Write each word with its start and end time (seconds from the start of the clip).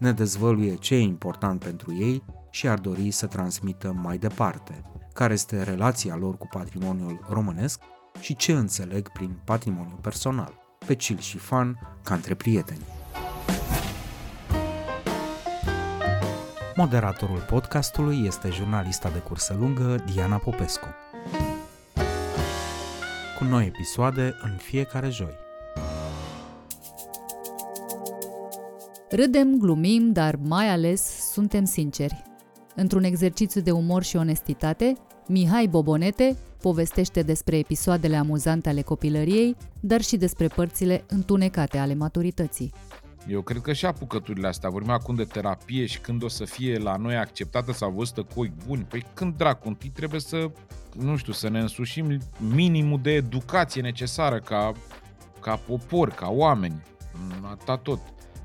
Ne 0.00 0.12
dezvăluie 0.12 0.74
ce 0.74 0.94
e 0.94 1.00
important 1.00 1.60
pentru 1.64 1.94
ei 1.94 2.22
și 2.50 2.68
ar 2.68 2.78
dori 2.78 3.10
să 3.10 3.26
transmită 3.26 3.92
mai 3.92 4.18
departe, 4.18 4.82
care 5.12 5.32
este 5.32 5.62
relația 5.62 6.16
lor 6.16 6.36
cu 6.36 6.46
patrimoniul 6.46 7.26
românesc 7.28 7.80
și 8.20 8.36
ce 8.36 8.52
înțeleg 8.52 9.08
prin 9.08 9.40
patrimoniu 9.44 9.98
personal, 10.00 10.54
pe 10.86 10.94
chill 10.94 11.18
și 11.18 11.38
fun 11.38 11.78
ca 12.02 12.14
între 12.14 12.34
prieteni. 12.34 12.84
Moderatorul 16.74 17.44
podcastului 17.48 18.24
este 18.26 18.50
jurnalista 18.50 19.10
de 19.10 19.18
cursă 19.18 19.56
lungă 19.58 20.04
Diana 20.12 20.36
Popescu. 20.36 20.86
Cu 23.38 23.44
noi 23.44 23.66
episoade 23.66 24.34
în 24.42 24.56
fiecare 24.56 25.08
joi. 25.08 25.49
Râdem, 29.12 29.58
glumim, 29.58 30.12
dar 30.12 30.36
mai 30.36 30.68
ales 30.68 31.30
suntem 31.32 31.64
sinceri. 31.64 32.22
Într-un 32.74 33.02
exercițiu 33.02 33.60
de 33.60 33.70
umor 33.70 34.02
și 34.02 34.16
onestitate, 34.16 34.96
Mihai 35.26 35.66
Bobonete 35.66 36.36
povestește 36.60 37.22
despre 37.22 37.56
episoadele 37.56 38.16
amuzante 38.16 38.68
ale 38.68 38.82
copilăriei, 38.82 39.56
dar 39.80 40.00
și 40.00 40.16
despre 40.16 40.46
părțile 40.48 41.04
întunecate 41.08 41.78
ale 41.78 41.94
maturității. 41.94 42.72
Eu 43.28 43.40
cred 43.42 43.60
că 43.60 43.72
și 43.72 43.86
apucăturile 43.86 44.46
astea, 44.46 44.70
vorbim 44.70 44.90
acum 44.90 45.14
de 45.14 45.24
terapie 45.24 45.86
și 45.86 46.00
când 46.00 46.22
o 46.22 46.28
să 46.28 46.44
fie 46.44 46.78
la 46.78 46.96
noi 46.96 47.16
acceptată 47.16 47.72
sau 47.72 47.90
văzută 47.90 48.22
cu 48.34 48.40
ochi 48.40 48.66
buni, 48.66 48.86
păi 48.88 49.04
când 49.14 49.36
dracu, 49.36 49.68
întâi 49.68 49.90
trebuie 49.94 50.20
să, 50.20 50.50
nu 50.98 51.16
știu, 51.16 51.32
să 51.32 51.48
ne 51.48 51.60
însușim 51.60 52.18
minimul 52.54 53.00
de 53.02 53.10
educație 53.10 53.82
necesară 53.82 54.38
ca, 54.38 54.72
ca 55.40 55.56
popor, 55.56 56.08
ca 56.08 56.28
oameni. 56.28 56.82
Atâta 57.42 57.76
tot. 57.76 58.00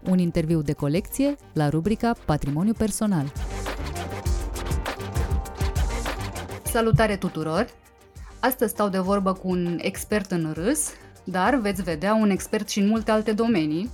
Un 0.10 0.20
interviu 0.20 0.62
de 0.62 0.74
colecție 0.74 1.36
la 1.54 1.70
rubrica 1.70 2.16
Patrimoniu 2.26 2.74
Personal. 2.74 3.32
Salutare 6.64 7.16
tuturor! 7.16 7.68
Astăzi 8.40 8.72
stau 8.72 8.90
de 8.90 9.00
vorbă 9.00 9.34
cu 9.34 9.48
un 9.50 9.78
expert 9.82 10.32
în 10.32 10.52
râs, 10.54 10.90
dar 11.24 11.56
veți 11.56 11.84
vedea 11.84 12.14
un 12.14 12.30
expert 12.30 12.70
și 12.70 12.80
în 12.80 12.88
multe 12.88 13.12
alte 13.12 13.32
domenii, 13.32 13.90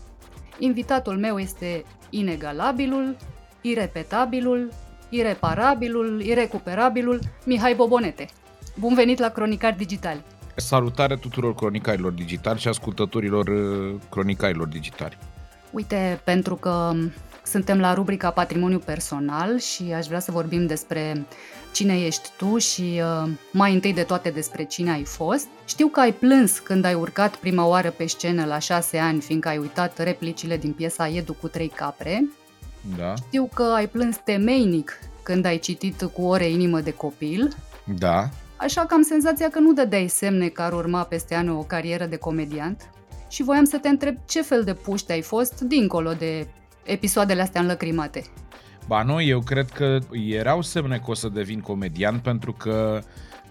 Invitatul 0.61 1.17
meu 1.17 1.39
este 1.39 1.83
inegalabilul, 2.09 3.15
irepetabilul, 3.61 4.69
ireparabilul, 5.09 6.21
irecuperabilul 6.21 7.19
Mihai 7.45 7.75
Bobonete. 7.75 8.27
Bun 8.79 8.93
venit 8.93 9.19
la 9.19 9.29
Cronicar 9.29 9.75
Digital! 9.75 10.23
Salutare 10.55 11.15
tuturor 11.15 11.55
cronicarilor 11.55 12.11
digitali 12.11 12.59
și 12.59 12.67
ascultătorilor 12.67 13.47
uh, 13.47 13.95
cronicarilor 14.09 14.67
digitali. 14.67 15.17
Uite, 15.71 16.21
pentru 16.23 16.55
că 16.55 16.93
suntem 17.45 17.79
la 17.79 17.93
rubrica 17.93 18.29
Patrimoniu 18.29 18.79
Personal 18.79 19.59
și 19.59 19.93
aș 19.95 20.05
vrea 20.05 20.19
să 20.19 20.31
vorbim 20.31 20.65
despre 20.65 21.25
cine 21.71 22.05
ești 22.05 22.29
tu 22.37 22.57
și 22.57 23.01
uh, 23.23 23.29
mai 23.51 23.73
întâi 23.73 23.93
de 23.93 24.03
toate 24.03 24.29
despre 24.29 24.63
cine 24.63 24.91
ai 24.91 25.03
fost. 25.03 25.47
Știu 25.65 25.87
că 25.87 25.99
ai 25.99 26.13
plâns 26.13 26.59
când 26.59 26.85
ai 26.85 26.93
urcat 26.93 27.35
prima 27.35 27.65
oară 27.65 27.89
pe 27.89 28.05
scenă 28.05 28.45
la 28.45 28.59
șase 28.59 28.97
ani, 28.97 29.21
fiindcă 29.21 29.47
ai 29.47 29.57
uitat 29.57 29.97
replicile 29.97 30.57
din 30.57 30.71
piesa 30.71 31.07
Edu 31.07 31.33
cu 31.33 31.47
trei 31.47 31.67
capre. 31.67 32.29
Da. 32.97 33.13
Știu 33.15 33.49
că 33.53 33.63
ai 33.63 33.87
plâns 33.87 34.17
temeinic 34.23 34.99
când 35.23 35.45
ai 35.45 35.57
citit 35.57 36.03
cu 36.13 36.21
ore 36.21 36.49
inimă 36.49 36.79
de 36.79 36.93
copil. 36.93 37.55
Da. 37.97 38.29
Așa 38.55 38.85
că 38.85 38.93
am 38.93 39.01
senzația 39.01 39.49
că 39.49 39.59
nu 39.59 39.73
dădeai 39.73 40.07
semne 40.07 40.47
că 40.47 40.61
ar 40.61 40.73
urma 40.73 41.03
peste 41.03 41.35
ani 41.35 41.49
o 41.49 41.63
carieră 41.63 42.05
de 42.05 42.15
comediant. 42.15 42.89
Și 43.31 43.43
voiam 43.43 43.63
să 43.63 43.77
te 43.77 43.87
întreb 43.87 44.17
ce 44.25 44.41
fel 44.41 44.63
de 44.63 44.73
puște 44.73 45.11
ai 45.11 45.21
fost 45.21 45.61
dincolo 45.61 46.13
de 46.13 46.47
episoadele 46.83 47.41
astea 47.41 47.61
înlăcrimate. 47.61 48.23
Ba 48.87 49.03
nu, 49.03 49.21
eu 49.21 49.39
cred 49.39 49.69
că 49.69 49.97
erau 50.11 50.61
semne 50.61 50.97
că 50.97 51.11
o 51.11 51.13
să 51.13 51.29
devin 51.29 51.59
comedian 51.59 52.19
pentru 52.19 52.53
că 52.53 53.01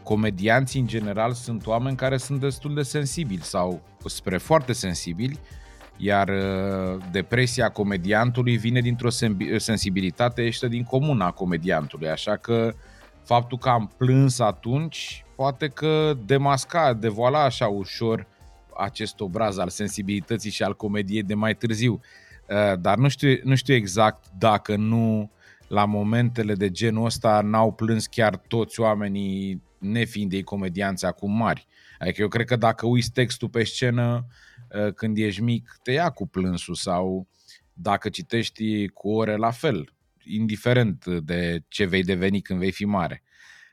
comedianții 0.03 0.81
în 0.81 0.87
general 0.87 1.33
sunt 1.33 1.67
oameni 1.67 1.97
care 1.97 2.17
sunt 2.17 2.41
destul 2.41 2.75
de 2.75 2.83
sensibili 2.83 3.43
sau 3.43 3.83
spre 4.05 4.39
foarte 4.39 4.73
sensibili, 4.73 5.39
iar 5.97 6.29
uh, 6.29 7.03
depresia 7.11 7.69
comediantului 7.69 8.57
vine 8.57 8.81
dintr-o 8.81 9.11
sensibilitate 9.57 10.43
ieșită 10.43 10.69
din 10.69 10.83
comuna 10.83 11.27
a 11.27 11.31
comediantului, 11.31 12.09
așa 12.09 12.37
că 12.37 12.75
faptul 13.25 13.59
că 13.59 13.69
am 13.69 13.93
plâns 13.97 14.39
atunci 14.39 15.25
poate 15.37 15.69
că 15.69 16.15
demasca, 16.25 16.93
devoala 16.93 17.45
așa 17.45 17.67
ușor 17.67 18.27
acest 18.77 19.21
obraz 19.21 19.59
al 19.59 19.69
sensibilității 19.69 20.51
și 20.51 20.63
al 20.63 20.77
comediei 20.77 21.23
de 21.23 21.35
mai 21.35 21.55
târziu. 21.55 22.01
Uh, 22.49 22.81
dar 22.81 22.99
nu 22.99 23.09
știu, 23.09 23.39
nu 23.43 23.55
știu 23.55 23.75
exact 23.75 24.25
dacă 24.39 24.77
nu 24.77 25.31
la 25.69 25.85
momentele 25.85 26.55
de 26.55 26.71
genul 26.71 27.05
ăsta 27.05 27.41
n-au 27.41 27.73
plâns 27.73 28.07
chiar 28.07 28.37
toți 28.37 28.81
oamenii 28.81 29.63
nefiind 29.79 30.33
ei 30.33 30.43
comedianți 30.43 31.05
acum 31.05 31.37
mari. 31.37 31.67
Adică 31.99 32.21
eu 32.21 32.29
cred 32.29 32.47
că 32.47 32.57
dacă 32.57 32.87
uiți 32.87 33.13
textul 33.13 33.49
pe 33.49 33.65
scenă 33.65 34.27
uh, 34.71 34.93
când 34.95 35.19
ești 35.19 35.43
mic, 35.43 35.79
te 35.83 35.93
ia 35.93 36.11
cu 36.11 36.27
plânsul 36.27 36.75
sau 36.75 37.27
dacă 37.73 38.09
citești 38.09 38.89
cu 38.89 39.11
ore 39.11 39.37
la 39.37 39.51
fel, 39.51 39.93
indiferent 40.25 41.07
de 41.07 41.63
ce 41.69 41.85
vei 41.85 42.03
deveni 42.03 42.41
când 42.41 42.59
vei 42.59 42.73
fi 42.73 42.85
mare. 42.85 43.23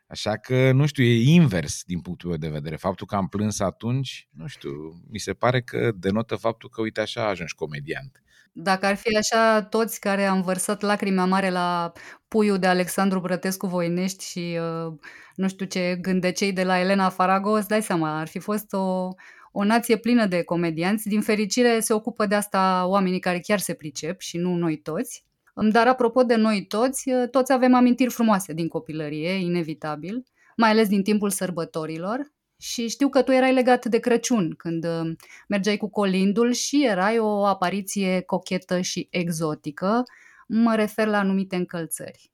Așa 0.08 0.38
că, 0.38 0.72
nu 0.72 0.86
știu, 0.86 1.04
e 1.04 1.34
invers 1.34 1.84
din 1.86 2.00
punctul 2.00 2.30
meu 2.30 2.38
de 2.38 2.50
vedere. 2.50 2.76
Faptul 2.76 3.08
că 3.08 3.16
am 3.16 3.28
plâns 3.28 3.60
atunci, 3.60 4.28
nu 4.32 4.48
știu, 4.48 4.72
mi 5.12 5.20
se 5.20 5.34
pare 5.34 5.62
că 5.62 5.92
denotă 5.96 6.36
faptul 6.36 6.70
că, 6.70 6.82
uite, 6.82 7.02
așa 7.02 7.28
ajungi 7.28 7.56
comediant. 7.56 8.22
Dacă 8.52 8.86
ar 8.86 8.96
fi 8.96 9.18
așa 9.18 9.62
toți 9.64 10.00
care 10.00 10.26
am 10.26 10.42
vărsat 10.42 10.82
lacrimea 10.82 11.26
mare 11.26 11.50
la 11.50 11.92
puiul 12.28 12.58
de 12.60 12.68
Alexandru 12.68 13.20
Brătescu 13.20 13.68
Voinești 13.68 14.26
și 14.26 14.60
uh, 14.60 14.94
nu 15.36 15.48
știu 15.48 15.66
ce 15.66 15.98
gândecei 16.02 16.54
de 16.54 16.64
la 16.64 16.80
Elena 16.80 17.10
Farago, 17.10 17.52
îți 17.52 17.68
dai 17.68 17.82
seama, 17.82 18.20
ar 18.20 18.28
fi 18.28 18.40
fost 18.40 18.74
o, 18.74 19.10
o 19.52 19.64
nație 19.64 19.98
plină 19.98 20.26
de 20.26 20.44
comedianți. 20.44 21.08
Din 21.08 21.22
fericire 21.22 21.80
se 21.80 21.94
ocupă 21.94 22.26
de 22.26 22.36
asta 22.36 22.86
oamenii 22.88 23.20
care 23.20 23.40
chiar 23.40 23.60
se 23.60 23.74
pricep 23.74 24.20
și 24.20 24.38
nu 24.38 24.56
noi 24.56 24.78
toți. 24.78 25.26
Dar 25.62 25.88
apropo 25.88 26.24
de 26.24 26.36
noi 26.36 26.66
toți, 26.66 27.10
uh, 27.10 27.30
toți 27.30 27.52
avem 27.52 27.74
amintiri 27.74 28.12
frumoase 28.12 28.54
din 28.54 28.68
copilărie, 28.68 29.30
inevitabil, 29.30 30.24
mai 30.56 30.70
ales 30.70 30.88
din 30.88 31.04
timpul 31.04 31.30
sărbătorilor. 31.30 32.32
Și 32.60 32.88
știu 32.88 33.10
că 33.10 33.22
tu 33.22 33.32
erai 33.32 33.54
legat 33.54 33.86
de 33.86 34.00
Crăciun 34.00 34.54
când 34.58 34.86
uh, 34.86 35.12
mergeai 35.48 35.78
cu 35.78 35.90
colindul 35.90 36.52
și 36.52 36.86
erai 36.86 37.20
o 37.20 37.46
apariție 37.46 38.22
cochetă 38.22 38.82
și 38.82 39.08
exotică. 39.12 40.04
Mă 40.48 40.76
refer 40.76 41.08
la 41.08 41.18
anumite 41.18 41.56
încălțări. 41.56 42.32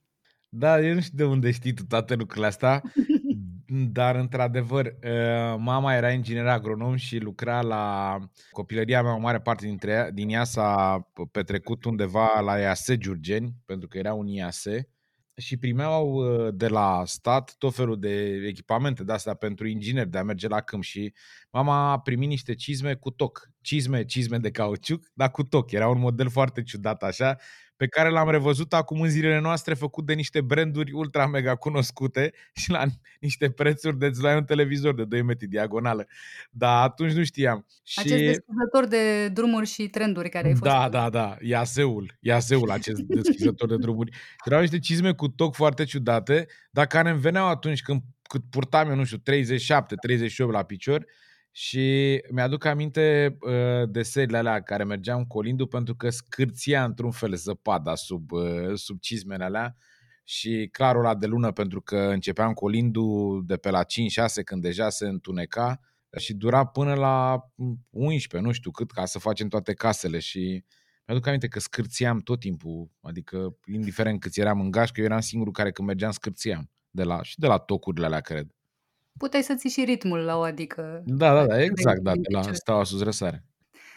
Da, 0.49 0.81
eu 0.81 0.93
nu 0.93 0.99
știu 0.99 1.17
de 1.17 1.23
unde 1.23 1.51
știi 1.51 1.73
tu 1.73 1.83
toate 1.85 2.15
lucrurile 2.15 2.47
astea, 2.47 2.81
dar 3.73 4.15
într-adevăr, 4.15 4.85
uh, 4.85 5.55
mama 5.57 5.95
era 5.95 6.11
inginer 6.11 6.47
agronom 6.47 6.95
și 6.95 7.17
lucra 7.17 7.61
la 7.61 8.17
copilăria 8.51 9.01
mea, 9.01 9.15
o 9.15 9.19
mare 9.19 9.39
parte 9.39 9.65
dintre 9.65 9.91
ea, 9.91 10.11
din 10.11 10.29
ea 10.29 10.43
s-a 10.43 11.01
petrecut 11.31 11.83
undeva 11.85 12.39
la 12.39 12.57
IASE 12.59 12.97
Giurgeni, 12.97 13.53
pentru 13.65 13.87
că 13.87 13.97
era 13.97 14.13
un 14.13 14.27
IASE 14.27 14.87
și 15.35 15.57
primeau 15.57 16.13
uh, 16.13 16.53
de 16.53 16.67
la 16.67 17.03
stat 17.05 17.55
tot 17.57 17.75
felul 17.75 17.99
de 17.99 18.43
echipamente 18.47 19.03
de 19.03 19.13
astea 19.13 19.33
pentru 19.33 19.67
ingineri 19.67 20.09
de 20.09 20.17
a 20.17 20.23
merge 20.23 20.47
la 20.47 20.61
câmp 20.61 20.83
și 20.83 21.13
mama 21.51 21.91
a 21.91 21.99
primit 21.99 22.29
niște 22.29 22.53
cizme 22.53 22.93
cu 22.95 23.09
toc. 23.09 23.49
Cizme, 23.61 24.05
cizme 24.05 24.37
de 24.37 24.51
cauciuc, 24.51 25.11
dar 25.13 25.31
cu 25.31 25.43
toc. 25.43 25.71
Era 25.71 25.87
un 25.87 25.99
model 25.99 26.29
foarte 26.29 26.63
ciudat 26.63 27.03
așa 27.03 27.37
pe 27.83 27.89
care 27.89 28.09
l-am 28.09 28.29
revăzut 28.29 28.73
acum 28.73 29.01
în 29.01 29.09
zilele 29.09 29.39
noastre 29.39 29.73
făcut 29.73 30.05
de 30.05 30.13
niște 30.13 30.41
branduri 30.41 30.91
ultra 30.91 31.27
mega 31.27 31.55
cunoscute 31.55 32.33
și 32.53 32.69
la 32.69 32.83
niște 33.19 33.49
prețuri 33.49 33.97
de 33.97 34.11
la 34.21 34.35
un 34.35 34.43
televizor 34.43 34.95
de 34.95 35.05
2 35.05 35.21
metri 35.21 35.47
diagonală. 35.47 36.07
Dar 36.51 36.83
atunci 36.83 37.11
nu 37.11 37.23
știam. 37.23 37.65
Acest 37.95 38.15
și... 38.15 38.23
deschizător 38.23 38.85
de 38.87 39.27
drumuri 39.27 39.67
și 39.67 39.87
trenduri 39.87 40.29
care 40.29 40.47
ai 40.47 40.53
fost. 40.53 40.71
Da, 40.71 40.89
da, 40.89 41.09
da. 41.09 41.37
Iaseul. 41.41 42.17
Iaseul 42.19 42.71
acest 42.71 43.01
deschizător 43.21 43.69
de 43.69 43.77
drumuri. 43.77 44.17
Erau 44.45 44.59
niște 44.59 44.79
cizme 44.79 45.13
cu 45.13 45.27
toc 45.27 45.55
foarte 45.55 45.83
ciudate, 45.83 46.47
dar 46.71 46.85
care 46.85 47.09
îmi 47.09 47.19
veneau 47.19 47.47
atunci 47.47 47.81
când 47.81 48.01
cât 48.21 48.41
purtam 48.49 48.89
eu, 48.89 48.95
nu 48.95 49.03
știu, 49.03 49.17
37, 49.17 49.95
38 49.95 50.51
la 50.51 50.63
picior 50.63 51.05
și 51.55 52.19
mi-aduc 52.31 52.65
aminte 52.65 53.37
uh, 53.39 53.89
de 53.89 54.01
serile 54.01 54.37
alea 54.37 54.61
care 54.61 54.83
mergeam 54.83 55.25
cu 55.25 55.37
Olindu 55.37 55.67
pentru 55.67 55.95
că 55.95 56.09
scârția 56.09 56.83
într-un 56.83 57.11
fel 57.11 57.35
zăpada 57.35 57.95
sub, 57.95 58.31
uh, 58.31 58.73
sub 58.73 58.99
cizmele 58.99 59.43
alea 59.43 59.75
și 60.23 60.69
clarul 60.71 61.05
ăla 61.05 61.15
de 61.15 61.25
lună 61.25 61.51
pentru 61.51 61.81
că 61.81 61.97
începeam 61.97 62.53
cu 62.53 62.65
Olindu 62.65 63.39
de 63.45 63.57
pe 63.57 63.69
la 63.69 63.83
5-6 63.83 63.85
când 64.45 64.61
deja 64.61 64.89
se 64.89 65.07
întuneca 65.07 65.79
și 66.17 66.33
dura 66.33 66.65
până 66.65 66.93
la 66.93 67.45
11, 67.89 68.49
nu 68.49 68.53
știu 68.53 68.71
cât, 68.71 68.91
ca 68.91 69.05
să 69.05 69.19
facem 69.19 69.47
toate 69.47 69.73
casele 69.73 70.19
și 70.19 70.63
mi-aduc 71.07 71.27
aminte 71.27 71.47
că 71.47 71.59
scârțiam 71.59 72.19
tot 72.19 72.39
timpul, 72.39 72.91
adică 73.01 73.57
indiferent 73.65 74.19
câți 74.19 74.39
eram 74.39 74.59
în 74.59 74.71
gașcă, 74.71 74.99
eu 74.99 75.05
eram 75.05 75.19
singurul 75.19 75.53
care 75.53 75.71
când 75.71 75.87
mergeam 75.87 76.11
scârțiam, 76.11 76.69
de 76.89 77.03
la, 77.03 77.23
și 77.23 77.39
de 77.39 77.47
la 77.47 77.57
tocurile 77.57 78.05
alea, 78.05 78.19
cred. 78.19 78.47
Puteai 79.17 79.43
să 79.43 79.55
ții 79.55 79.69
și 79.69 79.83
ritmul 79.83 80.19
la 80.19 80.37
o 80.37 80.41
adică... 80.41 81.01
Da, 81.05 81.33
da, 81.33 81.45
da, 81.45 81.61
exact, 81.61 82.01
da, 82.01 82.11
de 82.11 82.33
la 82.33 82.41
Steaua 82.41 82.83
Sus 82.83 83.03
Răsare. 83.03 83.43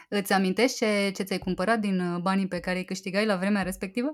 Îți 0.08 0.32
amintești 0.32 0.76
ce, 0.76 1.10
ce 1.14 1.22
ți-ai 1.22 1.38
cumpărat 1.38 1.78
din 1.78 2.00
uh, 2.00 2.20
banii 2.20 2.48
pe 2.48 2.60
care 2.60 2.78
îi 2.78 2.84
câștigai 2.84 3.26
la 3.26 3.36
vremea 3.36 3.62
respectivă? 3.62 4.12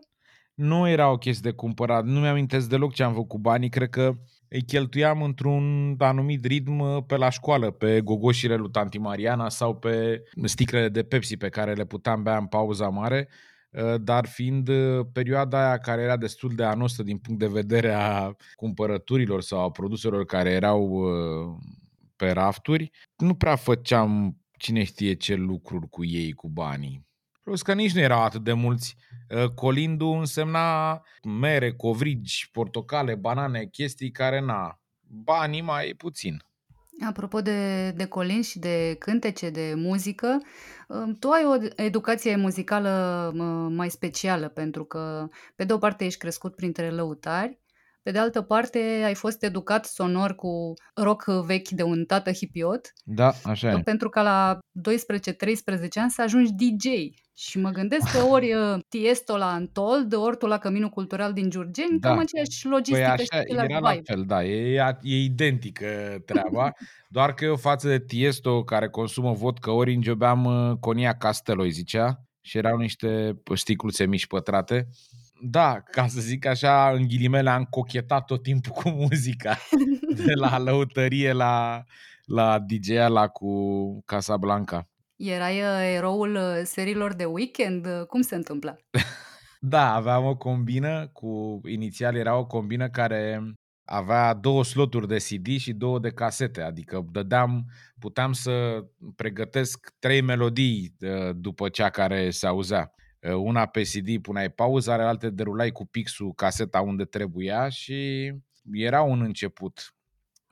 Nu 0.54 0.88
era 0.88 1.10
o 1.10 1.18
chestie 1.18 1.50
de 1.50 1.56
cumpărat, 1.56 2.04
nu 2.04 2.20
mi-amintesc 2.20 2.68
deloc 2.68 2.92
ce 2.92 3.02
am 3.02 3.12
făcut 3.12 3.28
cu 3.28 3.38
banii, 3.38 3.68
cred 3.68 3.88
că 3.88 4.12
îi 4.48 4.62
cheltuiam 4.62 5.22
într-un 5.22 5.94
anumit 5.98 6.44
ritm 6.44 6.78
uh, 6.78 7.02
pe 7.06 7.16
la 7.16 7.30
școală, 7.30 7.70
pe 7.70 8.00
gogoșile 8.00 8.56
lui 8.56 8.70
Tanti 8.70 8.98
Mariana 8.98 9.48
sau 9.48 9.76
pe 9.76 10.22
sticlele 10.44 10.88
de 10.88 11.02
Pepsi 11.02 11.36
pe 11.36 11.48
care 11.48 11.72
le 11.72 11.84
puteam 11.84 12.22
bea 12.22 12.36
în 12.36 12.46
pauza 12.46 12.88
mare, 12.88 13.28
uh, 13.28 13.51
dar 14.00 14.26
fiind 14.26 14.68
uh, 14.68 15.06
perioada 15.12 15.66
aia 15.66 15.78
care 15.78 16.02
era 16.02 16.16
destul 16.16 16.54
de 16.54 16.64
anostă 16.64 17.02
din 17.02 17.18
punct 17.18 17.40
de 17.40 17.46
vedere 17.46 17.92
a 17.92 18.36
cumpărăturilor 18.54 19.42
sau 19.42 19.60
a 19.60 19.70
produselor 19.70 20.24
care 20.24 20.50
erau 20.50 21.04
pe 22.16 22.30
rafturi, 22.30 22.90
nu 23.16 23.34
prea 23.34 23.56
făceam 23.56 24.36
cine 24.58 24.84
știe 24.84 25.14
ce 25.14 25.34
lucruri 25.34 25.88
cu 25.88 26.04
ei, 26.04 26.32
cu 26.32 26.48
banii. 26.48 27.06
Plus 27.42 27.62
că 27.62 27.74
nici 27.74 27.92
nu 27.92 28.00
erau 28.00 28.22
atât 28.22 28.44
de 28.44 28.52
mulți. 28.52 28.96
Ă, 29.30 29.48
colindu 29.48 30.06
însemna 30.06 31.00
mere, 31.22 31.72
covrigi, 31.72 32.48
portocale, 32.52 33.14
banane, 33.14 33.64
chestii 33.64 34.10
care 34.10 34.40
na, 34.40 34.80
banii 35.00 35.60
mai 35.60 35.94
puțin. 35.96 36.42
Apropo 37.00 37.40
de, 37.40 37.90
de 37.90 38.06
colin 38.06 38.42
și 38.42 38.58
de 38.58 38.96
cântece, 38.98 39.50
de 39.50 39.72
muzică, 39.76 40.40
ă, 40.90 41.06
tu 41.18 41.28
ai 41.30 41.44
o 41.44 41.54
educație 41.76 42.36
muzicală 42.36 43.32
mai 43.74 43.90
specială, 43.90 44.48
pentru 44.48 44.84
că, 44.84 45.28
pe 45.56 45.64
de 45.64 45.72
o 45.72 45.78
parte, 45.78 46.04
ești 46.04 46.18
crescut 46.18 46.54
printre 46.54 46.90
lăutari, 46.90 47.61
pe 48.02 48.10
de 48.10 48.18
altă 48.18 48.42
parte, 48.42 48.78
ai 49.04 49.14
fost 49.14 49.42
educat 49.42 49.84
sonor 49.84 50.34
cu 50.34 50.72
rock 50.94 51.24
vechi 51.46 51.68
de 51.68 51.82
un 51.82 52.04
tată 52.04 52.32
hipiot. 52.32 52.92
Da, 53.04 53.32
așa 53.44 53.70
e. 53.70 53.80
Pentru 53.80 54.08
că 54.08 54.22
la 54.22 54.58
12-13 54.58 54.60
ani 55.94 56.10
să 56.10 56.22
ajungi 56.22 56.52
DJ. 56.52 56.86
Și 57.34 57.58
mă 57.58 57.70
gândesc 57.70 58.12
că 58.12 58.22
ori 58.22 58.54
uh, 58.74 58.78
Tiesto 58.88 59.36
la 59.36 59.52
Antold, 59.52 60.14
ori 60.14 60.36
tu 60.36 60.46
la 60.46 60.58
Căminul 60.58 60.88
Cultural 60.88 61.32
din 61.32 61.50
Giurgeni, 61.50 61.98
da. 61.98 62.08
cam 62.08 62.18
aceeași 62.18 62.66
logistică 62.66 63.12
păi 63.16 63.26
așa, 63.30 63.42
și 63.42 63.52
era 63.52 63.78
la 63.78 63.94
fel, 64.04 64.24
da, 64.26 64.44
e, 64.44 64.96
e 65.02 65.16
identică 65.16 66.22
treaba, 66.26 66.72
doar 67.08 67.34
că 67.34 67.44
eu 67.44 67.56
față 67.56 67.88
de 67.88 68.00
Tiesto 68.00 68.64
care 68.64 68.88
consumă 68.88 69.32
vodka, 69.32 69.72
ori 69.72 69.94
îngebeam 69.94 70.44
uh, 70.44 70.76
Conia 70.80 71.16
Castelo, 71.16 71.62
îi 71.62 71.70
zicea, 71.70 72.24
și 72.40 72.56
erau 72.56 72.76
niște 72.76 73.42
sticluțe 73.54 74.06
mici 74.06 74.26
pătrate 74.26 74.88
da, 75.44 75.80
ca 75.80 76.06
să 76.06 76.20
zic 76.20 76.46
așa, 76.46 76.90
în 76.90 77.06
ghilimele 77.06 77.50
am 77.50 77.64
cochetat 77.64 78.24
tot 78.24 78.42
timpul 78.42 78.72
cu 78.82 78.88
muzica. 78.88 79.56
De 80.24 80.32
la 80.32 80.58
lăutărie 80.58 81.32
la, 81.32 81.84
la 82.24 82.58
dj 82.58 82.88
la 83.08 83.28
cu 83.28 83.52
Casablanca. 84.04 84.88
Erai 85.16 85.60
uh, 85.60 85.94
eroul 85.96 86.34
uh, 86.34 86.60
serilor 86.64 87.14
de 87.14 87.24
weekend? 87.24 87.86
Cum 88.08 88.20
se 88.20 88.34
întâmplă? 88.34 88.78
da, 89.60 89.94
aveam 89.94 90.24
o 90.24 90.36
combină 90.36 91.08
cu, 91.12 91.60
inițial 91.68 92.16
era 92.16 92.36
o 92.36 92.46
combină 92.46 92.88
care 92.88 93.42
avea 93.84 94.34
două 94.34 94.64
sloturi 94.64 95.08
de 95.08 95.16
CD 95.16 95.46
și 95.58 95.72
două 95.72 95.98
de 95.98 96.10
casete, 96.10 96.60
adică 96.60 97.06
dădeam, 97.12 97.64
puteam 97.98 98.32
să 98.32 98.84
pregătesc 99.16 99.94
trei 99.98 100.20
melodii 100.20 100.96
uh, 101.00 101.34
după 101.34 101.68
cea 101.68 101.90
care 101.90 102.30
se 102.30 102.46
auzea. 102.46 102.92
Ă, 103.24 103.34
una 103.34 103.66
pe 103.66 103.82
CD 103.82 104.22
puneai 104.22 104.50
pauză, 104.50 104.92
alte 104.92 105.30
derulai 105.30 105.70
cu 105.70 105.86
pixul 105.86 106.32
caseta 106.32 106.80
unde 106.80 107.04
trebuia 107.04 107.68
și 107.68 108.32
era 108.72 109.02
un 109.02 109.20
început. 109.20 109.94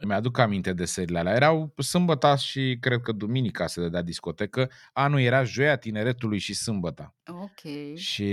Mi-aduc 0.07 0.39
aminte 0.39 0.73
de 0.73 0.85
serile 0.85 1.19
alea. 1.19 1.35
Erau 1.35 1.75
sâmbăta 1.77 2.37
și 2.37 2.77
cred 2.81 3.01
că 3.01 3.13
duminica 3.13 3.67
se 3.67 3.81
dădea 3.81 4.03
discotecă. 4.03 4.71
Anul 4.93 5.21
era 5.21 5.45
joia 5.45 5.77
tineretului 5.77 6.39
și 6.39 6.55
sâmbăta. 6.55 7.15
Ok. 7.27 7.95
Și 7.97 8.27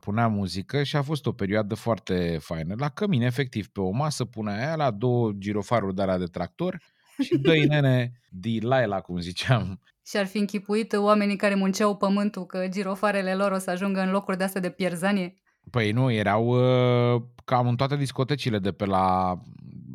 punea 0.00 0.28
muzică 0.28 0.82
și 0.82 0.96
a 0.96 1.02
fost 1.02 1.26
o 1.26 1.32
perioadă 1.32 1.74
foarte 1.74 2.38
faină. 2.40 2.74
La 2.78 2.88
cămin, 2.88 3.22
efectiv, 3.22 3.68
pe 3.68 3.80
o 3.80 3.90
masă 3.90 4.24
punea 4.24 4.54
aia 4.54 4.76
la 4.76 4.90
două 4.90 5.32
girofaruri 5.32 5.94
de 5.94 6.02
alea 6.02 6.18
de 6.18 6.24
tractor 6.26 6.82
și 7.22 7.38
doi 7.38 7.66
nene 7.72 8.20
Delilah, 8.28 9.02
cum 9.02 9.18
ziceam, 9.18 9.80
și 10.06 10.16
ar 10.16 10.26
fi 10.26 10.38
închipuit 10.38 10.92
oamenii 10.92 11.36
care 11.36 11.54
munceau 11.54 11.96
pământul 11.96 12.46
că 12.46 12.66
girofarele 12.68 13.34
lor 13.34 13.52
o 13.52 13.58
să 13.58 13.70
ajungă 13.70 14.00
în 14.00 14.10
locuri 14.10 14.36
de 14.36 14.44
astea 14.44 14.60
de 14.60 14.70
pierzanie? 14.70 15.34
Păi 15.70 15.92
nu, 15.92 16.10
erau 16.10 16.46
uh, 16.46 17.22
cam 17.44 17.68
în 17.68 17.76
toate 17.76 17.96
discotecile 17.96 18.58
de 18.58 18.72
pe 18.72 18.84
la 18.84 19.34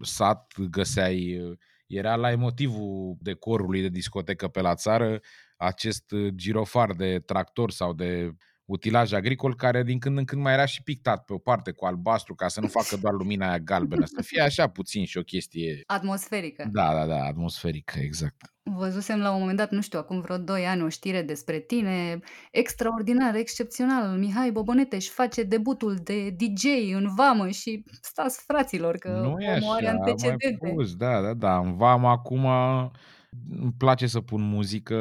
sat 0.02 0.54
găseai, 0.70 1.42
uh, 1.42 1.58
era 1.88 2.16
la 2.16 2.32
emotivul 2.32 3.18
decorului 3.20 3.82
de 3.82 3.90
discotecă 3.90 4.48
pe 4.48 4.62
la 4.62 4.76
țară 4.76 5.20
acest 5.58 6.14
girofar 6.36 6.92
de 6.92 7.20
tractor 7.26 7.72
sau 7.72 7.94
de 7.94 8.32
utilaj 8.70 9.14
agricol 9.14 9.56
care 9.56 9.84
din 9.84 10.00
când 10.00 10.18
în 10.18 10.26
când 10.26 10.42
mai 10.42 10.54
era 10.54 10.66
și 10.66 10.84
pictat 10.84 11.26
pe 11.26 11.34
o 11.34 11.38
parte 11.38 11.72
cu 11.72 11.86
albastru 11.86 12.36
ca 12.36 12.48
să 12.48 12.62
nu 12.62 12.68
facă 12.68 12.98
doar 13.02 13.14
lumina 13.14 13.48
aia 13.48 13.60
galbenă, 13.60 14.06
să 14.06 14.22
fie 14.22 14.42
așa 14.42 14.68
puțin 14.68 15.06
și 15.06 15.18
o 15.18 15.22
chestie... 15.22 15.84
Atmosferică. 15.86 16.70
Da, 16.72 16.94
da, 16.94 17.06
da, 17.06 17.24
atmosferică, 17.24 18.00
exact. 18.00 18.54
Văzusem 18.64 19.20
la 19.20 19.32
un 19.32 19.40
moment 19.40 19.58
dat, 19.58 19.72
nu 19.72 19.82
știu, 19.82 20.00
acum 20.00 20.22
vreo 20.22 20.38
2 20.38 20.66
ani, 20.66 20.82
o 20.82 20.90
știre 20.90 21.22
despre 21.22 21.60
tine, 21.60 22.20
extraordinar, 22.52 23.36
excepțional. 23.36 24.18
Mihai 24.18 24.52
Bobonete 24.52 24.96
își 24.96 25.10
face 25.10 25.44
debutul 25.44 25.96
de 26.04 26.30
DJ 26.30 26.64
în 26.94 27.16
vamă 27.16 27.48
și 27.48 27.84
stați 28.02 28.44
fraților 28.48 28.98
că 28.98 29.10
nu 29.10 29.30
omul 29.30 29.50
așa, 29.50 29.74
are 29.74 29.88
antecedente. 29.88 30.58
Mai 30.62 30.72
pus, 30.72 30.96
da, 30.96 31.22
da, 31.22 31.34
da. 31.34 31.58
În 31.58 31.76
vamă 31.76 32.08
acum 32.08 32.46
îmi 33.50 33.74
place 33.78 34.08
să 34.08 34.22
pun 34.22 34.42
muzică, 34.42 34.98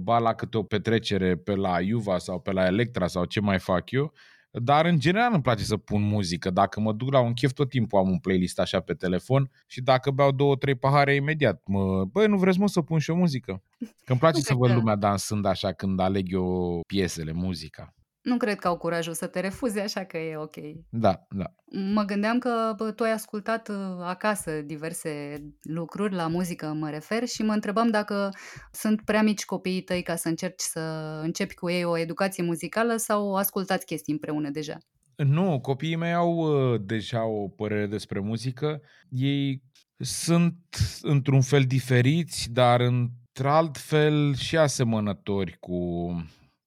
ba 0.00 0.18
la 0.18 0.34
câte 0.34 0.56
o 0.56 0.62
petrecere 0.62 1.36
pe 1.36 1.54
la 1.54 1.80
Iuva 1.80 2.18
sau 2.18 2.40
pe 2.40 2.52
la 2.52 2.66
Electra 2.66 3.06
sau 3.06 3.24
ce 3.24 3.40
mai 3.40 3.58
fac 3.58 3.90
eu, 3.90 4.12
dar 4.50 4.84
în 4.84 4.98
general 4.98 5.32
îmi 5.32 5.42
place 5.42 5.62
să 5.64 5.76
pun 5.76 6.02
muzică. 6.02 6.50
Dacă 6.50 6.80
mă 6.80 6.92
duc 6.92 7.12
la 7.12 7.20
un 7.20 7.32
chef, 7.32 7.52
tot 7.52 7.68
timpul 7.68 7.98
am 7.98 8.08
un 8.10 8.18
playlist 8.18 8.58
așa 8.58 8.80
pe 8.80 8.94
telefon 8.94 9.50
și 9.66 9.80
dacă 9.80 10.10
beau 10.10 10.32
două, 10.32 10.56
trei 10.56 10.74
pahare, 10.74 11.14
imediat 11.14 11.62
mă... 11.66 12.04
Băi, 12.04 12.26
nu 12.26 12.36
vreți 12.36 12.58
mă 12.58 12.68
să 12.68 12.80
pun 12.80 12.98
și 12.98 13.10
o 13.10 13.14
muzică? 13.14 13.62
Că 13.78 14.12
îmi 14.12 14.18
place 14.18 14.40
să 14.40 14.54
văd 14.54 14.70
lumea 14.70 14.96
dansând 14.96 15.44
așa 15.44 15.72
când 15.72 16.00
aleg 16.00 16.32
eu 16.32 16.80
piesele, 16.86 17.32
muzica. 17.32 17.94
Nu 18.26 18.36
cred 18.36 18.58
că 18.58 18.68
au 18.68 18.76
curajul 18.76 19.12
să 19.12 19.26
te 19.26 19.40
refuze, 19.40 19.80
așa 19.80 20.04
că 20.04 20.18
e 20.18 20.36
ok. 20.36 20.56
Da, 20.88 21.26
da. 21.30 21.44
Mă 21.92 22.02
gândeam 22.02 22.38
că 22.38 22.74
bă, 22.76 22.90
tu 22.90 23.02
ai 23.02 23.12
ascultat 23.12 23.68
uh, 23.68 23.76
acasă 24.00 24.60
diverse 24.60 25.42
lucruri, 25.62 26.14
la 26.14 26.26
muzică 26.26 26.66
mă 26.66 26.90
refer, 26.90 27.26
și 27.26 27.42
mă 27.42 27.52
întrebam 27.52 27.90
dacă 27.90 28.30
sunt 28.72 29.00
prea 29.04 29.22
mici 29.22 29.44
copiii 29.44 29.82
tăi 29.82 30.02
ca 30.02 30.16
să 30.16 30.28
încerci 30.28 30.60
să 30.60 30.80
începi 31.22 31.54
cu 31.54 31.70
ei 31.70 31.84
o 31.84 31.98
educație 31.98 32.42
muzicală 32.42 32.96
sau 32.96 33.34
ascultați 33.34 33.86
chestii 33.86 34.12
împreună 34.12 34.50
deja. 34.50 34.78
Nu, 35.16 35.60
copiii 35.60 35.96
mei 35.96 36.14
au 36.14 36.36
uh, 36.36 36.80
deja 36.84 37.26
o 37.26 37.48
părere 37.48 37.86
despre 37.86 38.20
muzică. 38.20 38.80
Ei 39.08 39.62
sunt 39.98 40.56
într-un 41.02 41.40
fel 41.40 41.62
diferiți, 41.62 42.48
dar 42.52 42.80
într-alt 42.80 43.76
fel 43.76 44.34
și 44.34 44.56
asemănători 44.56 45.56
cu 45.60 45.76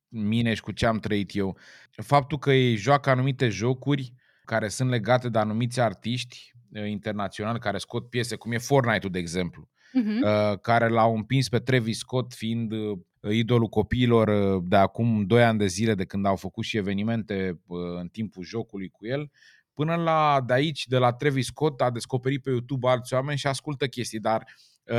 mine 0.10 0.54
și 0.54 0.62
cu 0.62 0.72
ce 0.72 0.86
am 0.86 1.00
trăit 1.00 1.36
eu. 1.36 1.58
Faptul 1.92 2.38
că 2.38 2.52
ei 2.52 2.76
joacă 2.76 3.10
anumite 3.10 3.50
jocuri 3.50 4.14
care 4.50 4.68
sunt 4.68 4.90
legate 4.90 5.30
de 5.30 5.40
anumiți 5.40 5.80
artiști 5.80 6.54
uh, 6.74 6.90
internaționali 6.90 7.60
care 7.60 7.78
scot 7.78 8.10
piese, 8.10 8.36
cum 8.36 8.52
e 8.52 8.58
Fortnite-ul, 8.58 9.12
de 9.12 9.20
exemplu, 9.20 9.70
uh-huh. 9.70 10.62
care 10.62 10.88
l-au 10.88 11.16
împins 11.16 11.50
pe 11.50 11.60
Travis 11.60 11.98
Scott 11.98 12.34
fiind 12.34 12.72
uh, 12.72 12.98
idolul 13.30 13.68
copiilor 13.68 14.28
uh, 14.28 14.64
de 14.68 14.76
acum 14.76 15.26
2 15.26 15.44
ani 15.44 15.58
de 15.58 15.68
zile 15.68 15.96
de 15.96 16.06
când 16.06 16.26
au 16.26 16.36
făcut 16.36 16.64
și 16.64 16.78
evenimente 16.78 17.62
în 18.00 18.08
timpul 18.08 18.44
jocului 18.44 18.90
cu 18.90 19.06
el, 19.06 19.32
până 19.74 19.96
la 19.96 20.44
de 20.46 20.54
aici, 20.54 20.88
de 20.88 20.98
la 20.98 21.14
Travis 21.14 21.46
Scott, 21.46 21.82
a 21.82 21.90
descoperit 21.90 22.42
pe 22.42 22.50
YouTube 22.50 22.88
alți 22.88 23.14
oameni 23.14 23.38
și 23.38 23.48
ascultă 23.48 23.88
chestii, 23.88 24.20
dar 24.20 24.46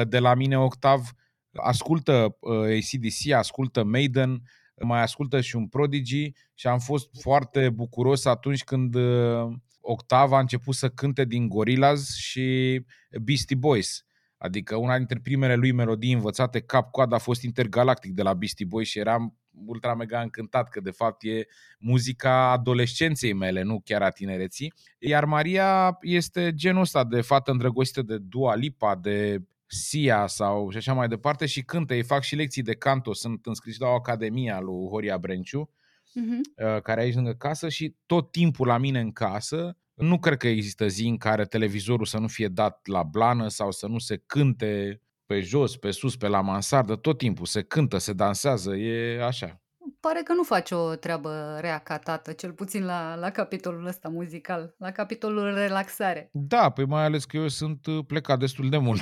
de 0.08 0.18
la 0.18 0.34
mine 0.34 0.58
Octav 0.58 1.10
ascultă 1.52 2.36
ACDC, 2.40 3.32
ascultă 3.32 3.84
Maiden, 3.84 4.42
mai 4.84 5.02
ascultă 5.02 5.40
și 5.40 5.56
un 5.56 5.66
Prodigy 5.66 6.32
și 6.54 6.66
am 6.66 6.78
fost 6.78 7.08
foarte 7.20 7.70
bucuros 7.70 8.24
atunci 8.24 8.64
când 8.64 8.94
uh, 8.94 9.52
Octava 9.80 10.36
a 10.36 10.40
început 10.40 10.74
să 10.74 10.88
cânte 10.88 11.24
din 11.24 11.48
Gorillaz 11.48 12.14
și 12.14 12.80
Beastie 13.22 13.56
Boys. 13.56 14.04
Adică 14.36 14.76
una 14.76 14.96
dintre 14.96 15.18
primele 15.22 15.54
lui 15.54 15.72
melodii 15.72 16.12
învățate 16.12 16.60
cap-coadă 16.60 17.14
a 17.14 17.18
fost 17.18 17.42
Intergalactic 17.42 18.12
de 18.12 18.22
la 18.22 18.34
Beastie 18.34 18.66
Boys 18.66 18.88
și 18.88 18.98
eram 18.98 19.34
ultra 19.66 19.94
mega 19.94 20.20
încântat 20.20 20.68
că 20.68 20.80
de 20.80 20.90
fapt 20.90 21.22
e 21.24 21.46
muzica 21.78 22.50
adolescenței 22.50 23.32
mele, 23.32 23.62
nu 23.62 23.80
chiar 23.84 24.02
a 24.02 24.10
tinereții. 24.10 24.72
Iar 24.98 25.24
Maria 25.24 25.98
este 26.00 26.54
genul 26.54 26.80
ăsta 26.80 27.04
de 27.04 27.20
fată 27.20 27.50
îndrăgostită 27.50 28.02
de 28.02 28.18
Dua 28.18 28.54
Lipa, 28.54 28.96
de 28.96 29.42
Sia 29.72 30.26
sau 30.26 30.70
și 30.70 30.76
așa 30.76 30.92
mai 30.92 31.08
departe 31.08 31.46
și 31.46 31.62
cântă, 31.62 31.94
ei 31.94 32.02
fac 32.02 32.22
și 32.22 32.34
lecții 32.34 32.62
de 32.62 32.74
canto, 32.74 33.12
sunt 33.12 33.46
înscriși 33.46 33.80
la 33.80 33.86
o 33.86 33.94
academie 33.94 34.58
lui 34.60 34.88
Horia 34.90 35.18
Brenciu, 35.18 35.70
uh-huh. 35.70 36.82
care 36.82 37.00
e 37.00 37.04
aici 37.04 37.14
lângă 37.14 37.32
casă 37.32 37.68
și 37.68 37.96
tot 38.06 38.30
timpul 38.30 38.66
la 38.66 38.78
mine 38.78 39.00
în 39.00 39.12
casă 39.12 39.76
nu 40.00 40.18
cred 40.18 40.36
că 40.36 40.48
există 40.48 40.86
zi 40.86 41.06
în 41.06 41.16
care 41.16 41.44
televizorul 41.44 42.06
să 42.06 42.18
nu 42.18 42.26
fie 42.26 42.48
dat 42.48 42.86
la 42.86 43.02
blană 43.02 43.48
sau 43.48 43.70
să 43.70 43.86
nu 43.86 43.98
se 43.98 44.16
cânte 44.16 45.02
pe 45.26 45.40
jos, 45.40 45.76
pe 45.76 45.90
sus, 45.90 46.16
pe 46.16 46.28
la 46.28 46.40
mansardă, 46.40 46.96
tot 46.96 47.18
timpul 47.18 47.46
se 47.46 47.62
cântă, 47.62 47.98
se 47.98 48.12
dansează, 48.12 48.76
e 48.76 49.22
așa. 49.24 49.62
Pare 50.00 50.20
că 50.22 50.32
nu 50.32 50.42
faci 50.42 50.70
o 50.70 50.94
treabă 50.94 51.58
rea 51.60 51.78
ca 51.78 51.98
tată, 51.98 52.32
cel 52.32 52.52
puțin 52.52 52.84
la, 52.84 53.14
la 53.14 53.30
capitolul 53.30 53.86
ăsta 53.86 54.08
muzical, 54.08 54.74
la 54.78 54.90
capitolul 54.90 55.54
relaxare. 55.54 56.28
Da, 56.32 56.70
păi 56.70 56.86
mai 56.86 57.04
ales 57.04 57.24
că 57.24 57.36
eu 57.36 57.48
sunt 57.48 57.86
uh, 57.86 58.04
plecat 58.06 58.38
destul 58.38 58.68
de 58.68 58.78
mult. 58.78 59.00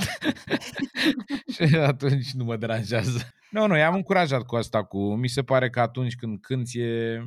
și 1.55 1.77
atunci 1.77 2.33
nu 2.33 2.45
mă 2.45 2.57
deranjează. 2.57 3.19
Nu, 3.51 3.67
nu, 3.67 3.77
i-am 3.77 3.95
încurajat 3.95 4.43
cu 4.43 4.57
asta, 4.57 4.85
cu 4.85 5.15
mi 5.15 5.29
se 5.29 5.43
pare 5.43 5.71
că 5.71 5.81
atunci 5.81 6.17
când 6.17 6.41
cânti 6.41 6.81
e 6.81 7.23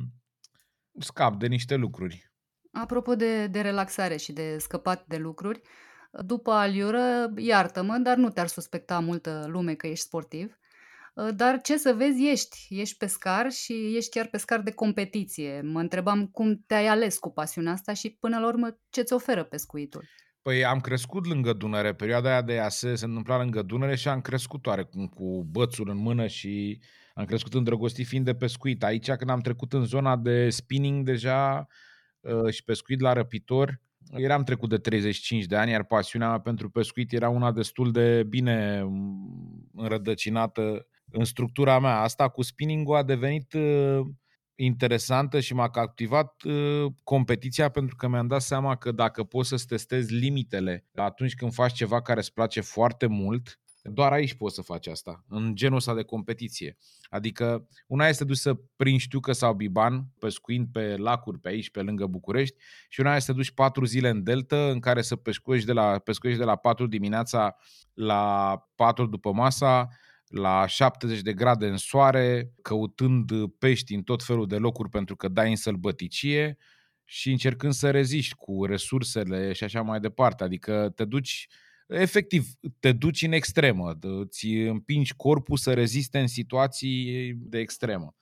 scap 0.98 1.38
de 1.38 1.46
niște 1.46 1.74
lucruri. 1.74 2.30
Apropo 2.72 3.14
de, 3.14 3.46
de 3.46 3.60
relaxare 3.60 4.16
și 4.16 4.32
de 4.32 4.58
scăpat 4.58 5.04
de 5.06 5.16
lucruri, 5.16 5.60
după 6.12 6.50
aliură, 6.50 7.32
iartă-mă, 7.36 7.96
dar 7.96 8.16
nu 8.16 8.30
te-ar 8.30 8.46
suspecta 8.46 8.98
multă 8.98 9.44
lume 9.48 9.74
că 9.74 9.86
ești 9.86 10.04
sportiv. 10.04 10.56
Dar 11.34 11.60
ce 11.60 11.76
să 11.76 11.94
vezi, 11.96 12.26
ești. 12.26 12.66
Ești 12.68 12.96
pescar 12.96 13.50
și 13.50 13.96
ești 13.96 14.10
chiar 14.10 14.26
pescar 14.26 14.60
de 14.60 14.70
competiție. 14.70 15.60
Mă 15.60 15.80
întrebam 15.80 16.26
cum 16.26 16.64
te-ai 16.66 16.86
ales 16.86 17.18
cu 17.18 17.32
pasiunea 17.32 17.72
asta 17.72 17.92
și 17.92 18.16
până 18.20 18.38
la 18.38 18.46
urmă 18.46 18.78
ce-ți 18.90 19.12
oferă 19.12 19.44
pescuitul. 19.44 20.04
Păi 20.42 20.64
am 20.64 20.80
crescut 20.80 21.26
lângă 21.26 21.52
Dunăre, 21.52 21.94
perioada 21.94 22.30
aia 22.30 22.42
de 22.42 22.58
ASE 22.58 22.94
se 22.94 23.04
întâmpla 23.04 23.38
lângă 23.38 23.62
Dunăre 23.62 23.96
și 23.96 24.08
am 24.08 24.20
crescut 24.20 24.66
oarecum 24.66 25.06
cu 25.06 25.44
bățul 25.50 25.88
în 25.88 25.96
mână 25.96 26.26
și 26.26 26.80
am 27.14 27.24
crescut 27.24 27.54
îndrăgostit 27.54 28.06
fiind 28.06 28.24
de 28.24 28.34
pescuit. 28.34 28.84
Aici 28.84 29.10
când 29.10 29.30
am 29.30 29.40
trecut 29.40 29.72
în 29.72 29.84
zona 29.84 30.16
de 30.16 30.50
spinning 30.50 31.04
deja 31.04 31.66
Uh, 32.22 32.52
și 32.52 32.64
pescuit 32.64 33.00
la 33.00 33.12
răpitor. 33.12 33.80
Eram 34.10 34.42
trecut 34.42 34.68
de 34.68 34.78
35 34.78 35.44
de 35.44 35.56
ani, 35.56 35.70
iar 35.70 35.84
pasiunea 35.84 36.28
mea 36.28 36.40
pentru 36.40 36.70
pescuit 36.70 37.12
era 37.12 37.28
una 37.28 37.52
destul 37.52 37.92
de 37.92 38.22
bine 38.28 38.82
mm, 38.82 39.70
înrădăcinată 39.74 40.86
în 41.12 41.24
structura 41.24 41.78
mea. 41.78 42.00
Asta 42.00 42.28
cu 42.28 42.42
spinning 42.42 42.94
a 42.94 43.02
devenit 43.02 43.52
uh, 43.52 44.00
interesantă 44.54 45.40
și 45.40 45.54
m-a 45.54 45.70
captivat 45.70 46.42
uh, 46.42 46.92
competiția 47.02 47.68
pentru 47.68 47.96
că 47.96 48.08
mi-am 48.08 48.26
dat 48.26 48.42
seama 48.42 48.76
că 48.76 48.92
dacă 48.92 49.24
poți 49.24 49.48
să-ți 49.48 49.66
testezi 49.66 50.14
limitele 50.14 50.86
atunci 50.94 51.34
când 51.34 51.52
faci 51.52 51.72
ceva 51.72 52.02
care 52.02 52.18
îți 52.18 52.32
place 52.32 52.60
foarte 52.60 53.06
mult, 53.06 53.60
doar 53.82 54.12
aici 54.12 54.34
poți 54.34 54.54
să 54.54 54.62
faci 54.62 54.86
asta, 54.86 55.24
în 55.28 55.54
genul 55.54 55.76
ăsta 55.76 55.94
de 55.94 56.02
competiție. 56.02 56.76
Adică 57.10 57.68
una 57.86 58.08
este 58.08 58.24
dus 58.24 58.40
să 58.40 58.54
prinzi 58.76 59.04
știucă 59.04 59.32
sau 59.32 59.54
biban, 59.54 60.06
pescuind 60.18 60.66
pe 60.72 60.96
lacuri 60.96 61.38
pe 61.38 61.48
aici, 61.48 61.70
pe 61.70 61.82
lângă 61.82 62.06
București, 62.06 62.56
și 62.88 63.00
una 63.00 63.16
este 63.16 63.30
să 63.30 63.36
duci 63.36 63.50
patru 63.50 63.84
zile 63.84 64.08
în 64.08 64.22
delta 64.22 64.70
în 64.70 64.80
care 64.80 65.02
să 65.02 65.16
pescuiești 65.16 65.66
de 65.66 65.72
la, 65.72 65.98
pescuiești 65.98 66.40
de 66.40 66.46
la 66.46 66.56
4 66.56 66.86
dimineața 66.86 67.56
la 67.92 68.54
4 68.74 69.06
după 69.06 69.32
masa, 69.32 69.88
la 70.32 70.66
70 70.66 71.20
de 71.20 71.32
grade 71.32 71.66
în 71.66 71.76
soare, 71.76 72.52
căutând 72.62 73.30
pești 73.58 73.94
în 73.94 74.02
tot 74.02 74.22
felul 74.22 74.46
de 74.46 74.56
locuri 74.56 74.88
pentru 74.88 75.16
că 75.16 75.28
dai 75.28 75.50
în 75.50 75.56
sălbăticie 75.56 76.56
și 77.04 77.30
încercând 77.30 77.72
să 77.72 77.90
reziști 77.90 78.34
cu 78.34 78.64
resursele 78.64 79.52
și 79.52 79.64
așa 79.64 79.82
mai 79.82 80.00
departe. 80.00 80.44
Adică 80.44 80.92
te 80.94 81.04
duci 81.04 81.48
efectiv, 81.86 82.46
te 82.80 82.92
duci 82.92 83.22
în 83.22 83.32
extremă, 83.32 83.98
îți 84.00 84.46
împingi 84.46 85.14
corpul 85.16 85.56
să 85.56 85.74
reziste 85.74 86.18
în 86.18 86.26
situații 86.26 87.32
de 87.34 87.58
extremă. 87.58 88.14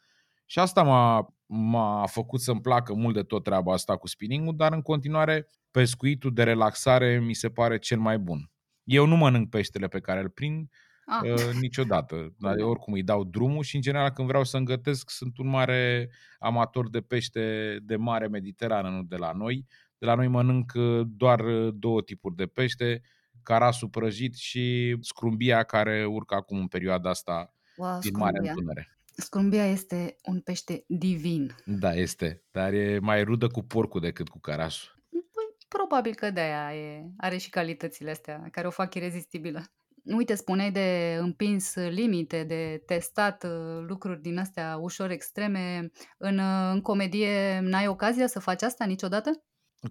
Și 0.46 0.58
asta 0.58 0.82
m-a, 0.82 1.34
m-a 1.46 2.06
făcut 2.06 2.40
să-mi 2.40 2.60
placă 2.60 2.94
mult 2.94 3.14
de 3.14 3.22
tot 3.22 3.44
treaba 3.44 3.72
asta 3.72 3.96
cu 3.96 4.06
spinning 4.06 4.52
dar 4.52 4.72
în 4.72 4.82
continuare 4.82 5.46
pescuitul 5.70 6.34
de 6.34 6.42
relaxare 6.42 7.20
mi 7.20 7.34
se 7.34 7.50
pare 7.50 7.78
cel 7.78 7.98
mai 7.98 8.18
bun. 8.18 8.50
Eu 8.84 9.06
nu 9.06 9.16
mănânc 9.16 9.50
peștele 9.50 9.88
pe 9.88 10.00
care 10.00 10.20
îl 10.20 10.28
prind 10.28 10.68
ah. 11.10 11.22
uh, 11.22 11.50
niciodată, 11.60 12.34
dar 12.38 12.56
oricum 12.56 12.92
îi 12.92 13.02
dau 13.02 13.24
drumul 13.24 13.62
și 13.62 13.76
în 13.76 13.82
general 13.82 14.10
când 14.10 14.28
vreau 14.28 14.44
să 14.44 14.56
îngătesc 14.56 15.10
sunt 15.10 15.38
un 15.38 15.48
mare 15.48 16.10
amator 16.38 16.90
de 16.90 17.00
pește 17.00 17.78
de 17.82 17.96
mare 17.96 18.26
mediterană, 18.26 18.88
nu 18.88 19.02
de 19.02 19.16
la 19.16 19.32
noi. 19.32 19.66
De 19.98 20.06
la 20.06 20.14
noi 20.14 20.28
mănânc 20.28 20.72
uh, 20.74 21.06
doar 21.06 21.40
uh, 21.40 21.74
două 21.74 22.02
tipuri 22.02 22.34
de 22.34 22.46
pește, 22.46 23.00
carasul 23.42 23.88
prăjit 23.88 24.34
și 24.34 24.96
scrumbia 25.00 25.62
care 25.62 26.04
urcă 26.04 26.34
acum 26.34 26.58
în 26.58 26.66
perioada 26.66 27.10
asta 27.10 27.54
wow, 27.76 27.98
din 27.98 28.16
Marea 28.16 28.40
Întunere. 28.50 28.98
Scrumbia 29.16 29.66
este 29.66 30.16
un 30.22 30.40
pește 30.40 30.84
divin. 30.86 31.54
Da, 31.64 31.94
este, 31.94 32.42
dar 32.50 32.72
e 32.72 32.98
mai 32.98 33.24
rudă 33.24 33.46
cu 33.46 33.62
porcul 33.62 34.00
decât 34.00 34.28
cu 34.28 34.38
carasul. 34.38 34.98
Păi, 35.10 35.56
probabil 35.68 36.14
că 36.14 36.30
de-aia 36.30 36.74
e, 36.74 37.04
are 37.16 37.36
și 37.36 37.50
calitățile 37.50 38.10
astea 38.10 38.48
care 38.50 38.66
o 38.66 38.70
fac 38.70 38.94
irezistibilă. 38.94 39.64
Uite, 40.04 40.34
spuneai 40.34 40.70
de 40.70 41.16
împins 41.20 41.74
limite, 41.74 42.44
de 42.44 42.82
testat 42.86 43.44
uh, 43.44 43.84
lucruri 43.86 44.20
din 44.20 44.38
astea 44.38 44.78
ușor 44.80 45.10
extreme. 45.10 45.90
În, 46.18 46.38
uh, 46.38 46.70
în 46.72 46.80
comedie 46.80 47.60
n-ai 47.60 47.86
ocazia 47.86 48.26
să 48.26 48.38
faci 48.38 48.62
asta 48.62 48.84
niciodată? 48.84 49.30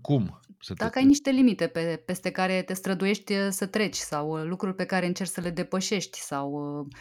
Cum? 0.02 0.40
Să 0.60 0.74
Dacă 0.74 0.92
te... 0.92 1.00
ai 1.00 1.06
niște 1.06 1.30
limite 1.30 1.68
pe, 1.68 2.04
peste 2.06 2.32
care 2.32 2.62
te 2.62 2.74
străduiești 2.74 3.34
uh, 3.34 3.48
să 3.50 3.66
treci 3.66 3.96
sau 3.96 4.30
uh, 4.30 4.44
lucruri 4.44 4.76
pe 4.76 4.86
care 4.86 5.06
încerci 5.06 5.30
să 5.30 5.42
le 5.42 5.50
depășești 5.50 6.20
sau 6.20 6.52
uh, 6.52 6.86
uh, 6.86 6.96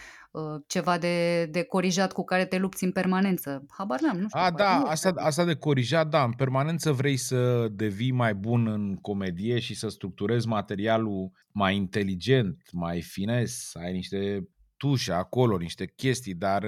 ceva 0.67 0.99
de, 0.99 1.45
de 1.45 1.63
corijat 1.63 2.13
cu 2.13 2.25
care 2.25 2.45
te 2.45 2.59
lupți 2.59 2.85
în 2.85 2.93
permanență. 2.93 3.65
Habar 3.69 4.01
n-am, 4.01 4.19
nu 4.19 4.29
știu. 4.29 4.41
A, 4.41 4.51
da, 4.51 4.77
asta, 4.79 5.13
asta 5.17 5.45
de 5.45 5.55
corijat, 5.55 6.09
da, 6.09 6.25
în 6.25 6.33
permanență 6.33 6.93
vrei 6.93 7.17
să 7.17 7.69
devii 7.71 8.13
mai 8.13 8.35
bun 8.35 8.67
în 8.67 8.97
comedie 8.97 9.59
și 9.59 9.75
să 9.75 9.89
structurezi 9.89 10.47
materialul 10.47 11.31
mai 11.53 11.77
inteligent, 11.77 12.63
mai 12.73 13.03
fines, 13.03 13.71
ai 13.75 13.93
niște 13.93 14.49
tușe 14.77 15.13
acolo, 15.13 15.57
niște 15.57 15.93
chestii, 15.97 16.35
dar 16.35 16.67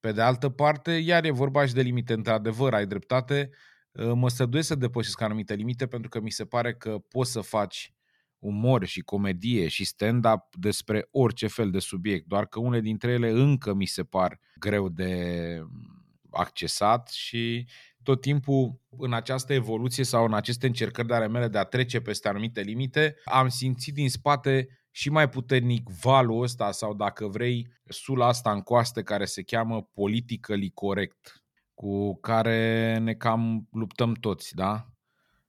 pe 0.00 0.12
de 0.12 0.20
altă 0.20 0.48
parte, 0.48 0.92
iar 0.92 1.24
e 1.24 1.30
vorba 1.30 1.66
și 1.66 1.74
de 1.74 1.82
limite, 1.82 2.12
într-adevăr, 2.12 2.74
ai 2.74 2.86
dreptate, 2.86 3.50
Ă, 3.98 4.14
mă 4.14 4.28
străduiesc 4.28 4.68
să 4.68 4.74
depășesc 4.74 5.20
anumite 5.20 5.54
limite 5.54 5.86
pentru 5.86 6.08
că 6.08 6.20
mi 6.20 6.30
se 6.30 6.44
pare 6.44 6.74
că 6.74 6.98
poți 7.08 7.32
să 7.32 7.40
faci 7.40 7.94
umor 8.40 8.84
și 8.84 9.00
comedie 9.00 9.68
și 9.68 9.84
stand-up 9.84 10.42
despre 10.54 11.08
orice 11.10 11.46
fel 11.46 11.70
de 11.70 11.78
subiect, 11.78 12.26
doar 12.26 12.46
că 12.46 12.60
unele 12.60 12.80
dintre 12.80 13.12
ele 13.12 13.30
încă 13.30 13.74
mi 13.74 13.86
se 13.86 14.04
par 14.04 14.40
greu 14.58 14.88
de 14.88 15.62
accesat 16.30 17.08
și 17.08 17.66
tot 18.02 18.20
timpul 18.20 18.80
în 18.98 19.12
această 19.12 19.52
evoluție 19.52 20.04
sau 20.04 20.24
în 20.24 20.34
aceste 20.34 20.66
încercări 20.66 21.06
de 21.06 21.14
ale 21.14 21.28
mele 21.28 21.48
de 21.48 21.58
a 21.58 21.64
trece 21.64 22.00
peste 22.00 22.28
anumite 22.28 22.60
limite, 22.60 23.16
am 23.24 23.48
simțit 23.48 23.94
din 23.94 24.08
spate 24.08 24.68
și 24.90 25.10
mai 25.10 25.28
puternic 25.28 25.88
valul 25.88 26.42
ăsta 26.42 26.70
sau 26.70 26.94
dacă 26.94 27.26
vrei 27.26 27.68
sula 27.88 28.26
asta 28.26 28.52
în 28.52 28.60
coaste 28.60 29.02
care 29.02 29.24
se 29.24 29.42
cheamă 29.42 29.82
politically 29.82 30.70
corect 30.70 31.44
cu 31.74 32.20
care 32.20 32.98
ne 32.98 33.14
cam 33.14 33.68
luptăm 33.70 34.12
toți, 34.12 34.54
da? 34.54 34.89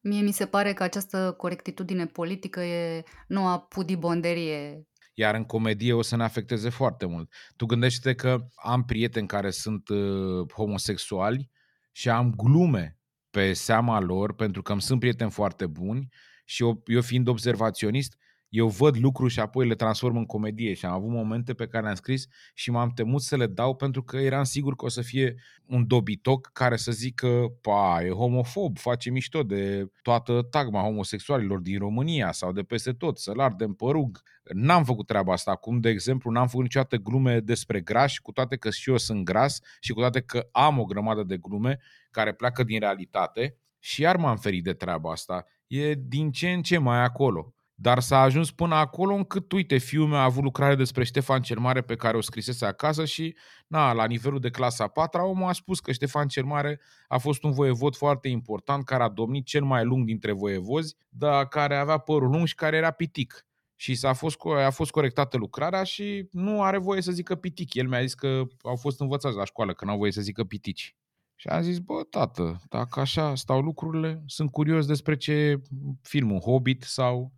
Mie 0.02 0.22
mi 0.22 0.32
se 0.32 0.46
pare 0.46 0.74
că 0.74 0.84
această 0.84 1.34
corectitudine 1.38 2.06
politică 2.06 2.62
e 2.62 3.04
noua 3.28 3.60
pudibonderie. 3.60 4.88
Iar 5.14 5.36
în 5.36 5.44
comedie 5.44 5.94
o 5.94 6.02
să 6.02 6.16
ne 6.16 6.24
afecteze 6.24 6.70
foarte 6.70 7.06
mult. 7.06 7.34
Tu 7.56 7.66
gândește 7.66 8.14
că 8.14 8.48
am 8.56 8.86
prieteni 8.86 9.28
care 9.28 9.50
sunt 9.50 9.90
uh, 9.90 10.52
homosexuali 10.54 11.50
și 11.92 12.10
am 12.10 12.34
glume 12.36 13.00
pe 13.30 13.54
seama 13.54 14.00
lor 14.00 14.34
pentru 14.34 14.62
că 14.62 14.72
îmi 14.72 14.82
sunt 14.82 15.00
prieteni 15.00 15.32
foarte 15.32 15.68
buni 15.68 16.08
și 16.46 16.64
eu, 16.64 16.84
eu 16.86 17.02
fiind 17.02 17.28
observaționist, 17.28 18.18
eu 18.52 18.68
văd 18.68 18.98
lucruri 18.98 19.34
și 19.34 19.40
apoi 19.40 19.68
le 19.68 19.76
transform 19.76 20.18
în 20.18 20.26
comedie 20.26 20.74
și 20.74 20.86
am 20.86 20.94
avut 20.94 21.10
momente 21.10 21.54
pe 21.54 21.68
care 21.68 21.84
le-am 21.84 21.96
scris 21.96 22.28
și 22.54 22.72
m-am 22.72 22.90
temut 22.90 23.22
să 23.22 23.38
le 23.38 23.48
dau 23.48 23.76
pentru 23.76 24.04
că 24.04 24.18
eram 24.18 24.44
sigur 24.44 24.76
că 24.76 24.86
o 24.86 24.90
să 24.90 25.02
fie 25.02 25.36
un 25.66 25.88
dobitoc 25.88 26.50
care 26.54 26.76
să 26.76 26.92
zică, 26.92 27.28
pa, 27.62 28.00
e 28.04 28.10
homofob, 28.10 28.78
face 28.78 29.10
mișto 29.10 29.44
de 29.44 29.92
toată 30.02 30.42
tagma 30.42 30.82
homosexualilor 30.82 31.60
din 31.60 31.80
România 31.80 32.32
sau 32.32 32.52
de 32.52 32.64
peste 32.64 32.92
tot, 32.92 33.18
să-l 33.18 33.40
ardem 33.40 33.74
părug. 33.74 34.22
N-am 34.54 34.84
făcut 34.84 35.08
treaba 35.08 35.34
asta. 35.34 35.52
Acum, 35.52 35.80
de 35.80 35.90
exemplu, 35.90 36.32
n-am 36.32 36.48
făcut 36.48 36.64
niciodată 36.64 36.96
glume 36.96 37.40
despre 37.40 37.82
grași, 37.82 38.22
cu 38.22 38.32
toate 38.32 38.56
că 38.56 38.70
și 38.70 38.90
eu 38.90 38.98
sunt 38.98 39.24
gras 39.24 39.60
și 39.80 39.92
cu 39.92 40.00
toate 40.00 40.22
că 40.22 40.48
am 40.52 40.80
o 40.80 40.86
grămadă 40.86 41.24
de 41.24 41.38
glume 41.38 41.80
care 42.10 42.34
pleacă 42.34 42.64
din 42.64 42.80
realitate 42.80 43.58
și 43.80 44.02
iar 44.02 44.18
m-am 44.18 44.38
ferit 44.38 44.64
de 44.64 44.74
treaba 44.74 45.12
asta. 45.12 45.46
E 45.68 45.94
din 45.94 46.32
ce 46.32 46.52
în 46.52 46.62
ce 46.62 46.78
mai 46.78 47.04
acolo 47.04 47.56
Dar 47.82 48.00
s-a 48.00 48.22
ajuns 48.22 48.52
până 48.52 48.76
acolo 48.76 49.14
încât, 49.14 49.52
uite, 49.52 49.78
fiul 49.78 50.08
meu 50.08 50.18
a 50.18 50.24
avut 50.24 50.44
lucrare 50.44 50.76
despre 50.76 51.04
Ștefan 51.04 51.42
cel 51.42 51.60
Mare 51.60 51.82
pe 51.82 51.96
care 51.96 52.18
o 52.18 52.22
scrisese 52.22 52.66
acasă 52.66 53.06
și, 53.06 53.36
na, 53.68 53.94
la 53.94 54.06
nivelul 54.06 54.40
de 54.40 54.50
clasa 54.50 54.88
4 54.88 55.22
omul 55.22 55.48
a 55.48 55.52
spus 55.52 55.80
că 55.80 55.92
Ștefan 55.92 56.28
cel 56.28 56.44
Mare 56.44 56.80
a 57.08 57.18
fost 57.18 57.44
un 57.44 57.52
voievod 57.52 57.96
foarte 57.96 58.28
important 58.28 58.86
care 58.86 59.04
a 59.04 59.10
domnit 59.10 59.46
cel 59.46 59.64
mai 59.64 59.84
lung 59.84 60.06
dintre 60.06 60.32
voievozi, 60.32 60.96
dar 61.10 61.48
care 61.48 61.76
avea 61.76 61.98
părul 61.98 62.30
lung 62.30 62.48
și 62.48 62.56
care 62.56 62.78
era 62.78 62.92
pitic. 62.92 63.46
Și 63.76 63.96
s-a 63.96 64.14
fost, 64.14 64.38
a 64.66 64.70
fost 64.70 64.92
corectată 64.92 65.38
lucrarea 65.38 65.84
și 65.84 66.28
nu 66.32 66.64
are 66.64 66.78
voie 66.78 67.02
să 67.02 67.12
zică 67.12 67.36
pitic. 67.36 67.74
El 67.74 67.88
mi-a 67.88 68.02
zis 68.02 68.14
că 68.14 68.44
au 68.62 68.76
fost 68.76 69.00
învățați 69.00 69.36
la 69.36 69.46
școală 69.46 69.74
că 69.74 69.86
nu 69.86 69.92
au 69.92 69.98
voie 69.98 70.12
să 70.12 70.22
zică 70.22 70.44
pitici. 70.44 70.96
Și 71.36 71.48
am 71.48 71.62
zis, 71.62 71.80
bă, 71.80 72.04
tată, 72.10 72.62
dacă 72.70 73.00
așa 73.00 73.36
stau 73.36 73.62
lucrurile, 73.62 74.24
sunt 74.26 74.52
curios 74.52 74.86
despre 74.86 75.18
ce 75.18 75.62
film, 76.02 76.32
un 76.32 76.40
Hobbit 76.40 76.84
sau 76.84 77.32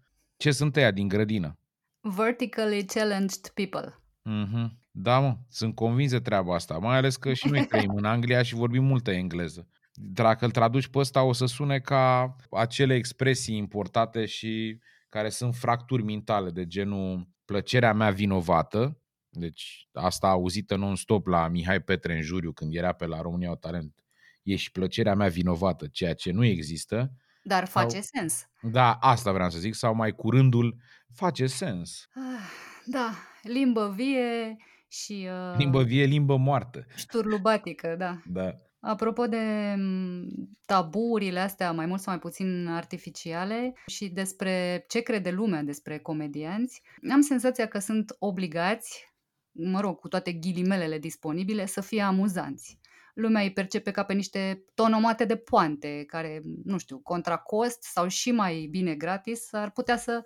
ce 0.43 0.51
sunt 0.51 0.75
ăia 0.75 0.91
din 0.91 1.07
grădină. 1.07 1.59
Vertically 2.01 2.85
challenged 2.85 3.47
people. 3.53 3.99
Mm-hmm. 4.29 4.69
Da, 4.91 5.19
mă, 5.19 5.37
sunt 5.49 5.75
convins 5.75 6.11
de 6.11 6.19
treaba 6.19 6.55
asta, 6.55 6.77
mai 6.77 6.97
ales 6.97 7.15
că 7.15 7.33
și 7.33 7.47
noi 7.47 7.65
trăim 7.65 7.95
în 7.95 8.05
Anglia 8.05 8.41
și 8.41 8.55
vorbim 8.55 8.83
multă 8.83 9.11
engleză. 9.11 9.67
Dacă 9.93 10.45
îl 10.45 10.51
traduci 10.51 10.87
pe 10.87 10.97
ăsta, 10.97 11.23
o 11.23 11.33
să 11.33 11.45
sune 11.45 11.79
ca 11.79 12.35
acele 12.51 12.95
expresii 12.95 13.57
importate 13.57 14.25
și 14.25 14.79
care 15.09 15.29
sunt 15.29 15.55
fracturi 15.55 16.03
mentale, 16.03 16.49
de 16.49 16.67
genul 16.67 17.27
plăcerea 17.45 17.93
mea 17.93 18.11
vinovată, 18.11 19.01
deci 19.29 19.87
asta 19.93 20.27
auzită 20.27 20.75
non-stop 20.75 21.27
la 21.27 21.47
Mihai 21.47 21.81
Petre 21.81 22.15
în 22.15 22.21
juriu 22.21 22.51
când 22.51 22.75
era 22.75 22.91
pe 22.91 23.05
la 23.05 23.21
România 23.21 23.51
o 23.51 23.55
Talent. 23.55 24.03
E 24.41 24.55
și 24.55 24.71
plăcerea 24.71 25.15
mea 25.15 25.27
vinovată, 25.27 25.87
ceea 25.91 26.13
ce 26.13 26.31
nu 26.31 26.45
există. 26.45 27.13
Dar 27.43 27.65
face 27.67 28.01
sau, 28.01 28.19
sens. 28.19 28.45
Da, 28.61 28.93
asta 28.93 29.31
vreau 29.31 29.49
să 29.49 29.59
zic, 29.59 29.73
sau 29.73 29.95
mai 29.95 30.11
curândul 30.11 30.75
face 31.15 31.47
sens. 31.47 32.07
Ah, 32.13 32.49
da, 32.85 33.13
limbă 33.41 33.93
vie 33.95 34.55
și... 34.87 35.27
Uh, 35.51 35.57
limbă 35.57 35.83
vie, 35.83 36.03
limbă 36.03 36.37
moartă. 36.37 36.85
Șturlubatică, 36.95 37.95
da. 37.97 38.17
Da. 38.25 38.55
Apropo 38.79 39.25
de 39.25 39.73
mm, 39.77 40.27
taburile 40.65 41.39
astea 41.39 41.71
mai 41.71 41.85
mult 41.85 42.01
sau 42.01 42.13
mai 42.13 42.21
puțin 42.21 42.67
artificiale 42.67 43.73
și 43.87 44.07
despre 44.07 44.85
ce 44.87 44.99
crede 44.99 45.31
lumea 45.31 45.61
despre 45.61 45.97
comedianți, 45.97 46.81
am 47.11 47.21
senzația 47.21 47.67
că 47.67 47.79
sunt 47.79 48.15
obligați 48.19 49.13
mă 49.53 49.79
rog, 49.79 49.99
cu 49.99 50.07
toate 50.07 50.31
ghilimelele 50.31 50.99
disponibile, 50.99 51.65
să 51.65 51.81
fie 51.81 52.01
amuzanți. 52.01 52.79
Lumea 53.13 53.41
îi 53.41 53.53
percepe 53.53 53.91
ca 53.91 54.03
pe 54.03 54.13
niște 54.13 54.63
tonomate 54.73 55.25
de 55.25 55.35
poante, 55.35 56.03
care, 56.07 56.41
nu 56.63 56.77
știu, 56.77 56.99
contra 56.99 57.37
cost 57.37 57.83
sau 57.83 58.07
și 58.07 58.31
mai 58.31 58.67
bine 58.71 58.95
gratis, 58.95 59.53
ar 59.53 59.71
putea 59.71 59.97
să 59.97 60.21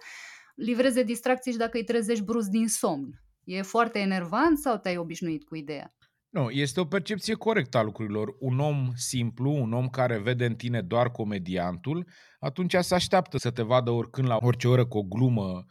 livreze 0.56 1.04
distracții 1.04 1.52
și 1.52 1.58
dacă 1.58 1.78
îi 1.78 1.84
trezești 1.84 2.24
brusc 2.24 2.50
din 2.50 2.68
somn. 2.68 3.22
E 3.44 3.62
foarte 3.62 4.00
enervant 4.00 4.58
sau 4.58 4.78
te-ai 4.78 4.98
obișnuit 4.98 5.44
cu 5.44 5.56
ideea? 5.56 5.96
Nu, 6.30 6.50
este 6.50 6.80
o 6.80 6.86
percepție 6.86 7.34
corectă 7.34 7.78
a 7.78 7.84
lucrurilor. 7.84 8.36
Un 8.40 8.60
om 8.60 8.92
simplu, 8.96 9.52
un 9.52 9.74
om 9.74 9.88
care 9.88 10.20
vede 10.20 10.46
în 10.46 10.56
tine 10.56 10.82
doar 10.82 11.12
comediantul, 11.12 12.08
atunci 12.40 12.76
se 12.80 12.94
așteaptă 12.94 13.38
să 13.38 13.52
te 13.52 13.62
vadă 13.62 13.92
oricând 13.92 14.28
la 14.28 14.38
orice 14.42 14.68
oră 14.68 14.86
cu 14.86 14.98
o 14.98 15.04
glumă 15.04 15.66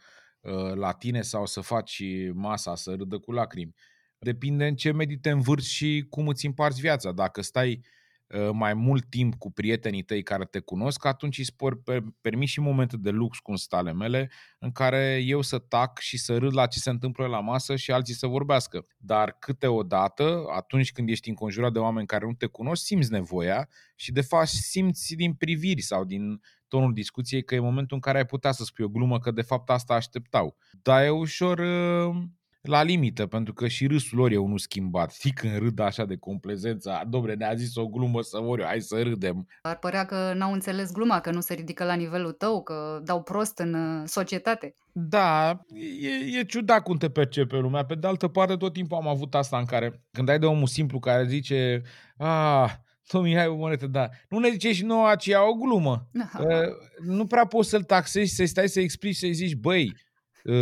Uh, 0.47 0.73
la 0.75 0.91
tine 0.91 1.21
sau 1.21 1.45
să 1.45 1.61
faci 1.61 2.03
masa 2.33 2.75
să 2.75 2.95
râdă 2.95 3.17
cu 3.17 3.31
lacrimi. 3.31 3.73
Depinde 4.19 4.67
în 4.67 4.75
ce 4.75 4.91
medii 4.91 5.17
te 5.17 5.29
învârți 5.29 5.73
și 5.73 6.05
cum 6.09 6.27
îți 6.27 6.45
împarți 6.45 6.81
viața. 6.81 7.11
Dacă 7.11 7.41
stai 7.41 7.81
uh, 8.27 8.49
mai 8.53 8.73
mult 8.73 9.09
timp 9.09 9.35
cu 9.35 9.51
prietenii 9.51 10.03
tăi 10.03 10.23
care 10.23 10.45
te 10.45 10.59
cunosc, 10.59 11.05
atunci 11.05 11.37
îi 11.37 11.43
spor 11.43 11.81
permis 12.21 12.49
și 12.49 12.59
momente 12.59 12.97
de 12.97 13.09
lux, 13.09 13.37
cum 13.39 13.55
stale 13.55 13.93
mele, 13.93 14.31
în 14.59 14.71
care 14.71 15.23
eu 15.25 15.41
să 15.41 15.57
tac 15.57 15.99
și 15.99 16.17
să 16.17 16.37
râd 16.37 16.53
la 16.53 16.65
ce 16.65 16.79
se 16.79 16.89
întâmplă 16.89 17.25
la 17.25 17.39
masă 17.39 17.75
și 17.75 17.91
alții 17.91 18.13
să 18.13 18.27
vorbească. 18.27 18.85
Dar 18.97 19.35
câteodată, 19.39 20.43
atunci 20.55 20.91
când 20.91 21.09
ești 21.09 21.29
înconjurat 21.29 21.71
de 21.71 21.79
oameni 21.79 22.07
care 22.07 22.25
nu 22.25 22.33
te 22.33 22.45
cunosc, 22.45 22.85
simți 22.85 23.11
nevoia 23.11 23.69
și 23.95 24.11
de 24.11 24.21
fapt 24.21 24.47
simți 24.47 25.15
din 25.15 25.33
priviri 25.33 25.81
sau 25.81 26.05
din 26.05 26.41
tonul 26.67 26.93
discuției 26.93 27.43
că 27.43 27.55
e 27.55 27.59
momentul 27.59 27.95
în 27.95 28.01
care 28.01 28.17
ai 28.17 28.25
putea 28.25 28.51
să 28.51 28.63
spui 28.63 28.85
o 28.85 28.89
glumă, 28.89 29.19
că 29.19 29.31
de 29.31 29.41
fapt 29.41 29.69
asta 29.69 29.93
așteptau. 29.93 30.57
Dar 30.81 31.03
e 31.03 31.09
ușor 31.09 31.59
uh, 31.59 32.23
la 32.61 32.83
limită, 32.83 33.25
pentru 33.25 33.53
că 33.53 33.67
și 33.67 33.87
râsul 33.87 34.17
lor 34.17 34.31
e 34.31 34.37
unul 34.37 34.57
schimbat. 34.57 35.11
Știi 35.11 35.31
când 35.31 35.57
râd 35.57 35.79
așa 35.79 36.05
de 36.05 36.15
complezența, 36.15 37.03
domne, 37.09 37.33
ne-a 37.33 37.53
zis 37.53 37.75
o 37.75 37.87
glumă 37.87 38.21
să 38.21 38.41
mor 38.41 38.59
eu, 38.59 38.65
hai 38.65 38.81
să 38.81 39.01
râdem. 39.01 39.47
Ar 39.61 39.77
părea 39.77 40.05
că 40.05 40.33
n-au 40.35 40.53
înțeles 40.53 40.91
gluma, 40.91 41.19
că 41.19 41.31
nu 41.31 41.39
se 41.39 41.53
ridică 41.53 41.83
la 41.83 41.93
nivelul 41.93 42.31
tău, 42.31 42.63
că 42.63 43.01
dau 43.03 43.23
prost 43.23 43.59
în 43.59 43.73
uh, 43.73 44.03
societate. 44.05 44.73
Da, 44.91 45.59
e, 46.01 46.39
e 46.39 46.43
ciudat 46.43 46.83
cum 46.83 46.97
te 46.97 47.09
percepe 47.09 47.57
lumea. 47.57 47.85
Pe 47.85 47.95
de 47.95 48.07
altă 48.07 48.27
parte, 48.27 48.55
tot 48.55 48.73
timpul 48.73 48.97
am 48.97 49.07
avut 49.07 49.35
asta 49.35 49.57
în 49.57 49.65
care, 49.65 50.01
când 50.11 50.29
ai 50.29 50.39
de 50.39 50.45
omul 50.45 50.67
simplu 50.67 50.99
care 50.99 51.25
zice, 51.27 51.81
ah, 52.17 52.71
Tom 53.07 53.23
Mihai 53.23 53.47
Monetă, 53.47 53.87
da. 53.87 54.09
Nu 54.29 54.39
ne 54.39 54.49
zice 54.49 54.73
și 54.73 54.83
nouă 54.83 55.09
aceea 55.09 55.49
o 55.49 55.53
glumă. 55.53 56.07
Uh, 56.37 57.05
nu 57.05 57.25
prea 57.25 57.45
poți 57.45 57.69
să-l 57.69 57.83
taxezi, 57.83 58.35
să 58.35 58.45
stai 58.45 58.69
să 58.69 58.79
explici, 58.79 59.15
să-i 59.15 59.33
zici, 59.33 59.55
băi, 59.55 59.85
uh, 59.85 60.06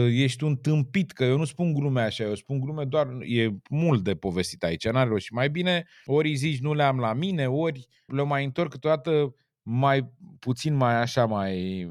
ești 0.09 0.43
un 0.43 0.55
tâmpit, 0.55 1.11
că 1.11 1.23
eu 1.23 1.37
nu 1.37 1.45
spun 1.45 1.73
glume 1.73 2.01
așa, 2.01 2.23
eu 2.23 2.35
spun 2.35 2.59
glume 2.59 2.83
doar, 2.83 3.07
e 3.21 3.49
mult 3.69 4.03
de 4.03 4.15
povestit 4.15 4.63
aici, 4.63 4.87
n-are 4.89 5.09
rost. 5.09 5.25
Și 5.25 5.33
mai 5.33 5.49
bine, 5.49 5.85
ori 6.05 6.29
îi 6.29 6.35
zici 6.35 6.59
nu 6.59 6.73
le 6.73 6.83
am 6.83 6.99
la 6.99 7.13
mine, 7.13 7.47
ori 7.47 7.87
le 8.05 8.23
mai 8.23 8.43
întorc 8.43 8.69
câteodată 8.69 9.35
mai 9.61 10.11
puțin 10.39 10.75
mai 10.75 10.95
așa, 10.95 11.25
mai, 11.25 11.85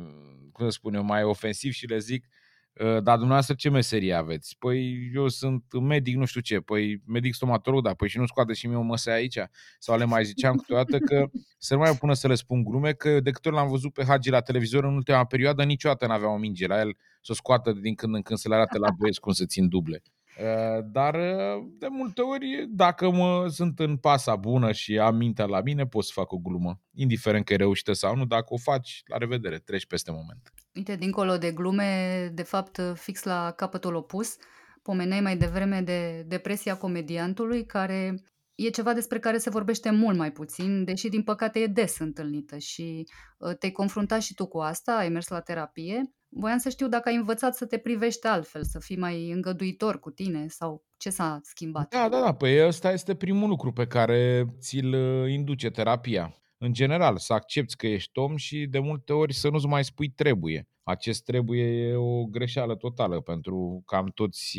cum 0.53 0.65
să 0.65 0.71
spun 0.71 0.95
eu, 0.95 1.03
mai 1.05 1.23
ofensiv 1.23 1.73
și 1.73 1.87
le 1.87 1.99
zic, 1.99 2.27
Ă, 2.27 2.34
dar 2.79 3.17
dumneavoastră 3.17 3.55
ce 3.55 3.71
meserie 3.71 4.15
aveți? 4.15 4.57
Păi 4.59 5.11
eu 5.15 5.29
sunt 5.29 5.65
medic, 5.81 6.17
nu 6.17 6.25
știu 6.25 6.41
ce, 6.41 6.61
păi 6.61 7.03
medic 7.07 7.35
stomatolog, 7.35 7.85
da, 7.85 7.95
păi 7.95 8.09
și 8.09 8.19
nu 8.19 8.27
scoate 8.27 8.53
și 8.53 8.67
mie 8.67 8.77
o 8.77 8.83
măsă 8.83 9.11
aici. 9.11 9.39
Sau 9.79 9.99
le 9.99 10.05
mai 10.05 10.25
ziceam 10.25 10.57
câteodată 10.57 10.99
că 10.99 11.27
să 11.59 11.75
nu 11.75 11.81
mai 11.81 11.97
pună 11.97 12.13
să 12.15 12.29
le 12.29 12.35
spun 12.35 12.65
glume, 12.65 12.93
că 12.93 13.21
de 13.21 13.31
câte 13.31 13.49
ori 13.49 13.57
l-am 13.57 13.69
văzut 13.69 13.93
pe 13.93 14.05
Hagi 14.05 14.31
la 14.31 14.41
televizor 14.41 14.85
în 14.85 14.95
ultima 14.95 15.25
perioadă, 15.25 15.65
niciodată 15.65 16.07
n-avea 16.07 16.29
o 16.29 16.37
minge 16.37 16.67
la 16.67 16.81
el 16.81 16.97
să 17.21 17.33
o 17.33 17.35
scoată 17.35 17.73
din 17.73 17.95
când 17.95 18.15
în 18.15 18.23
când 18.23 18.39
să 18.39 18.49
le 18.49 18.55
arate 18.55 18.79
la 18.79 18.91
băieți 18.99 19.21
cum 19.21 19.33
să 19.33 19.47
țin 19.47 19.69
duble. 19.69 20.03
Ă, 20.43 20.81
dar 20.93 21.15
ă, 21.15 21.61
de 21.79 21.87
multe 21.91 22.21
ori, 22.21 22.67
dacă 22.69 23.11
mă 23.11 23.49
sunt 23.49 23.79
în 23.79 23.97
pasa 23.97 24.37
bună 24.37 24.73
și 24.73 24.99
am 24.99 25.17
mintea 25.17 25.45
la 25.45 25.61
mine, 25.61 25.87
pot 25.87 26.05
să 26.05 26.11
fac 26.15 26.33
o 26.33 26.39
glumă. 26.39 26.81
Indiferent 26.95 27.45
că 27.45 27.53
e 27.53 27.57
reușită 27.57 27.93
sau 27.93 28.17
nu, 28.17 28.25
dacă 28.25 28.47
o 28.49 28.57
faci, 28.57 29.03
la 29.07 29.17
revedere, 29.17 29.59
treci 29.59 29.87
peste 29.87 30.11
moment. 30.11 30.53
Uite, 30.75 30.97
dincolo 30.97 31.37
de 31.37 31.53
glume, 31.53 32.31
de 32.35 32.43
fapt, 32.43 32.81
fix 32.95 33.23
la 33.23 33.53
capătul 33.57 33.95
opus, 33.95 34.37
pomeneai 34.83 35.21
mai 35.21 35.37
devreme 35.37 35.81
de 35.81 36.25
depresia 36.27 36.77
comediantului, 36.77 37.67
care 37.67 38.15
e 38.55 38.71
ceva 38.71 38.93
despre 38.93 39.19
care 39.19 39.39
se 39.39 39.51
vorbește 39.51 39.91
mult 39.91 40.17
mai 40.17 40.33
puțin, 40.33 40.85
deși 40.85 41.09
din 41.09 41.23
păcate 41.23 41.59
e 41.59 41.67
des 41.67 41.99
întâlnită 41.99 42.59
și 42.59 43.07
ă, 43.41 43.55
te-ai 43.55 43.73
confruntat 43.73 44.23
și 44.23 44.35
tu 44.35 44.47
cu 44.47 44.59
asta, 44.59 44.97
ai 44.97 45.09
mers 45.09 45.29
la 45.29 45.41
terapie. 45.41 46.03
Voiam 46.37 46.59
să 46.59 46.69
știu 46.69 46.89
dacă 46.89 47.09
ai 47.09 47.17
învățat 47.17 47.55
să 47.55 47.67
te 47.67 47.79
privești 47.79 48.27
altfel, 48.27 48.65
să 48.65 48.79
fii 48.79 48.97
mai 48.97 49.31
îngăduitor 49.31 50.01
cu 50.01 50.11
tine 50.11 50.47
sau 50.49 50.85
ce 50.97 51.11
s-a 51.11 51.41
schimbat. 51.43 51.89
Da, 51.89 52.09
da, 52.09 52.21
da, 52.21 52.35
păi 52.35 52.67
ăsta 52.67 52.93
este 52.93 53.15
primul 53.15 53.49
lucru 53.49 53.73
pe 53.73 53.87
care 53.87 54.47
ți-l 54.59 54.93
ă, 54.93 55.27
induce 55.27 55.71
terapia 55.71 56.35
în 56.59 56.73
general, 56.73 57.17
să 57.19 57.33
accepti 57.33 57.77
că 57.77 57.87
ești 57.87 58.19
om 58.19 58.37
și 58.37 58.67
de 58.67 58.79
multe 58.79 59.13
ori 59.13 59.35
să 59.35 59.49
nu-ți 59.49 59.67
mai 59.67 59.85
spui 59.85 60.09
trebuie. 60.09 60.69
Acest 60.83 61.25
trebuie 61.25 61.63
e 61.63 61.95
o 61.95 62.25
greșeală 62.25 62.75
totală 62.75 63.21
pentru 63.21 63.83
cam 63.87 64.11
toți, 64.15 64.59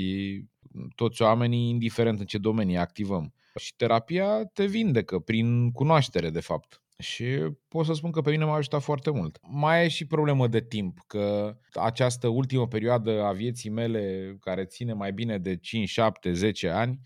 toți 0.96 1.22
oamenii, 1.22 1.70
indiferent 1.70 2.20
în 2.20 2.26
ce 2.26 2.38
domenii 2.38 2.78
activăm. 2.78 3.34
Și 3.60 3.76
terapia 3.76 4.46
te 4.46 4.66
vindecă 4.66 5.20
prin 5.20 5.72
cunoaștere, 5.72 6.30
de 6.30 6.40
fapt. 6.40 6.85
Și 6.98 7.26
pot 7.68 7.86
să 7.86 7.94
spun 7.94 8.12
că 8.12 8.22
pe 8.22 8.30
mine 8.30 8.46
m-a 8.46 8.56
ajutat 8.56 8.82
foarte 8.82 9.10
mult. 9.10 9.38
Mai 9.42 9.86
e 9.86 9.88
și 9.88 10.08
problemă 10.08 10.48
de 10.48 10.62
timp, 10.62 10.98
că 11.08 11.58
această 11.74 12.28
ultimă 12.28 12.68
perioadă 12.68 13.24
a 13.24 13.32
vieții 13.32 13.70
mele, 13.70 14.36
care 14.40 14.66
ține 14.66 14.94
mai 14.94 15.14
bine 15.14 15.38
de 15.38 15.58
5, 15.58 15.90
7, 15.90 16.34
10 16.34 16.70
ani, 16.70 17.00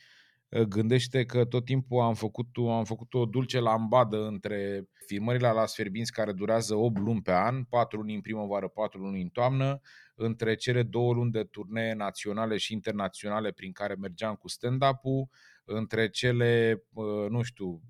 gândește 0.68 1.26
că 1.26 1.46
tot 1.46 1.66
timpul 1.66 2.02
am 2.02 2.14
făcut, 2.14 2.48
am 2.70 2.84
făcut 2.84 3.14
o 3.14 3.26
dulce 3.26 3.60
lambadă 3.60 4.28
între 4.28 4.84
filmările 5.06 5.50
la 5.50 5.66
Sferbinți 5.66 6.12
care 6.12 6.32
durează 6.32 6.76
8 6.76 6.98
luni 6.98 7.22
pe 7.22 7.32
an, 7.32 7.64
4 7.64 7.98
luni 7.98 8.16
în 8.16 8.22
primăvară, 8.22 8.68
4 8.68 9.00
luni 9.00 9.22
în 9.22 9.28
toamnă, 9.28 9.80
între 10.16 10.56
cele 10.56 10.84
două 10.84 11.14
luni 11.14 11.32
de 11.32 11.44
turnee 11.44 11.94
naționale 11.94 12.58
și 12.58 12.74
internaționale 12.74 13.52
prin 13.52 13.72
care 13.72 13.96
mergeam 14.00 14.36
cu 14.36 14.48
stand-up-ul, 14.48 15.30
între 15.72 16.10
cele, 16.10 16.84
nu 17.30 17.42
știu, 17.42 17.82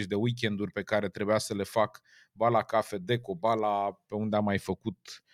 30-40 0.00 0.04
de 0.06 0.14
weekenduri 0.14 0.72
pe 0.72 0.82
care 0.82 1.08
trebuia 1.08 1.38
să 1.38 1.54
le 1.54 1.62
fac 1.62 2.00
ba 2.32 2.48
la 2.48 2.62
Cafe 2.62 2.98
Deco, 2.98 3.34
ba 3.34 3.54
la 3.54 4.00
pe 4.06 4.14
unde 4.14 4.36
am 4.36 4.44
mai 4.44 4.58
făcut 4.58 5.24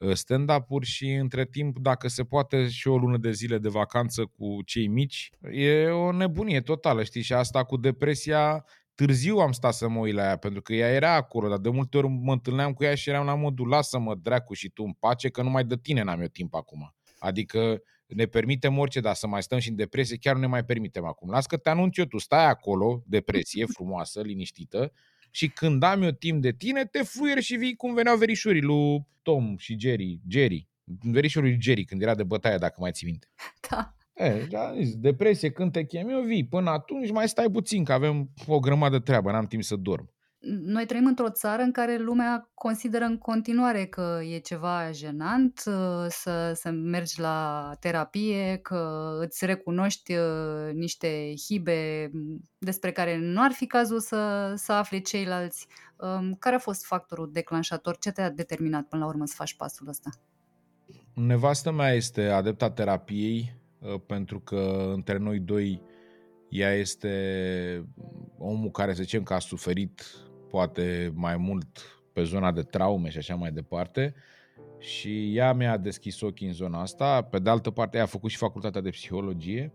Uh, 0.00 0.14
stand-up-uri 0.14 0.86
și 0.86 1.12
între 1.12 1.44
timp, 1.44 1.78
dacă 1.78 2.08
se 2.08 2.24
poate, 2.24 2.68
și 2.68 2.88
o 2.88 2.96
lună 2.96 3.16
de 3.16 3.30
zile 3.30 3.58
de 3.58 3.68
vacanță 3.68 4.24
cu 4.24 4.62
cei 4.64 4.86
mici. 4.86 5.30
E 5.50 5.88
o 5.88 6.12
nebunie 6.12 6.60
totală, 6.60 7.02
știi? 7.02 7.22
Și 7.22 7.32
asta 7.32 7.64
cu 7.64 7.76
depresia 7.76 8.64
târziu 8.94 9.36
am 9.36 9.52
stat 9.52 9.74
să 9.74 9.88
mă 9.88 9.98
uit 9.98 10.14
la 10.14 10.22
ea, 10.22 10.36
pentru 10.36 10.62
că 10.62 10.74
ea 10.74 10.88
era 10.88 11.14
acolo, 11.14 11.48
dar 11.48 11.58
de 11.58 11.68
multe 11.68 11.96
ori 11.96 12.08
mă 12.08 12.32
întâlneam 12.32 12.72
cu 12.72 12.84
ea 12.84 12.94
și 12.94 13.08
eram 13.08 13.24
la 13.24 13.34
modul, 13.34 13.68
lasă-mă 13.68 14.14
dracu 14.14 14.54
și 14.54 14.68
tu 14.68 14.82
în 14.82 14.92
pace, 14.92 15.28
că 15.28 15.42
numai 15.42 15.64
de 15.64 15.76
tine 15.76 16.02
n-am 16.02 16.20
eu 16.20 16.26
timp 16.26 16.54
acum. 16.54 16.94
Adică 17.18 17.82
ne 18.14 18.26
permitem 18.26 18.78
orice, 18.78 19.00
dar 19.00 19.14
să 19.14 19.26
mai 19.26 19.42
stăm 19.42 19.58
și 19.58 19.68
în 19.68 19.76
depresie, 19.76 20.16
chiar 20.16 20.34
nu 20.34 20.40
ne 20.40 20.46
mai 20.46 20.64
permitem 20.64 21.04
acum. 21.04 21.30
Las 21.30 21.46
că 21.46 21.56
te 21.56 21.68
anunț 21.68 21.96
eu, 21.96 22.04
tu 22.04 22.18
stai 22.18 22.46
acolo, 22.46 23.02
depresie, 23.06 23.64
frumoasă, 23.76 24.20
liniștită, 24.20 24.92
și 25.30 25.48
când 25.48 25.82
am 25.82 26.02
eu 26.02 26.10
timp 26.10 26.42
de 26.42 26.52
tine, 26.52 26.84
te 26.84 27.02
fluier 27.02 27.40
și 27.40 27.56
vii 27.56 27.76
cum 27.76 27.94
veneau 27.94 28.16
verișorii 28.16 28.62
lui 28.62 29.06
Tom 29.22 29.56
și 29.56 29.76
Jerry. 29.78 30.20
Jerry. 30.28 30.68
Verișorii 30.84 31.50
lui 31.50 31.60
Jerry, 31.62 31.84
când 31.84 32.02
era 32.02 32.14
de 32.14 32.24
bătaie, 32.24 32.56
dacă 32.56 32.76
mai 32.78 32.92
ții 32.92 33.06
minte. 33.06 33.26
Da. 33.70 33.94
E, 34.14 34.46
da, 34.50 34.72
depresie, 34.96 35.50
când 35.50 35.72
te 35.72 35.84
chem 35.84 36.08
eu, 36.08 36.20
vii. 36.20 36.46
Până 36.46 36.70
atunci 36.70 37.10
mai 37.10 37.28
stai 37.28 37.50
puțin, 37.50 37.84
că 37.84 37.92
avem 37.92 38.30
o 38.46 38.58
grămadă 38.58 38.96
de 38.96 39.02
treabă, 39.02 39.30
n-am 39.30 39.46
timp 39.46 39.62
să 39.62 39.76
dorm 39.76 40.10
noi 40.42 40.86
trăim 40.86 41.06
într-o 41.06 41.30
țară 41.30 41.62
în 41.62 41.72
care 41.72 41.96
lumea 41.98 42.50
consideră 42.54 43.04
în 43.04 43.18
continuare 43.18 43.86
că 43.86 44.20
e 44.30 44.38
ceva 44.38 44.90
jenant 44.92 45.62
uh, 45.66 46.06
să, 46.08 46.52
să 46.54 46.70
mergi 46.70 47.20
la 47.20 47.70
terapie, 47.80 48.58
că 48.62 49.10
îți 49.20 49.46
recunoști 49.46 50.14
uh, 50.14 50.72
niște 50.72 51.32
hibe 51.46 52.10
despre 52.58 52.92
care 52.92 53.18
nu 53.18 53.42
ar 53.42 53.50
fi 53.52 53.66
cazul 53.66 54.00
să, 54.00 54.52
să 54.56 54.72
afle 54.72 54.98
ceilalți. 54.98 55.66
Um, 55.96 56.34
care 56.34 56.54
a 56.54 56.58
fost 56.58 56.86
factorul 56.86 57.30
declanșator? 57.32 57.98
Ce 57.98 58.10
te-a 58.10 58.30
determinat 58.30 58.84
până 58.88 59.02
la 59.02 59.08
urmă 59.08 59.26
să 59.26 59.34
faci 59.36 59.54
pasul 59.56 59.88
ăsta? 59.88 60.10
Nevastă 61.14 61.70
mea 61.70 61.92
este 61.92 62.22
adepta 62.22 62.70
terapiei 62.70 63.54
uh, 63.78 64.00
pentru 64.06 64.40
că 64.40 64.90
între 64.94 65.18
noi 65.18 65.38
doi 65.38 65.82
ea 66.48 66.72
este 66.74 67.12
omul 68.38 68.70
care, 68.70 68.94
să 68.94 69.02
zicem, 69.02 69.22
că 69.22 69.34
a 69.34 69.38
suferit 69.38 70.02
poate 70.50 71.12
mai 71.14 71.36
mult 71.36 71.66
pe 72.12 72.22
zona 72.22 72.52
de 72.52 72.62
traume 72.62 73.10
și 73.10 73.18
așa 73.18 73.34
mai 73.34 73.52
departe 73.52 74.14
și 74.78 75.36
ea 75.36 75.52
mi-a 75.52 75.76
deschis 75.76 76.20
ochii 76.20 76.46
în 76.46 76.52
zona 76.52 76.80
asta. 76.80 77.22
Pe 77.22 77.38
de 77.38 77.50
altă 77.50 77.70
parte, 77.70 77.96
ea 77.96 78.02
a 78.02 78.06
făcut 78.06 78.30
și 78.30 78.36
facultatea 78.36 78.80
de 78.80 78.90
psihologie, 78.90 79.72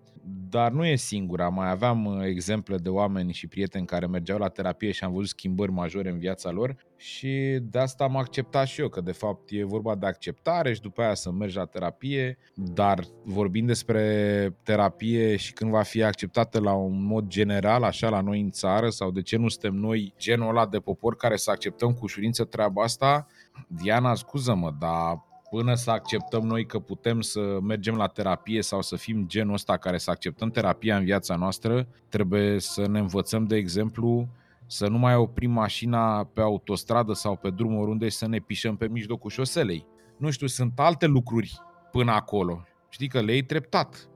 dar 0.49 0.71
nu 0.71 0.85
e 0.85 0.95
singura. 0.95 1.49
Mai 1.49 1.69
aveam 1.69 2.05
uh, 2.05 2.25
exemple 2.25 2.77
de 2.77 2.89
oameni 2.89 3.33
și 3.33 3.47
prieteni 3.47 3.85
care 3.85 4.07
mergeau 4.07 4.37
la 4.37 4.47
terapie 4.47 4.91
și 4.91 5.03
am 5.03 5.11
văzut 5.11 5.27
schimbări 5.27 5.71
majore 5.71 6.09
în 6.09 6.17
viața 6.17 6.51
lor 6.51 6.75
și 6.97 7.57
de 7.61 7.79
asta 7.79 8.03
am 8.03 8.15
acceptat 8.17 8.67
și 8.67 8.81
eu, 8.81 8.89
că 8.89 9.01
de 9.01 9.11
fapt 9.11 9.49
e 9.51 9.63
vorba 9.63 9.95
de 9.95 10.05
acceptare 10.05 10.73
și 10.73 10.81
după 10.81 11.01
aia 11.01 11.13
să 11.13 11.31
mergi 11.31 11.57
la 11.57 11.65
terapie, 11.65 12.37
dar 12.55 13.03
vorbind 13.23 13.67
despre 13.67 14.57
terapie 14.63 15.35
și 15.35 15.53
când 15.53 15.71
va 15.71 15.81
fi 15.81 16.03
acceptată 16.03 16.59
la 16.59 16.73
un 16.73 17.05
mod 17.05 17.27
general, 17.27 17.83
așa 17.83 18.09
la 18.09 18.21
noi 18.21 18.41
în 18.41 18.49
țară, 18.49 18.89
sau 18.89 19.11
de 19.11 19.21
ce 19.21 19.37
nu 19.37 19.47
suntem 19.47 19.73
noi 19.73 20.13
genul 20.17 20.49
ăla 20.49 20.65
de 20.65 20.77
popor 20.77 21.15
care 21.15 21.35
să 21.35 21.51
acceptăm 21.51 21.93
cu 21.93 21.99
ușurință 22.01 22.43
treaba 22.43 22.83
asta, 22.83 23.27
Diana, 23.67 24.15
scuză-mă, 24.15 24.73
dar 24.79 25.23
până 25.49 25.73
să 25.73 25.91
acceptăm 25.91 26.41
noi 26.41 26.65
că 26.65 26.79
putem 26.79 27.21
să 27.21 27.57
mergem 27.61 27.95
la 27.95 28.07
terapie 28.07 28.61
sau 28.61 28.81
să 28.81 28.95
fim 28.95 29.27
genul 29.27 29.53
ăsta 29.53 29.77
care 29.77 29.97
să 29.97 30.11
acceptăm 30.11 30.49
terapia 30.49 30.97
în 30.97 31.03
viața 31.03 31.35
noastră, 31.35 31.87
trebuie 32.09 32.59
să 32.59 32.87
ne 32.87 32.99
învățăm, 32.99 33.45
de 33.45 33.55
exemplu, 33.55 34.27
să 34.65 34.87
nu 34.87 34.97
mai 34.97 35.15
oprim 35.15 35.51
mașina 35.51 36.23
pe 36.23 36.41
autostradă 36.41 37.13
sau 37.13 37.35
pe 37.35 37.49
drum 37.49 37.77
oriunde 37.77 38.09
și 38.09 38.17
să 38.17 38.27
ne 38.27 38.39
pișăm 38.39 38.75
pe 38.75 38.87
mijlocul 38.87 39.29
șoselei. 39.29 39.85
Nu 40.17 40.29
știu, 40.29 40.47
sunt 40.47 40.79
alte 40.79 41.05
lucruri 41.05 41.61
până 41.91 42.11
acolo. 42.11 42.63
Știi 42.89 43.07
că 43.07 43.21
le 43.21 43.31
iei 43.31 43.43
treptat. 43.43 44.09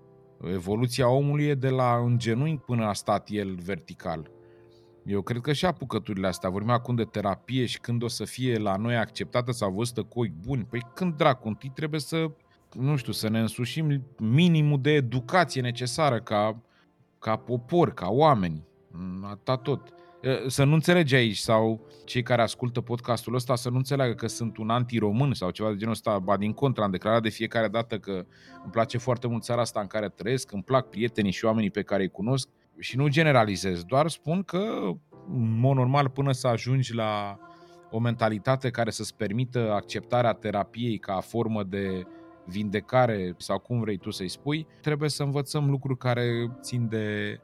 Evoluția 0.53 1.09
omului 1.09 1.45
e 1.45 1.53
de 1.53 1.69
la 1.69 2.01
în 2.05 2.17
genunchi 2.17 2.63
până 2.65 2.85
a 2.85 2.93
stat 2.93 3.27
el 3.31 3.55
vertical. 3.55 4.31
Eu 5.09 5.21
cred 5.21 5.41
că 5.41 5.53
și 5.53 5.65
apucăturile 5.65 6.27
astea, 6.27 6.49
vorbim 6.49 6.71
acum 6.71 6.95
de 6.95 7.03
terapie 7.03 7.65
și 7.65 7.79
când 7.79 8.03
o 8.03 8.07
să 8.07 8.25
fie 8.25 8.57
la 8.57 8.75
noi 8.75 8.95
acceptată 8.95 9.51
sau 9.51 9.71
văzută 9.71 10.03
cu 10.03 10.19
ochi 10.19 10.33
buni, 10.45 10.65
păi 10.69 10.85
când 10.93 11.13
dracu, 11.13 11.47
întâi 11.47 11.71
trebuie 11.75 11.99
să, 11.99 12.31
nu 12.73 12.95
știu, 12.95 13.11
să 13.11 13.29
ne 13.29 13.39
însușim 13.39 14.03
minimul 14.17 14.81
de 14.81 14.91
educație 14.91 15.61
necesară 15.61 16.19
ca, 16.19 16.61
ca 17.19 17.35
popor, 17.35 17.93
ca 17.93 18.07
oameni. 18.09 18.63
Atâta 19.23 19.57
tot. 19.57 19.93
Să 20.47 20.63
nu 20.63 20.73
înțelegi 20.73 21.15
aici 21.15 21.37
sau 21.37 21.87
cei 22.05 22.23
care 22.23 22.41
ascultă 22.41 22.81
podcastul 22.81 23.35
ăsta 23.35 23.55
să 23.55 23.69
nu 23.69 23.75
înțeleagă 23.75 24.13
că 24.13 24.27
sunt 24.27 24.57
un 24.57 24.69
anti-român 24.69 25.33
sau 25.33 25.49
ceva 25.49 25.69
de 25.69 25.75
genul 25.75 25.93
ăsta, 25.93 26.19
ba 26.19 26.37
din 26.37 26.53
contra, 26.53 26.83
am 26.83 26.91
declarat 26.91 27.21
de 27.21 27.29
fiecare 27.29 27.67
dată 27.67 27.99
că 27.99 28.25
îmi 28.63 28.71
place 28.71 28.97
foarte 28.97 29.27
mult 29.27 29.43
țara 29.43 29.61
asta 29.61 29.79
în 29.79 29.87
care 29.87 30.09
trăiesc, 30.09 30.51
îmi 30.51 30.63
plac 30.63 30.89
prietenii 30.89 31.31
și 31.31 31.45
oamenii 31.45 31.71
pe 31.71 31.81
care 31.81 32.01
îi 32.01 32.09
cunosc, 32.09 32.47
și 32.79 32.97
nu 32.97 33.07
generalizez, 33.07 33.83
doar 33.83 34.07
spun 34.07 34.43
că, 34.43 34.91
în 35.33 35.59
mod 35.59 35.75
normal, 35.75 36.09
până 36.09 36.31
să 36.31 36.47
ajungi 36.47 36.93
la 36.93 37.39
o 37.91 37.99
mentalitate 37.99 38.69
care 38.69 38.89
să-ți 38.89 39.15
permită 39.15 39.71
acceptarea 39.73 40.33
terapiei 40.33 40.97
ca 40.97 41.19
formă 41.19 41.63
de 41.63 42.05
vindecare 42.45 43.33
sau 43.37 43.59
cum 43.59 43.79
vrei 43.79 43.97
tu 43.97 44.11
să-i 44.11 44.27
spui, 44.27 44.67
trebuie 44.81 45.09
să 45.09 45.23
învățăm 45.23 45.69
lucruri 45.69 45.97
care 45.97 46.57
țin 46.61 46.87
de, 46.89 47.39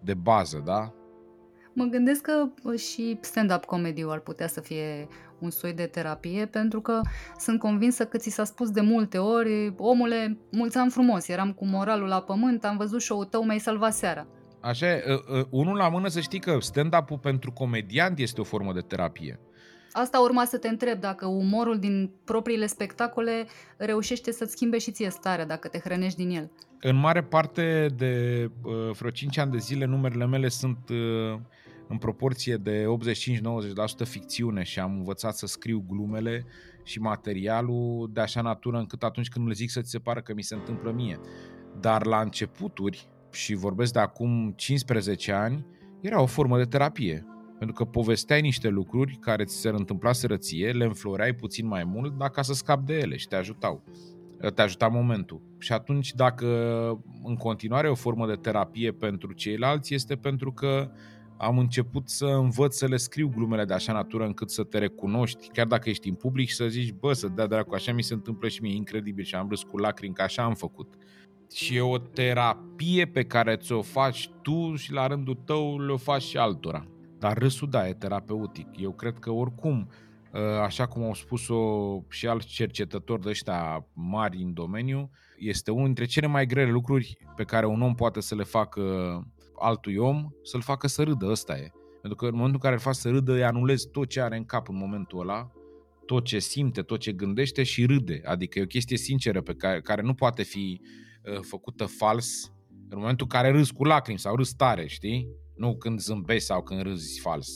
de 0.00 0.14
bază, 0.14 0.62
da? 0.64 0.92
Mă 1.72 1.84
gândesc 1.84 2.20
că 2.20 2.48
și 2.76 3.18
stand-up 3.20 3.64
comedy 3.64 4.04
ar 4.08 4.20
putea 4.20 4.46
să 4.46 4.60
fie 4.60 5.06
un 5.38 5.50
soi 5.50 5.72
de 5.72 5.86
terapie, 5.86 6.46
pentru 6.46 6.80
că 6.80 7.00
sunt 7.38 7.58
convinsă 7.58 8.04
că 8.06 8.16
ți 8.16 8.30
s-a 8.30 8.44
spus 8.44 8.70
de 8.70 8.80
multe 8.80 9.18
ori, 9.18 9.74
omule, 9.76 10.38
mulți 10.50 10.78
ani 10.78 10.90
frumos, 10.90 11.28
eram 11.28 11.52
cu 11.52 11.66
moralul 11.66 12.08
la 12.08 12.20
pământ, 12.20 12.64
am 12.64 12.76
văzut 12.76 13.00
show-ul 13.00 13.24
tău, 13.24 13.44
mi-ai 13.44 13.58
salvat 13.58 13.92
seara. 13.92 14.26
Așa 14.60 14.86
e, 14.86 15.04
uh, 15.08 15.38
uh, 15.38 15.46
unul 15.50 15.76
la 15.76 15.88
mână 15.88 16.08
să 16.08 16.20
știi 16.20 16.40
că 16.40 16.56
stand-up-ul 16.60 17.18
pentru 17.18 17.52
comediant 17.52 18.18
este 18.18 18.40
o 18.40 18.44
formă 18.44 18.72
de 18.72 18.80
terapie. 18.80 19.40
Asta 19.92 20.20
urma 20.20 20.44
să 20.44 20.58
te 20.58 20.68
întreb, 20.68 21.00
dacă 21.00 21.26
umorul 21.26 21.78
din 21.78 22.10
propriile 22.24 22.66
spectacole 22.66 23.46
reușește 23.76 24.32
să-ți 24.32 24.52
schimbe 24.52 24.78
și 24.78 24.90
ție 24.90 25.10
starea, 25.10 25.46
dacă 25.46 25.68
te 25.68 25.78
hrănești 25.78 26.24
din 26.24 26.36
el. 26.36 26.50
În 26.80 26.96
mare 26.96 27.22
parte 27.22 27.88
de 27.96 28.44
uh, 28.62 28.90
vreo 28.98 29.10
5 29.10 29.38
ani 29.38 29.50
de 29.50 29.58
zile, 29.58 29.84
numerele 29.84 30.26
mele 30.26 30.48
sunt 30.48 30.88
uh, 30.88 31.40
în 31.88 31.98
proporție 31.98 32.56
de 32.56 32.84
85-90% 34.04 34.06
ficțiune 34.08 34.62
și 34.62 34.78
am 34.78 34.96
învățat 34.96 35.36
să 35.36 35.46
scriu 35.46 35.84
glumele 35.88 36.46
și 36.82 37.00
materialul 37.00 38.10
de 38.12 38.20
așa 38.20 38.40
natură 38.40 38.78
încât 38.78 39.02
atunci 39.02 39.28
când 39.28 39.46
le 39.46 39.52
zic 39.52 39.70
să 39.70 39.80
ți 39.80 39.90
se 39.90 39.98
pară 39.98 40.20
că 40.20 40.34
mi 40.34 40.42
se 40.42 40.54
întâmplă 40.54 40.90
mie. 40.90 41.20
Dar 41.80 42.06
la 42.06 42.20
începuturi, 42.20 43.08
și 43.30 43.54
vorbesc 43.54 43.92
de 43.92 43.98
acum 43.98 44.52
15 44.56 45.32
ani, 45.32 45.66
era 46.00 46.22
o 46.22 46.26
formă 46.26 46.56
de 46.56 46.64
terapie. 46.64 47.26
Pentru 47.58 47.76
că 47.76 47.84
povesteai 47.84 48.40
niște 48.40 48.68
lucruri 48.68 49.16
care 49.20 49.44
ți 49.44 49.56
se 49.56 49.68
întâmpla 49.68 50.12
sărăție, 50.12 50.70
le 50.70 50.84
înfloreai 50.84 51.34
puțin 51.34 51.66
mai 51.66 51.84
mult, 51.84 52.18
dar 52.18 52.30
ca 52.30 52.42
să 52.42 52.52
scapi 52.52 52.84
de 52.84 52.94
ele 52.94 53.16
și 53.16 53.28
te 53.28 53.36
ajutau. 53.36 53.84
Te 54.54 54.62
ajuta 54.62 54.88
momentul. 54.88 55.42
Și 55.58 55.72
atunci, 55.72 56.14
dacă 56.14 56.46
în 57.24 57.36
continuare 57.36 57.86
e 57.86 57.90
o 57.90 57.94
formă 57.94 58.26
de 58.26 58.34
terapie 58.34 58.92
pentru 58.92 59.32
ceilalți, 59.32 59.94
este 59.94 60.16
pentru 60.16 60.52
că 60.52 60.90
am 61.38 61.58
început 61.58 62.08
să 62.08 62.24
învăț 62.24 62.76
să 62.76 62.86
le 62.86 62.96
scriu 62.96 63.28
glumele 63.28 63.64
de 63.64 63.74
așa 63.74 63.92
natură 63.92 64.24
încât 64.24 64.50
să 64.50 64.62
te 64.62 64.78
recunoști, 64.78 65.48
chiar 65.48 65.66
dacă 65.66 65.88
ești 65.88 66.08
în 66.08 66.14
public 66.14 66.48
și 66.48 66.54
să 66.54 66.66
zici, 66.68 66.92
bă, 66.92 67.12
să 67.12 67.28
dea 67.28 67.46
dracu, 67.46 67.74
așa 67.74 67.92
mi 67.92 68.02
se 68.02 68.14
întâmplă 68.14 68.48
și 68.48 68.62
mie, 68.62 68.74
incredibil 68.74 69.24
și 69.24 69.34
am 69.34 69.48
râs 69.48 69.62
cu 69.62 69.76
lacrimi 69.76 70.14
că 70.14 70.22
așa 70.22 70.42
am 70.42 70.54
făcut 70.54 70.94
și 71.52 71.76
e 71.76 71.80
o 71.80 71.98
terapie 71.98 73.06
pe 73.06 73.24
care 73.24 73.56
ți-o 73.56 73.82
faci 73.82 74.30
tu 74.42 74.74
și 74.74 74.92
la 74.92 75.06
rândul 75.06 75.34
tău 75.44 75.80
le-o 75.80 75.96
faci 75.96 76.22
și 76.22 76.36
altora. 76.36 76.86
Dar 77.18 77.38
râsul, 77.38 77.68
da, 77.70 77.88
e 77.88 77.92
terapeutic. 77.92 78.66
Eu 78.76 78.92
cred 78.92 79.18
că 79.18 79.30
oricum, 79.30 79.88
ă, 80.34 80.60
așa 80.60 80.86
cum 80.86 81.02
au 81.02 81.14
spus-o 81.14 81.60
și 82.08 82.26
alți 82.26 82.46
cercetători 82.46 83.22
de 83.22 83.28
ăștia 83.28 83.86
mari 83.94 84.42
în 84.42 84.54
domeniu, 84.54 85.10
este 85.38 85.70
unul 85.70 85.84
dintre 85.84 86.04
cele 86.04 86.26
mai 86.26 86.46
grele 86.46 86.70
lucruri 86.70 87.18
pe 87.36 87.44
care 87.44 87.66
un 87.66 87.82
om 87.82 87.94
poate 87.94 88.20
să 88.20 88.34
le 88.34 88.42
facă 88.42 88.82
altui 89.58 89.96
om, 89.96 90.28
să-l 90.42 90.62
facă 90.62 90.86
să 90.86 91.02
râdă, 91.02 91.26
ăsta 91.26 91.56
e. 91.56 91.72
Pentru 92.00 92.18
că 92.18 92.24
în 92.24 92.34
momentul 92.34 92.54
în 92.54 92.60
care 92.60 92.74
îl 92.74 92.80
faci 92.80 92.94
să 92.94 93.10
râdă, 93.10 93.32
îi 93.32 93.44
anulezi 93.44 93.90
tot 93.90 94.08
ce 94.08 94.20
are 94.20 94.36
în 94.36 94.44
cap 94.44 94.68
în 94.68 94.76
momentul 94.76 95.20
ăla, 95.20 95.50
tot 96.06 96.24
ce 96.24 96.38
simte, 96.38 96.82
tot 96.82 97.00
ce 97.00 97.12
gândește 97.12 97.62
și 97.62 97.86
râde. 97.86 98.20
Adică 98.24 98.58
e 98.58 98.62
o 98.62 98.66
chestie 98.66 98.96
sinceră 98.96 99.40
pe 99.40 99.54
care, 99.54 99.80
care 99.80 100.02
nu 100.02 100.14
poate 100.14 100.42
fi 100.42 100.80
uh, 100.80 100.88
Uh, 100.88 101.06
făcută 101.40 101.84
fals 101.84 102.52
în 102.88 102.98
momentul 102.98 103.26
în 103.30 103.40
care 103.40 103.50
râzi 103.50 103.72
cu 103.72 103.84
lacrimi 103.84 104.18
sau 104.18 104.36
râzi 104.36 104.56
tare, 104.56 104.86
știi? 104.86 105.28
Nu 105.56 105.76
când 105.76 106.00
zâmbești 106.00 106.44
sau 106.44 106.62
când 106.62 106.82
râzi 106.82 107.20
fals. 107.20 107.48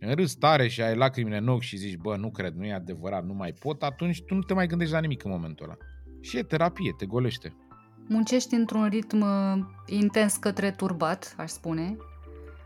Când 0.00 0.14
râzi 0.14 0.38
tare 0.38 0.68
și 0.68 0.82
ai 0.82 0.96
lacrimile 0.96 1.36
în 1.36 1.48
ochi 1.48 1.60
și 1.60 1.76
zici, 1.76 1.96
bă, 1.96 2.16
nu 2.16 2.30
cred, 2.30 2.54
nu 2.54 2.64
e 2.64 2.72
adevărat, 2.72 3.24
nu 3.24 3.34
mai 3.34 3.52
pot, 3.52 3.82
atunci 3.82 4.22
tu 4.22 4.34
nu 4.34 4.40
te 4.40 4.54
mai 4.54 4.66
gândești 4.66 4.92
la 4.92 5.00
nimic 5.00 5.24
în 5.24 5.30
momentul 5.30 5.64
ăla. 5.64 5.76
Și 6.20 6.38
e 6.38 6.42
terapie, 6.42 6.94
te 6.98 7.06
golește. 7.06 7.56
Muncești 8.08 8.54
într-un 8.54 8.88
ritm 8.88 9.20
uh, 9.20 9.64
intens 9.86 10.36
către 10.36 10.70
turbat, 10.70 11.34
aș 11.38 11.50
spune. 11.50 11.96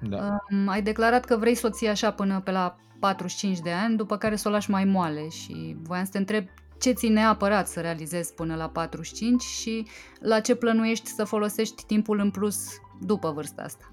Da. 0.00 0.38
Um, 0.50 0.68
ai 0.68 0.82
declarat 0.82 1.24
că 1.24 1.36
vrei 1.36 1.54
soția 1.54 1.90
așa 1.90 2.12
până 2.12 2.40
pe 2.40 2.50
la 2.50 2.76
45 3.00 3.58
de 3.58 3.70
ani, 3.70 3.96
după 3.96 4.16
care 4.16 4.36
să 4.36 4.48
o 4.48 4.50
lași 4.50 4.70
mai 4.70 4.84
moale 4.84 5.28
și 5.28 5.76
voiam 5.82 6.04
să 6.04 6.10
te 6.10 6.18
întreb 6.18 6.46
ce 6.78 6.92
ți 6.92 7.08
neapărat 7.08 7.68
să 7.68 7.80
realizezi 7.80 8.34
până 8.34 8.54
la 8.54 8.68
45 8.68 9.42
și 9.42 9.86
la 10.20 10.40
ce 10.40 10.54
plănuiești 10.54 11.08
să 11.08 11.24
folosești 11.24 11.84
timpul 11.86 12.18
în 12.18 12.30
plus 12.30 12.68
după 13.00 13.30
vârsta 13.30 13.62
asta. 13.62 13.92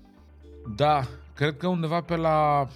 Da, 0.75 1.03
cred 1.35 1.57
că 1.57 1.67
undeva 1.67 2.01
pe 2.01 2.15
la 2.15 2.67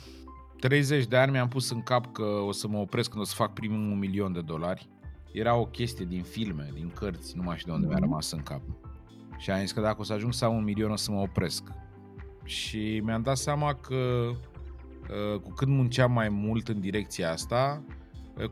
30 0.59 1.05
de 1.05 1.17
ani 1.17 1.31
mi-am 1.31 1.47
pus 1.47 1.69
în 1.69 1.81
cap 1.81 2.13
că 2.13 2.23
o 2.23 2.51
să 2.51 2.67
mă 2.67 2.77
opresc 2.77 3.09
când 3.09 3.21
o 3.21 3.25
să 3.25 3.35
fac 3.35 3.53
primul 3.53 3.77
un 3.77 3.97
milion 3.97 4.33
de 4.33 4.41
dolari. 4.41 4.89
Era 5.31 5.55
o 5.55 5.65
chestie 5.65 6.05
din 6.05 6.23
filme, 6.23 6.69
din 6.73 6.91
cărți, 6.95 7.37
nu 7.37 7.43
mai 7.43 7.57
știu 7.57 7.71
de 7.71 7.75
unde 7.75 7.87
mi-a 7.87 7.97
mhm. 7.97 8.05
rămas 8.05 8.31
în 8.31 8.43
cap. 8.43 8.61
Și 9.37 9.51
am 9.51 9.59
zis 9.59 9.71
că 9.71 9.81
dacă 9.81 9.97
o 9.99 10.03
să 10.03 10.13
ajung 10.13 10.33
să 10.33 10.45
am 10.45 10.55
un 10.55 10.63
milion 10.63 10.91
o 10.91 10.95
să 10.95 11.11
mă 11.11 11.19
opresc. 11.19 11.63
Și 12.43 13.01
mi-am 13.03 13.21
dat 13.21 13.37
seama 13.37 13.73
că 13.73 13.95
uh, 13.95 15.39
cu 15.39 15.49
cât 15.49 15.67
munceam 15.67 16.11
mai 16.11 16.29
mult 16.29 16.67
în 16.67 16.79
direcția 16.79 17.31
asta, 17.31 17.83
uh, 17.87 17.96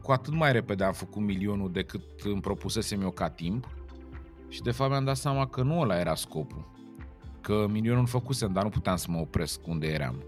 cu 0.02 0.12
atât 0.12 0.34
mai 0.34 0.52
repede 0.52 0.84
am 0.84 0.94
făcut 0.94 1.22
milionul 1.22 1.72
decât 1.72 2.02
îmi 2.24 2.42
propusesem 2.42 3.02
eu 3.02 3.12
ca 3.12 3.30
timp. 3.30 3.70
Și 4.50 4.62
de 4.62 4.72
fapt 4.72 4.90
mi-am 4.90 5.04
dat 5.04 5.18
seama 5.18 5.48
că 5.48 5.62
nu 5.62 5.80
ăla 5.80 6.00
era 6.00 6.16
scopul. 6.16 6.72
Că 7.42 7.66
milionul 7.70 8.08
făcusem, 8.08 8.54
dar 8.54 8.64
nu 8.64 8.70
puteam 8.70 8.96
să 8.96 9.08
mă 9.10 9.20
opresc 9.20 9.68
unde 9.68 9.88
eram. 9.88 10.24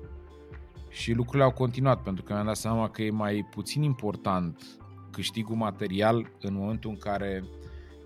Și 0.89 1.13
lucrurile 1.13 1.43
au 1.43 1.51
continuat, 1.51 2.01
pentru 2.01 2.23
că 2.23 2.33
mi-am 2.33 2.45
dat 2.45 2.55
seama 2.55 2.89
că 2.89 3.01
e 3.01 3.09
mai 3.09 3.47
puțin 3.51 3.81
important 3.81 4.77
câștigul 5.11 5.55
material 5.55 6.31
în 6.41 6.53
momentul 6.53 6.89
în 6.89 6.97
care 6.97 7.43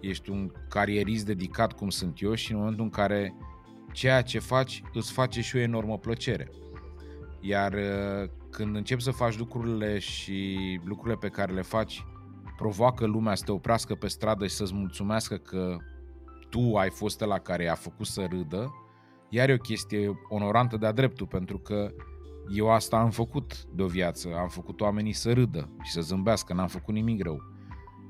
ești 0.02 0.30
un 0.30 0.52
carierist 0.70 1.26
dedicat 1.26 1.74
cum 1.74 1.90
sunt 1.90 2.22
eu 2.22 2.34
și 2.34 2.52
în 2.52 2.58
momentul 2.58 2.84
în 2.84 2.90
care 2.90 3.36
ceea 3.92 4.22
ce 4.22 4.40
faci 4.40 4.84
îți 4.94 5.12
face 5.12 5.42
și 5.42 5.56
o 5.56 5.60
enormă 5.60 5.98
plăcere. 5.98 6.52
Iar 7.40 7.74
uh, 7.74 8.30
când 8.52 8.76
începi 8.76 9.02
să 9.02 9.12
faci 9.12 9.38
lucrurile 9.38 10.00
și 10.00 10.58
lucrurile 10.84 11.18
pe 11.20 11.28
care 11.28 11.54
le 11.54 11.62
faci 11.62 12.06
provoacă 12.58 13.06
lumea 13.06 13.36
să 13.36 13.44
te 13.46 13.52
oprească 13.52 13.96
pe 13.96 14.08
stradă 14.08 14.48
și 14.48 14.56
să-ți 14.56 14.74
mulțumească 14.74 15.36
că 15.36 15.78
tu 16.50 16.76
ai 16.76 16.90
fost 16.90 17.20
la 17.20 17.40
care 17.40 17.70
a 17.70 17.76
făcut 17.76 18.06
să 18.06 18.26
râdă, 18.30 18.72
iar 19.30 19.50
e 19.50 19.54
o 19.54 19.58
chestie 19.58 20.20
onorantă 20.30 20.78
de-a 20.78 20.92
dreptul, 20.92 21.28
pentru 21.28 21.58
că 21.58 21.92
eu 22.56 22.72
asta 22.72 22.98
am 22.98 23.10
făcut 23.10 23.66
de 23.76 23.82
o 23.82 23.88
viață, 23.88 24.30
am 24.38 24.48
făcut 24.48 24.82
oamenii 24.82 25.14
să 25.14 25.34
râdă 25.34 25.70
și 25.82 25.92
să 25.92 26.02
zâmbească, 26.02 26.54
n-am 26.54 26.68
făcut 26.68 26.94
nimic 26.94 27.24
rău. 27.24 27.42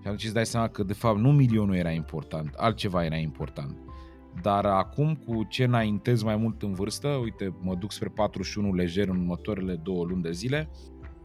Și 0.01 0.08
atunci 0.08 0.23
îți 0.23 0.34
dai 0.34 0.45
seama 0.45 0.67
că 0.67 0.84
de 0.84 0.93
fapt 0.93 1.17
nu 1.17 1.32
milionul 1.32 1.75
era 1.75 1.91
important, 1.91 2.54
altceva 2.54 3.06
era 3.06 3.15
important. 3.15 3.77
Dar 4.41 4.65
acum 4.65 5.15
cu 5.15 5.43
ce 5.43 5.63
înaintez 5.63 6.23
mai 6.23 6.35
mult 6.35 6.61
în 6.61 6.73
vârstă, 6.73 7.07
uite, 7.07 7.53
mă 7.61 7.75
duc 7.75 7.91
spre 7.91 8.09
41 8.09 8.73
lejer 8.73 9.07
în 9.07 9.17
următoarele 9.19 9.75
două 9.75 10.05
luni 10.05 10.21
de 10.21 10.31
zile, 10.31 10.69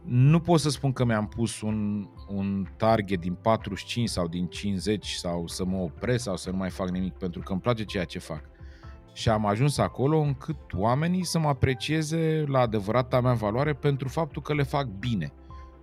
nu 0.03 0.39
pot 0.39 0.59
să 0.59 0.69
spun 0.69 0.93
că 0.93 1.05
mi-am 1.05 1.27
pus 1.27 1.61
un, 1.61 2.07
un 2.27 2.67
target 2.77 3.19
din 3.19 3.33
45 3.33 4.09
sau 4.09 4.27
din 4.27 4.45
50 4.45 5.07
sau 5.07 5.47
să 5.47 5.65
mă 5.65 5.77
opresc 5.77 6.23
sau 6.23 6.35
să 6.35 6.51
nu 6.51 6.57
mai 6.57 6.69
fac 6.69 6.89
nimic 6.89 7.13
pentru 7.13 7.41
că 7.41 7.51
îmi 7.51 7.61
place 7.61 7.83
ceea 7.83 8.03
ce 8.03 8.19
fac. 8.19 8.41
Și 9.13 9.29
am 9.29 9.45
ajuns 9.45 9.77
acolo 9.77 10.19
încât 10.19 10.73
oamenii 10.73 11.23
să 11.23 11.39
mă 11.39 11.47
aprecieze 11.47 12.43
la 12.47 12.59
adevărata 12.59 13.21
mea 13.21 13.33
valoare 13.33 13.73
pentru 13.73 14.07
faptul 14.07 14.41
că 14.41 14.53
le 14.53 14.63
fac 14.63 14.85
bine. 14.85 15.33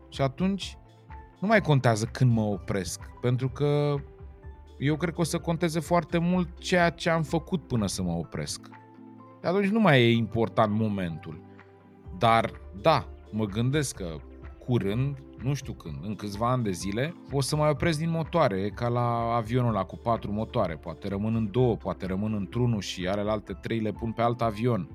Și 0.08 0.20
atunci 0.20 0.76
nu 1.40 1.48
mai 1.48 1.60
contează 1.60 2.04
când 2.04 2.32
mă 2.32 2.42
opresc, 2.42 3.00
pentru 3.20 3.48
că 3.48 3.94
eu 4.84 4.96
cred 4.96 5.14
că 5.14 5.20
o 5.20 5.24
să 5.24 5.38
conteze 5.38 5.80
foarte 5.80 6.18
mult 6.18 6.58
ceea 6.58 6.90
ce 6.90 7.10
am 7.10 7.22
făcut 7.22 7.66
până 7.66 7.86
să 7.86 8.02
mă 8.02 8.12
opresc. 8.12 8.68
Atunci 9.42 9.68
nu 9.68 9.80
mai 9.80 10.00
e 10.00 10.12
important 10.12 10.72
momentul. 10.72 11.40
Dar, 12.18 12.50
da, 12.80 13.08
mă 13.30 13.44
gândesc 13.44 13.96
că 13.96 14.16
curând, 14.66 15.22
nu 15.42 15.54
știu 15.54 15.72
când, 15.72 15.98
în 16.02 16.14
câțiva 16.14 16.50
ani 16.50 16.62
de 16.62 16.70
zile, 16.70 17.14
o 17.32 17.40
să 17.40 17.56
mai 17.56 17.70
opresc 17.70 17.98
din 17.98 18.10
motoare, 18.10 18.56
e 18.56 18.68
ca 18.68 18.88
la 18.88 19.34
avionul 19.34 19.68
ăla 19.68 19.84
cu 19.84 19.96
patru 19.96 20.32
motoare, 20.32 20.74
poate 20.74 21.08
rămân 21.08 21.34
în 21.34 21.50
două, 21.50 21.76
poate 21.76 22.06
rămân 22.06 22.34
într-unul 22.34 22.80
și 22.80 23.08
are 23.08 23.20
alte 23.20 23.52
trei 23.52 23.78
le 23.80 23.92
pun 23.92 24.12
pe 24.12 24.22
alt 24.22 24.42
avion. 24.42 24.88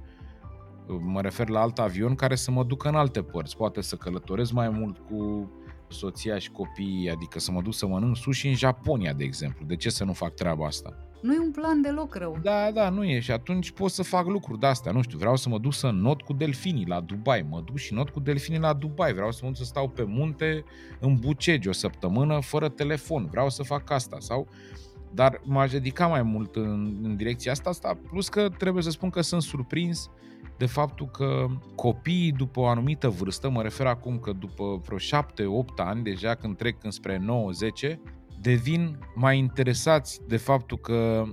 Mă 1.00 1.22
refer 1.22 1.50
la 1.50 1.62
alt 1.62 1.80
avion 1.80 2.16
care 2.16 2.36
să 2.36 2.52
mă 2.52 2.64
ducă 2.64 2.88
în 2.88 2.96
alte 2.96 3.22
părți, 3.22 3.58
poate 3.58 3.82
să 3.82 3.96
călătoresc 3.96 4.52
mai 4.52 4.70
mult 4.70 4.98
cu 4.98 5.52
soția 5.90 6.38
și 6.38 6.52
copiii, 6.52 7.10
adică 7.10 7.40
să 7.40 7.52
mă 7.52 7.62
duc 7.62 7.74
să 7.74 7.88
mănânc 7.88 8.18
sushi 8.18 8.48
în 8.48 8.56
Japonia, 8.56 9.14
de 9.14 9.24
exemplu. 9.24 9.66
De 9.66 9.76
ce 9.76 9.90
să 9.90 10.04
nu 10.04 10.14
fac 10.14 10.34
treaba 10.34 10.66
asta? 10.66 11.10
Nu 11.22 11.34
e 11.34 11.40
un 11.40 11.52
plan 11.52 11.82
deloc 11.82 12.16
rău. 12.16 12.38
Da, 12.42 12.72
da, 12.74 12.90
nu 12.90 13.04
e. 13.04 13.20
Și 13.20 13.32
atunci 13.32 13.72
pot 13.72 13.92
să 13.92 14.04
fac 14.04 14.26
lucruri 14.26 14.60
de-astea. 14.60 14.92
Nu 14.92 15.02
știu, 15.02 15.18
vreau 15.18 15.36
să 15.36 15.50
mă 15.50 15.60
duc 15.60 15.74
să 15.74 15.90
not 15.90 16.22
cu 16.22 16.34
delfinii 16.34 16.86
la 16.86 17.00
Dubai. 17.00 17.46
Mă 17.50 17.62
duc 17.66 17.78
și 17.78 17.94
not 17.94 18.10
cu 18.10 18.20
delfinii 18.20 18.60
la 18.60 18.74
Dubai. 18.74 19.14
Vreau 19.14 19.32
să 19.32 19.40
mă 19.42 19.48
duc 19.48 19.58
să 19.58 19.64
stau 19.64 19.90
pe 19.90 20.04
munte 20.04 20.64
în 21.00 21.16
Bucegi 21.16 21.68
o 21.68 21.72
săptămână 21.72 22.40
fără 22.42 22.70
telefon. 22.70 23.28
Vreau 23.32 23.50
să 23.50 23.64
fac 23.64 23.92
asta. 23.92 24.18
Sau 24.20 24.48
dar 25.12 25.42
m-aș 25.44 25.72
dedica 25.72 26.08
mai 26.08 26.22
mult 26.22 26.56
în, 26.56 27.00
în 27.02 27.16
direcția 27.16 27.52
asta, 27.52 27.70
asta, 27.70 27.98
plus 28.10 28.30
că 28.30 28.50
trebuie 28.58 28.84
să 28.84 28.90
spun 28.90 29.10
că 29.10 29.22
sunt 29.22 29.42
surprins 29.42 30.10
de 30.60 30.66
faptul 30.66 31.08
că 31.08 31.48
copiii 31.76 32.32
după 32.32 32.60
o 32.60 32.68
anumită 32.68 33.10
vârstă, 33.10 33.50
mă 33.50 33.62
refer 33.62 33.86
acum 33.86 34.20
că 34.20 34.32
după 34.32 34.82
vreo 34.86 34.98
7-8 34.98 35.02
ani, 35.76 36.04
deja 36.04 36.36
când 36.36 36.58
trec 36.58 36.84
înspre 36.84 37.26
9-10, 37.88 37.96
devin 38.42 39.00
mai 39.16 39.38
interesați 39.38 40.22
de 40.28 40.38
faptul 40.38 40.78
că 40.78 41.24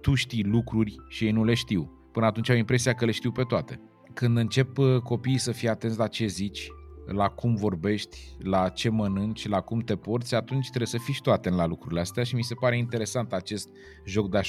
tu 0.00 0.14
știi 0.14 0.44
lucruri 0.44 0.96
și 1.08 1.24
ei 1.24 1.30
nu 1.30 1.44
le 1.44 1.54
știu. 1.54 2.08
Până 2.12 2.26
atunci 2.26 2.50
au 2.50 2.56
impresia 2.56 2.92
că 2.92 3.04
le 3.04 3.10
știu 3.10 3.32
pe 3.32 3.42
toate. 3.42 3.80
Când 4.14 4.36
încep 4.36 4.78
uh, 4.78 4.98
copiii 4.98 5.38
să 5.38 5.52
fie 5.52 5.68
atenți 5.68 5.98
la 5.98 6.06
ce 6.06 6.26
zici, 6.26 6.68
la 7.06 7.28
cum 7.28 7.54
vorbești, 7.54 8.18
la 8.38 8.68
ce 8.68 8.88
mănânci, 8.88 9.48
la 9.48 9.60
cum 9.60 9.80
te 9.80 9.96
porți, 9.96 10.34
atunci 10.34 10.66
trebuie 10.66 10.86
să 10.86 10.98
fii 10.98 11.14
și 11.14 11.22
tu 11.22 11.32
atent 11.32 11.56
la 11.56 11.66
lucrurile 11.66 12.00
astea 12.00 12.22
și 12.22 12.34
mi 12.34 12.42
se 12.42 12.54
pare 12.54 12.78
interesant 12.78 13.32
acest 13.32 13.68
joc 14.04 14.30
de 14.30 14.40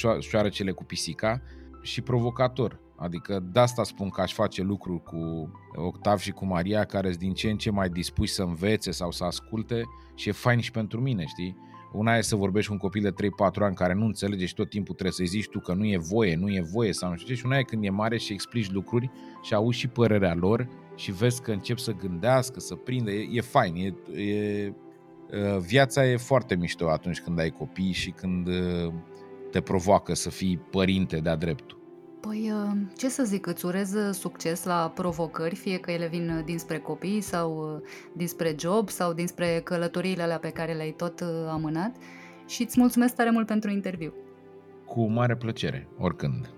cele 0.50 0.72
cu 0.72 0.84
pisica 0.84 1.42
și 1.82 2.02
provocator. 2.02 2.86
Adică 2.98 3.44
de 3.52 3.60
asta 3.60 3.84
spun 3.84 4.10
că 4.10 4.22
aș 4.22 4.34
face 4.34 4.62
lucruri 4.62 5.04
cu 5.04 5.52
Octav 5.76 6.20
și 6.20 6.32
cu 6.32 6.46
Maria 6.46 6.84
care 6.84 7.08
sunt 7.08 7.20
din 7.20 7.34
ce 7.34 7.50
în 7.50 7.58
ce 7.58 7.72
mai 7.72 7.90
dispuși 7.90 8.34
să 8.34 8.44
învețe 8.44 8.92
sau 8.92 9.12
să 9.12 9.24
asculte 9.24 9.82
și 10.16 10.30
e 10.30 10.32
fain 10.32 10.60
și 10.60 10.72
pentru 10.72 11.02
mine, 11.02 11.26
știi? 11.26 11.58
Una 11.94 12.16
e 12.16 12.22
să 12.22 12.36
vorbești 12.36 12.68
cu 12.68 12.74
un 12.74 12.80
copil 12.80 13.02
de 13.02 13.12
3-4 13.12 13.14
ani 13.60 13.76
care 13.76 13.94
nu 13.94 14.06
înțelege 14.06 14.46
și 14.46 14.54
tot 14.54 14.70
timpul 14.70 14.94
trebuie 14.94 15.16
să-i 15.16 15.40
zici 15.40 15.50
tu 15.50 15.60
că 15.60 15.74
nu 15.74 15.86
e 15.86 15.98
voie, 15.98 16.36
nu 16.36 16.50
e 16.50 16.62
voie 16.72 16.94
sau 16.94 17.10
nu 17.10 17.16
știu 17.16 17.28
ce. 17.28 17.40
Și 17.40 17.46
una 17.46 17.58
e 17.58 17.64
când 17.64 17.84
e 17.84 17.90
mare 17.90 18.18
și 18.18 18.34
explici 18.34 18.72
lucruri 18.72 19.12
și 19.42 19.54
auzi 19.54 19.80
și 19.80 19.88
părerea 19.88 20.36
lor 20.36 20.70
și 20.96 21.12
vezi 21.12 21.42
că 21.42 21.52
încep 21.52 21.78
să 21.78 21.92
gândească, 21.92 22.60
să 22.60 22.76
prindă. 22.76 23.12
E, 23.12 23.28
e 23.32 23.42
fain, 23.42 23.76
e, 23.76 24.22
e, 24.22 24.74
viața 25.60 26.06
e 26.06 26.18
foarte 26.18 26.56
mișto 26.56 26.90
atunci 26.90 27.22
când 27.22 27.40
ai 27.40 27.50
copii 27.50 27.92
și 27.92 28.12
când 28.12 28.50
te 29.52 29.62
provoacă 29.62 30.14
să 30.14 30.30
fii 30.30 30.58
părinte 30.58 31.18
de-a 31.18 31.36
dreptul. 31.36 31.77
Păi, 32.20 32.52
uh, 32.52 32.78
ce 32.98 33.10
să 33.10 33.24
zic, 33.24 33.46
îți 33.46 33.66
urez 33.66 33.94
uh, 33.94 34.14
succes 34.14 34.64
la 34.64 34.92
provocări, 34.96 35.56
fie 35.56 35.78
că 35.78 35.92
ele 35.92 36.08
vin 36.08 36.30
uh, 36.30 36.44
dinspre 36.46 36.80
copii 36.80 37.22
sau 37.22 37.82
dinspre 38.14 38.56
job 38.60 38.90
sau 38.90 39.14
dinspre 39.14 39.62
călătoriile 39.64 40.22
alea 40.22 40.40
pe 40.40 40.50
care 40.50 40.74
le-ai 40.74 40.92
tot 40.92 41.24
amânat 41.50 41.96
și 42.48 42.64
îți 42.64 42.80
mulțumesc 42.80 43.16
tare 43.16 43.30
mult 43.30 43.48
pentru 43.48 43.70
interviu. 43.70 44.14
Cu 44.86 45.10
mare 45.10 45.36
plăcere, 45.36 45.88
oricând. 45.98 46.50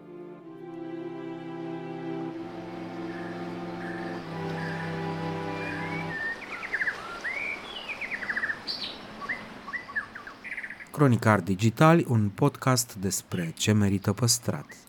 Cronicar 10.92 11.40
Digital, 11.40 12.06
un 12.08 12.30
podcast 12.30 12.96
despre 12.96 13.54
ce 13.56 13.72
merită 13.72 14.14
păstrat. 14.14 14.89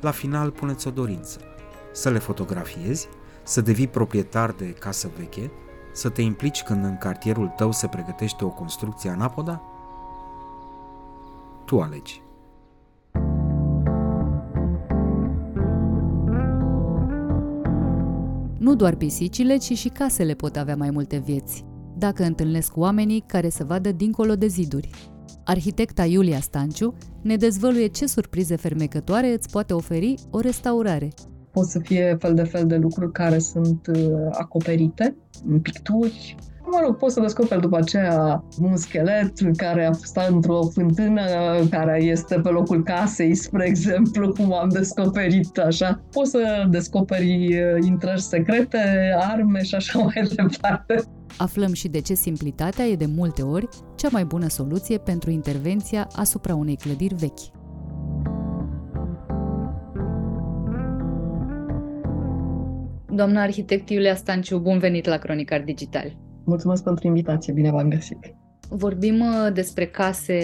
La 0.00 0.10
final 0.10 0.50
puneți 0.50 0.86
o 0.86 0.90
dorință. 0.90 1.38
Să 1.92 2.10
le 2.10 2.18
fotografiezi, 2.18 3.08
să 3.42 3.60
devii 3.60 3.88
proprietar 3.88 4.50
de 4.50 4.64
casă 4.64 5.10
veche, 5.16 5.50
să 5.92 6.08
te 6.08 6.22
implici 6.22 6.62
când 6.62 6.84
în 6.84 6.98
cartierul 6.98 7.52
tău 7.56 7.72
se 7.72 7.86
pregătește 7.86 8.44
o 8.44 8.48
construcție 8.48 9.10
anapoda? 9.10 9.62
Tu 11.64 11.80
alegi. 11.80 12.22
Nu 18.58 18.74
doar 18.74 18.94
pisicile, 18.94 19.56
ci 19.56 19.78
și 19.78 19.88
casele 19.88 20.34
pot 20.34 20.56
avea 20.56 20.76
mai 20.76 20.90
multe 20.90 21.16
vieți, 21.16 21.64
dacă 21.96 22.22
întâlnesc 22.22 22.76
oamenii 22.76 23.24
care 23.26 23.48
să 23.48 23.64
vadă 23.64 23.92
dincolo 23.92 24.34
de 24.34 24.46
ziduri. 24.46 24.90
Arhitecta 25.44 26.04
Iulia 26.04 26.40
Stanciu 26.40 26.94
ne 27.22 27.36
dezvăluie 27.36 27.86
ce 27.86 28.06
surprize 28.06 28.56
fermecătoare 28.56 29.32
îți 29.32 29.50
poate 29.50 29.72
oferi 29.72 30.14
o 30.30 30.40
restaurare. 30.40 31.08
Pot 31.50 31.66
să 31.66 31.78
fie 31.78 32.16
fel 32.20 32.34
de 32.34 32.42
fel 32.42 32.66
de 32.66 32.76
lucruri 32.76 33.12
care 33.12 33.38
sunt 33.38 33.86
uh, 33.86 34.28
acoperite, 34.30 35.16
în 35.46 35.60
picturi, 35.60 36.36
Mă 36.72 36.80
rog, 36.84 36.96
poți 36.96 37.14
să 37.14 37.20
descoperi 37.20 37.60
după 37.60 37.76
aceea 37.76 38.44
un 38.60 38.76
schelet 38.76 39.32
care 39.56 39.86
a 39.86 39.92
stat 39.92 40.30
într-o 40.30 40.62
fântână 40.62 41.22
care 41.70 42.02
este 42.02 42.40
pe 42.40 42.48
locul 42.48 42.82
casei, 42.82 43.34
spre 43.34 43.66
exemplu, 43.66 44.32
cum 44.32 44.52
am 44.52 44.68
descoperit 44.68 45.58
așa. 45.58 46.02
Poți 46.10 46.30
să 46.30 46.66
descoperi 46.70 47.46
uh, 47.46 47.86
intrări 47.86 48.20
secrete, 48.20 49.14
arme 49.18 49.62
și 49.62 49.74
așa 49.74 49.98
mai 49.98 50.28
departe. 50.34 51.02
Aflăm 51.38 51.72
și 51.72 51.88
de 51.88 52.00
ce 52.00 52.14
simplitatea 52.14 52.84
e 52.84 52.96
de 52.96 53.06
multe 53.06 53.42
ori 53.42 53.68
cea 53.96 54.08
mai 54.12 54.24
bună 54.24 54.48
soluție 54.48 54.98
pentru 54.98 55.30
intervenția 55.30 56.08
asupra 56.12 56.54
unei 56.54 56.76
clădiri 56.76 57.14
vechi. 57.14 57.58
Doamna 63.12 63.42
arhitect 63.42 63.90
Iulia 63.90 64.14
Stanciu, 64.14 64.58
bun 64.58 64.78
venit 64.78 65.06
la 65.06 65.16
Cronicar 65.16 65.62
Digital! 65.62 66.16
Mulțumesc 66.44 66.82
pentru 66.82 67.06
invitație, 67.06 67.52
bine 67.52 67.70
v-am 67.70 67.88
găsit! 67.88 68.39
Vorbim 68.72 69.20
uh, 69.20 69.52
despre 69.52 69.86
case 69.86 70.38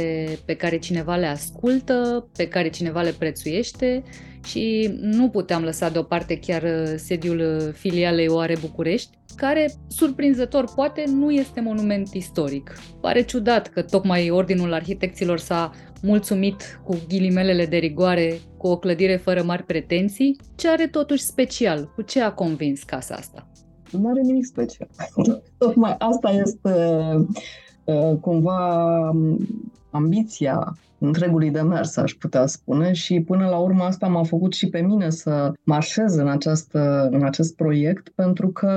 pe 0.45 0.55
care 0.55 0.79
cineva 0.79 1.17
le 1.17 1.27
ascultă, 1.27 2.29
pe 2.37 2.49
care 2.49 2.69
cineva 2.69 3.03
le 3.03 3.15
prețuiește 3.19 4.03
și 4.45 4.95
nu 5.01 5.29
puteam 5.29 5.63
lăsa 5.63 5.89
deoparte 5.89 6.39
chiar 6.39 6.63
uh, 6.63 6.95
sediul 6.97 7.39
uh, 7.39 7.73
filialei 7.73 8.29
Oare 8.29 8.57
București, 8.61 9.19
care, 9.37 9.73
surprinzător 9.89 10.65
poate, 10.75 11.05
nu 11.07 11.31
este 11.31 11.61
monument 11.61 12.15
istoric. 12.15 12.77
Pare 13.01 13.23
ciudat 13.23 13.69
că 13.69 13.83
tocmai 13.83 14.31
Ordinul 14.31 14.73
Arhitecților 14.73 15.39
s-a 15.39 15.71
mulțumit 16.03 16.81
cu 16.85 16.97
ghilimelele 17.09 17.67
de 17.67 17.77
rigoare 17.77 18.39
cu 18.57 18.67
o 18.67 18.79
clădire 18.79 19.17
fără 19.17 19.43
mari 19.43 19.63
pretenții, 19.63 20.37
ce 20.57 20.69
are 20.69 20.87
totuși 20.87 21.23
special? 21.23 21.93
Cu 21.95 22.03
ce 22.03 22.21
a 22.21 22.33
convins 22.33 22.83
casa 22.83 23.15
asta? 23.15 23.51
Nu 23.91 24.09
are 24.09 24.21
nimic 24.21 24.45
special. 24.45 24.89
Tocmai 25.59 25.95
asta 25.99 26.31
este 26.31 26.69
uh, 27.15 27.27
cumva 28.21 29.13
ambiția 29.91 30.77
întregului 30.99 31.51
demers, 31.51 31.97
aș 31.97 32.13
putea 32.13 32.47
spune, 32.47 32.93
și 32.93 33.21
până 33.21 33.49
la 33.49 33.57
urmă 33.57 33.83
asta 33.83 34.07
m-a 34.07 34.23
făcut 34.23 34.53
și 34.53 34.69
pe 34.69 34.81
mine 34.81 35.11
să 35.11 35.53
marșez 35.63 36.17
în, 36.17 36.29
această, 36.29 37.09
în 37.13 37.25
acest 37.25 37.57
proiect, 37.57 38.09
pentru 38.09 38.49
că 38.49 38.73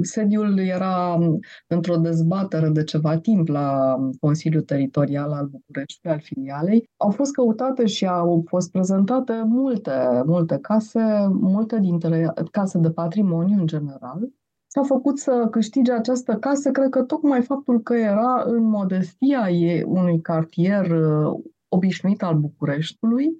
sediul 0.00 0.58
era 0.58 1.18
într-o 1.66 1.96
dezbatere 1.96 2.68
de 2.68 2.84
ceva 2.84 3.16
timp 3.16 3.48
la 3.48 3.96
Consiliul 4.20 4.62
Teritorial 4.62 5.32
al 5.32 5.46
București, 5.46 6.08
al 6.08 6.20
filialei. 6.20 6.88
Au 6.96 7.10
fost 7.10 7.32
căutate 7.32 7.86
și 7.86 8.06
au 8.06 8.44
fost 8.48 8.70
prezentate 8.70 9.42
multe, 9.46 10.22
multe 10.26 10.58
case, 10.62 11.28
multe 11.30 11.78
dintre 11.80 12.32
case 12.50 12.78
de 12.78 12.90
patrimoniu 12.90 13.58
în 13.58 13.66
general, 13.66 14.28
s-a 14.68 14.82
făcut 14.82 15.18
să 15.18 15.48
câștige 15.50 15.92
această 15.92 16.36
casă, 16.36 16.70
cred 16.70 16.88
că 16.88 17.02
tocmai 17.02 17.42
faptul 17.42 17.80
că 17.80 17.94
era 17.94 18.42
în 18.44 18.62
modestia 18.62 19.48
ei 19.50 19.82
unui 19.82 20.20
cartier 20.20 20.90
uh, 20.90 21.40
obișnuit 21.68 22.22
al 22.22 22.34
Bucureștiului 22.34 23.36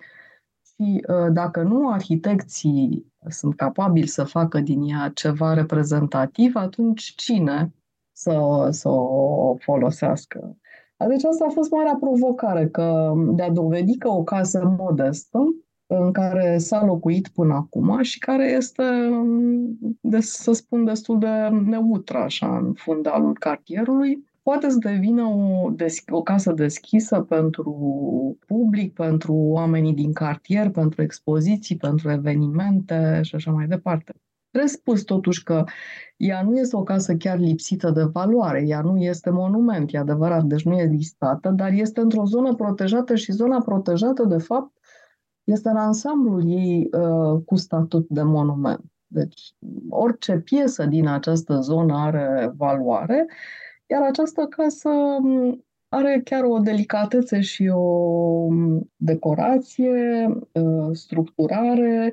și 0.63 1.05
uh, 1.09 1.33
dacă 1.33 1.63
nu 1.63 1.91
arhitecții 1.91 3.13
sunt 3.29 3.57
capabili 3.57 4.07
să 4.07 4.25
facă 4.25 4.61
din 4.61 4.83
ea 4.83 5.11
ceva 5.15 5.55
reprezentativ, 5.55 6.57
atunci 6.57 7.15
cine 7.17 7.75
să, 8.13 8.69
să 8.71 8.89
o 8.89 9.55
folosească? 9.59 10.57
Deci 11.09 11.25
asta 11.25 11.45
a 11.49 11.53
fost 11.53 11.71
marea 11.71 11.97
provocare, 12.01 12.69
că 12.69 13.13
de 13.17 13.43
a 13.43 13.51
dovedi 13.51 13.99
că 13.99 14.09
o 14.09 14.23
casă 14.23 14.75
modestă 14.79 15.39
în 15.91 16.13
care 16.13 16.59
s-a 16.59 16.85
locuit 16.85 17.29
până 17.29 17.55
acum 17.55 18.03
și 18.03 18.19
care 18.19 18.51
este, 18.51 18.83
de, 20.01 20.21
să 20.21 20.53
spun, 20.53 20.85
destul 20.85 21.19
de 21.19 21.49
neutră 21.65 22.19
așa 22.19 22.57
în 22.57 22.73
fundalul 22.73 23.33
cartierului. 23.39 24.27
Poate 24.43 24.69
să 24.69 24.77
devină 24.79 25.23
o, 25.23 25.71
o 26.11 26.23
casă 26.23 26.53
deschisă 26.53 27.21
pentru 27.21 27.73
public, 28.47 28.95
pentru 28.95 29.33
oamenii 29.35 29.95
din 29.95 30.13
cartier, 30.13 30.71
pentru 30.71 31.03
expoziții, 31.03 31.77
pentru 31.77 32.11
evenimente 32.11 33.21
și 33.23 33.35
așa 33.35 33.51
mai 33.51 33.67
departe. 33.67 34.13
Trebuie 34.51 34.71
spus 34.71 35.03
totuși 35.03 35.43
că 35.43 35.65
ea 36.17 36.43
nu 36.43 36.59
este 36.59 36.77
o 36.77 36.83
casă 36.83 37.15
chiar 37.15 37.39
lipsită 37.39 37.91
de 37.91 38.03
valoare, 38.03 38.65
ea 38.67 38.81
nu 38.81 38.97
este 38.97 39.31
monument, 39.31 39.95
e 39.95 39.99
adevărat, 39.99 40.45
deci 40.45 40.65
nu 40.65 40.79
e 40.79 40.85
listată, 40.85 41.51
dar 41.51 41.73
este 41.73 42.01
într-o 42.01 42.25
zonă 42.25 42.55
protejată 42.55 43.15
și 43.15 43.33
zona 43.33 43.61
protejată, 43.61 44.25
de 44.25 44.39
fapt, 44.39 44.78
este 45.49 45.69
în 45.69 45.77
ansamblul 45.77 46.51
ei 46.51 46.89
uh, 46.93 47.43
cu 47.47 47.57
statut 47.57 48.07
de 48.09 48.23
monument. 48.23 48.85
Deci 49.07 49.55
orice 49.89 50.37
piesă 50.37 50.85
din 50.85 51.07
această 51.07 51.61
zonă 51.61 51.95
are 51.97 52.53
valoare, 52.57 53.27
iar 53.87 54.03
această 54.03 54.47
casă 54.47 54.89
um, 54.89 55.65
are 55.89 56.21
chiar 56.25 56.45
o 56.45 56.59
delicatețe 56.59 57.41
și 57.41 57.69
o 57.73 57.79
um, 57.79 58.91
decorație, 58.97 60.27
uh, 60.53 60.89
structurare 60.93 62.13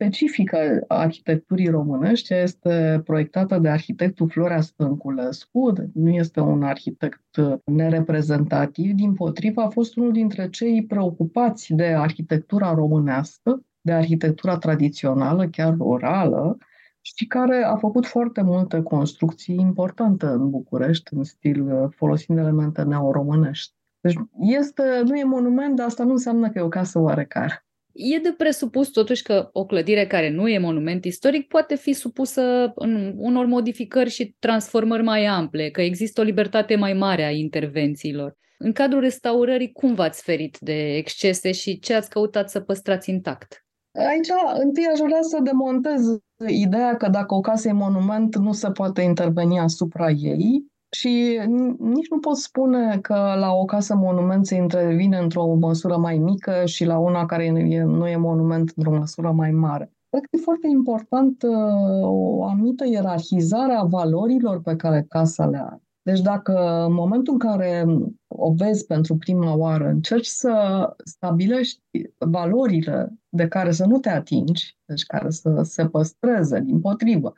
specifică 0.00 0.84
arhitecturii 0.88 1.68
românești, 1.68 2.34
este 2.34 3.00
proiectată 3.04 3.58
de 3.58 3.68
arhitectul 3.68 4.28
Florea 4.28 4.60
Stănculescu, 4.60 5.72
nu 5.94 6.08
este 6.08 6.40
un 6.40 6.62
arhitect 6.62 7.36
nereprezentativ, 7.64 8.92
din 8.92 9.14
potrivă 9.14 9.60
a 9.60 9.68
fost 9.68 9.96
unul 9.96 10.12
dintre 10.12 10.48
cei 10.48 10.84
preocupați 10.84 11.72
de 11.72 11.84
arhitectura 11.84 12.74
românească, 12.74 13.62
de 13.80 13.92
arhitectura 13.92 14.58
tradițională, 14.58 15.48
chiar 15.48 15.74
orală, 15.78 16.56
și 17.00 17.26
care 17.26 17.62
a 17.62 17.76
făcut 17.76 18.06
foarte 18.06 18.42
multe 18.42 18.82
construcții 18.82 19.54
importante 19.54 20.26
în 20.26 20.50
București, 20.50 21.14
în 21.14 21.24
stil 21.24 21.88
folosind 21.96 22.38
elemente 22.38 22.82
neoromânești. 22.82 23.74
Deci 24.00 24.14
este, 24.38 24.82
nu 25.04 25.16
e 25.16 25.24
monument, 25.24 25.76
dar 25.76 25.86
asta 25.86 26.04
nu 26.04 26.10
înseamnă 26.10 26.50
că 26.50 26.58
e 26.58 26.62
o 26.62 26.68
casă 26.68 26.98
oarecare. 26.98 27.64
E 27.92 28.18
de 28.18 28.34
presupus 28.36 28.88
totuși 28.88 29.22
că 29.22 29.48
o 29.52 29.64
clădire 29.64 30.06
care 30.06 30.30
nu 30.30 30.48
e 30.48 30.58
monument 30.58 31.04
istoric 31.04 31.48
poate 31.48 31.74
fi 31.74 31.92
supusă 31.92 32.72
în 32.74 33.12
unor 33.16 33.46
modificări 33.46 34.10
și 34.10 34.34
transformări 34.38 35.02
mai 35.02 35.24
ample, 35.24 35.70
că 35.70 35.80
există 35.80 36.20
o 36.20 36.24
libertate 36.24 36.76
mai 36.76 36.92
mare 36.92 37.24
a 37.24 37.30
intervențiilor. 37.30 38.38
În 38.58 38.72
cadrul 38.72 39.00
restaurării, 39.00 39.72
cum 39.72 39.94
v-ați 39.94 40.22
ferit 40.22 40.58
de 40.60 40.96
excese 40.96 41.52
și 41.52 41.78
ce 41.78 41.94
ați 41.94 42.10
căutat 42.10 42.50
să 42.50 42.60
păstrați 42.60 43.10
intact? 43.10 43.64
Aici, 43.92 44.28
întâi 44.62 44.86
aș 44.92 44.98
vrea 44.98 45.22
să 45.22 45.38
demontez 45.42 46.00
ideea 46.46 46.96
că 46.96 47.08
dacă 47.08 47.34
o 47.34 47.40
casă 47.40 47.68
e 47.68 47.72
monument, 47.72 48.36
nu 48.36 48.52
se 48.52 48.70
poate 48.70 49.02
interveni 49.02 49.58
asupra 49.58 50.10
ei. 50.10 50.69
Și 50.90 51.40
nici 51.78 52.08
nu 52.10 52.18
pot 52.18 52.36
spune 52.36 52.98
că 52.98 53.34
la 53.38 53.52
o 53.52 53.64
casă 53.64 53.94
monument 53.94 54.46
se 54.46 54.54
intervine 54.54 55.18
într-o 55.18 55.54
măsură 55.54 55.96
mai 55.96 56.18
mică 56.18 56.62
și 56.64 56.84
la 56.84 56.98
una 56.98 57.26
care 57.26 57.50
nu 57.84 58.08
e 58.08 58.16
monument 58.16 58.72
într-o 58.76 58.96
măsură 58.98 59.30
mai 59.30 59.50
mare. 59.50 59.92
Cred 60.10 60.22
că 60.22 60.28
e 60.30 60.38
foarte 60.42 60.66
important 60.68 61.42
uh, 61.42 62.02
o 62.02 62.44
anumită 62.44 62.86
ierarhizare 62.86 63.72
a 63.72 63.82
valorilor 63.82 64.60
pe 64.60 64.76
care 64.76 65.06
casa 65.08 65.46
le 65.46 65.58
are. 65.58 65.82
Deci 66.02 66.20
dacă 66.20 66.84
în 66.86 66.92
momentul 66.92 67.32
în 67.32 67.38
care 67.38 67.84
o 68.26 68.52
vezi 68.52 68.86
pentru 68.86 69.16
prima 69.16 69.56
oară, 69.56 69.88
încerci 69.88 70.26
să 70.26 70.82
stabilești 71.04 71.82
valorile 72.18 73.12
de 73.28 73.48
care 73.48 73.70
să 73.70 73.86
nu 73.86 73.98
te 73.98 74.08
atingi, 74.08 74.78
deci 74.84 75.02
care 75.02 75.30
să 75.30 75.60
se 75.62 75.86
păstreze, 75.86 76.60
din 76.60 76.80
potrivă, 76.80 77.32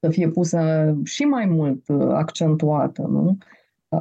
să 0.00 0.08
fie 0.10 0.28
pusă 0.28 0.94
și 1.04 1.22
mai 1.22 1.46
mult 1.46 1.88
uh, 1.88 2.08
accentuată, 2.12 3.02
nu? 3.02 3.38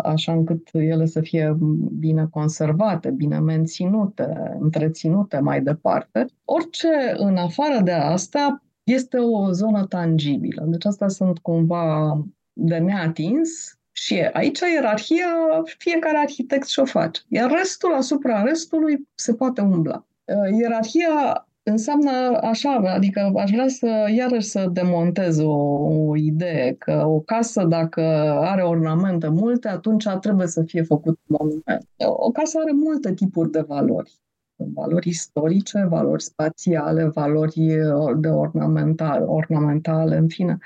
așa 0.03 0.31
încât 0.31 0.69
ele 0.71 1.05
să 1.05 1.21
fie 1.21 1.57
bine 1.99 2.27
conservate, 2.31 3.09
bine 3.09 3.39
menținute, 3.39 4.57
întreținute 4.59 5.39
mai 5.39 5.61
departe. 5.61 6.25
Orice 6.45 6.87
în 7.15 7.37
afară 7.37 7.81
de 7.83 7.91
asta 7.91 8.63
este 8.83 9.17
o 9.17 9.51
zonă 9.51 9.85
tangibilă. 9.85 10.65
Deci 10.67 10.85
asta 10.85 11.07
sunt 11.07 11.39
cumva 11.39 12.17
de 12.53 12.77
neatins 12.77 13.79
și 13.91 14.19
aici 14.33 14.59
ierarhia 14.73 15.63
fiecare 15.77 16.17
arhitect 16.17 16.67
și-o 16.67 16.85
face. 16.85 17.21
Iar 17.27 17.51
restul 17.51 17.93
asupra 17.93 18.43
restului 18.43 19.07
se 19.15 19.33
poate 19.33 19.61
umbla. 19.61 20.05
Uh, 20.25 20.59
ierarhia 20.59 21.47
înseamnă 21.69 22.39
așa, 22.41 22.69
adică 22.75 23.31
aș 23.35 23.51
vrea 23.51 23.67
să 23.67 24.11
iarăși 24.15 24.47
să 24.47 24.69
demontez 24.71 25.39
o, 25.39 25.51
o 25.51 26.15
idee 26.15 26.73
că 26.73 27.03
o 27.05 27.19
casă 27.19 27.63
dacă 27.63 28.01
are 28.41 28.61
ornamente 28.61 29.27
multe, 29.27 29.67
atunci 29.67 30.07
trebuie 30.21 30.47
să 30.47 30.63
fie 30.63 30.81
făcut 30.81 31.19
monument. 31.25 31.87
O 31.97 32.31
casă 32.31 32.59
are 32.61 32.71
multe 32.71 33.13
tipuri 33.13 33.51
de 33.51 33.61
valori. 33.67 34.19
Valori 34.55 35.07
istorice, 35.07 35.85
valori 35.89 36.23
spațiale, 36.23 37.05
valori 37.05 37.77
de 38.17 38.27
ornamental, 38.27 39.23
ornamentale, 39.27 40.17
în 40.17 40.27
fine. 40.27 40.57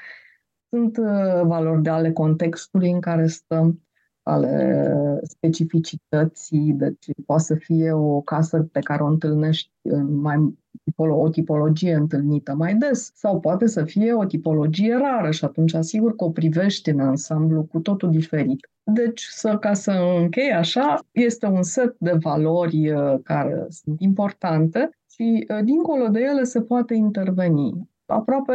Sunt 0.70 0.98
uh, 0.98 1.42
valori 1.44 1.82
de 1.82 1.90
ale 1.90 2.12
contextului 2.12 2.92
în 2.92 3.00
care 3.00 3.28
stăm, 3.28 3.82
ale 4.24 5.20
specificității, 5.24 6.74
deci 6.74 7.06
poate 7.26 7.44
să 7.44 7.56
fie 7.56 7.92
o 7.92 8.22
casă 8.22 8.68
pe 8.72 8.80
care 8.80 9.04
o 9.04 9.08
întâlnești 9.08 9.72
în 9.82 10.16
mai 10.16 10.58
o 10.96 11.30
tipologie 11.30 11.94
întâlnită 11.94 12.56
mai 12.56 12.76
des 12.76 13.12
sau 13.16 13.40
poate 13.40 13.68
să 13.68 13.84
fie 13.84 14.14
o 14.14 14.26
tipologie 14.26 14.96
rară 14.96 15.32
și 15.32 15.46
atunci 15.46 15.74
asigur 15.74 16.16
că 16.16 16.24
o 16.24 16.30
privești 16.32 16.90
în 16.90 17.00
ansamblu 17.00 17.64
cu 17.64 17.80
totul 17.80 18.12
diferit. 18.12 18.68
Deci, 18.84 19.22
să, 19.22 19.58
ca 19.58 19.74
să 19.74 19.92
închei 20.22 20.52
așa, 20.52 21.00
este 21.12 21.46
un 21.46 21.64
set 21.64 21.96
de 22.00 22.12
valori 22.12 22.92
uh, 22.92 23.20
care 23.24 23.66
sunt 23.70 24.02
importante 24.02 24.90
și 25.10 25.48
uh, 25.50 25.64
dincolo 25.64 26.08
de 26.08 26.20
ele 26.20 26.44
se 26.44 26.62
poate 26.62 26.94
interveni. 26.94 27.90
Aproape 28.06 28.54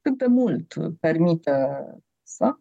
cât 0.00 0.18
de 0.18 0.26
mult 0.26 0.74
permite 1.00 1.50
să 2.22 2.54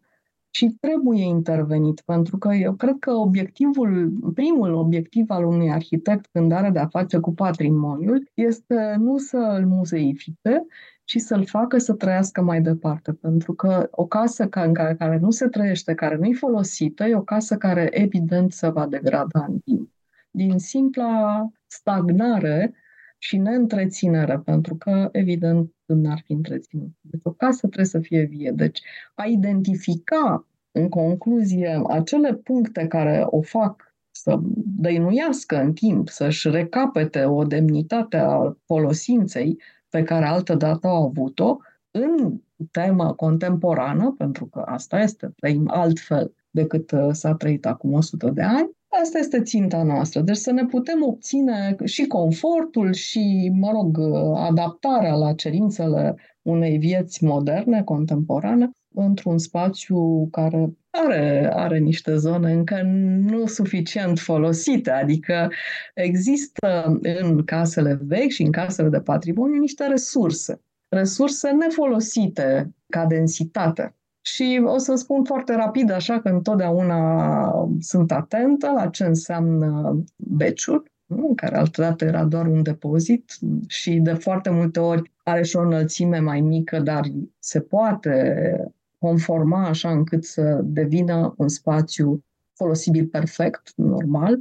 și 0.50 0.78
trebuie 0.80 1.24
intervenit, 1.24 2.02
pentru 2.06 2.38
că 2.38 2.54
eu 2.54 2.74
cred 2.74 2.95
că 3.00 3.12
obiectivul, 3.12 4.12
primul 4.34 4.74
obiectiv 4.74 5.30
al 5.30 5.45
unui 5.45 5.72
arhitect 5.72 6.28
când 6.32 6.52
are 6.52 6.70
de-a 6.70 6.88
face 6.88 7.18
cu 7.18 7.34
patrimoniul 7.34 8.30
este 8.34 8.95
nu 8.97 9.18
să 9.18 9.38
îl 9.38 9.66
muzeifice, 9.66 10.66
ci 11.04 11.18
să-l 11.18 11.45
facă 11.45 11.78
să 11.78 11.93
trăiască 11.93 12.41
mai 12.41 12.62
departe. 12.62 13.14
Pentru 13.14 13.54
că 13.54 13.88
o 13.91 14.06
casă 14.06 14.43
în 14.43 14.74
care, 14.74 14.95
care 14.95 15.18
nu 15.18 15.32
se 15.32 15.47
trăiește, 15.47 15.93
care 15.93 16.16
nu-i 16.16 16.34
folosită, 16.34 17.04
e 17.04 17.16
o 17.16 17.22
casă 17.22 17.58
care 17.58 17.89
evident 17.91 18.52
se 18.52 18.70
va 18.70 18.88
degrada 18.88 19.45
în 19.47 19.60
timp. 19.60 19.89
Din 20.32 20.58
simpla 20.58 21.47
stagnare 21.68 22.74
și 23.20 23.38
neîntreținere, 23.38 24.39
pentru 24.39 24.76
că, 24.76 25.09
evident, 25.11 25.74
n-ar 25.86 26.22
fi 26.26 26.32
întreținut. 26.32 26.89
Deci 27.01 27.22
o 27.24 27.32
casă 27.32 27.59
trebuie 27.59 27.86
să 27.86 27.99
fie 27.99 28.24
vie. 28.24 28.51
Deci 28.55 28.82
a 29.15 29.26
identifica, 29.26 30.47
în 30.72 30.89
concluzie, 30.89 31.82
acele 31.88 32.34
puncte 32.34 32.88
care 32.88 33.24
o 33.26 33.41
fac 33.41 33.93
să 34.11 34.39
dăinuiască 34.80 35.61
în 35.61 35.74
timp, 35.74 36.09
să-și 36.09 36.49
recapete 36.49 37.26
o 37.26 37.43
demnitate 37.43 38.17
a 38.17 38.57
folosinței 38.65 39.61
pe 39.89 40.03
care 40.03 40.26
altădată 40.26 40.88
au 40.88 41.05
avut-o, 41.05 41.57
în 41.91 42.41
tema 42.72 43.13
contemporană, 43.13 44.15
pentru 44.17 44.45
că 44.45 44.59
asta 44.59 44.99
este, 44.99 45.34
trăim 45.36 45.70
altfel 45.70 46.34
decât 46.49 46.91
uh, 46.91 47.09
s-a 47.11 47.36
trăit 47.36 47.65
acum 47.65 47.93
100 47.93 48.30
de 48.30 48.41
ani, 48.41 48.70
Asta 48.89 49.17
este 49.17 49.41
ținta 49.41 49.83
noastră. 49.83 50.21
Deci 50.21 50.37
să 50.37 50.51
ne 50.51 50.65
putem 50.65 51.03
obține 51.03 51.75
și 51.85 52.07
confortul 52.07 52.93
și, 52.93 53.51
mă 53.53 53.71
rog, 53.71 53.99
adaptarea 54.35 55.15
la 55.15 55.33
cerințele 55.33 56.15
unei 56.41 56.77
vieți 56.77 57.23
moderne, 57.23 57.83
contemporane, 57.83 58.69
într-un 58.93 59.37
spațiu 59.37 60.27
care 60.31 60.77
are, 60.89 61.49
are 61.53 61.77
niște 61.77 62.15
zone 62.15 62.51
încă 62.51 62.81
nu 63.21 63.45
suficient 63.45 64.19
folosite, 64.19 64.91
adică 64.91 65.49
există 65.93 66.99
în 67.01 67.43
casele 67.43 67.99
vechi 68.01 68.29
și 68.29 68.41
în 68.41 68.51
casele 68.51 68.89
de 68.89 68.99
patrimoniu 68.99 69.59
niște 69.59 69.87
resurse, 69.87 70.61
resurse 70.87 71.49
nefolosite 71.49 72.75
ca 72.87 73.05
densitate. 73.05 73.99
Și 74.34 74.61
o 74.65 74.77
să 74.77 74.95
spun 74.95 75.23
foarte 75.23 75.55
rapid, 75.55 75.91
așa 75.91 76.19
că 76.19 76.30
întotdeauna 76.30 77.69
sunt 77.80 78.11
atentă 78.11 78.71
la 78.75 78.88
ce 78.88 79.03
înseamnă 79.05 80.03
beciul, 80.15 80.91
care 81.36 81.57
altădată 81.57 82.05
era 82.05 82.23
doar 82.23 82.47
un 82.47 82.63
depozit 82.63 83.38
și 83.67 83.93
de 83.93 84.13
foarte 84.13 84.49
multe 84.49 84.80
ori 84.80 85.11
are 85.23 85.43
și 85.43 85.55
o 85.55 85.61
înălțime 85.61 86.19
mai 86.19 86.41
mică, 86.41 86.80
dar 86.80 87.01
se 87.39 87.59
poate 87.59 88.73
conforma 88.99 89.67
așa 89.67 89.91
încât 89.91 90.23
să 90.23 90.59
devină 90.63 91.34
un 91.38 91.47
spațiu 91.47 92.23
folosibil 92.53 93.05
perfect, 93.05 93.71
normal, 93.75 94.39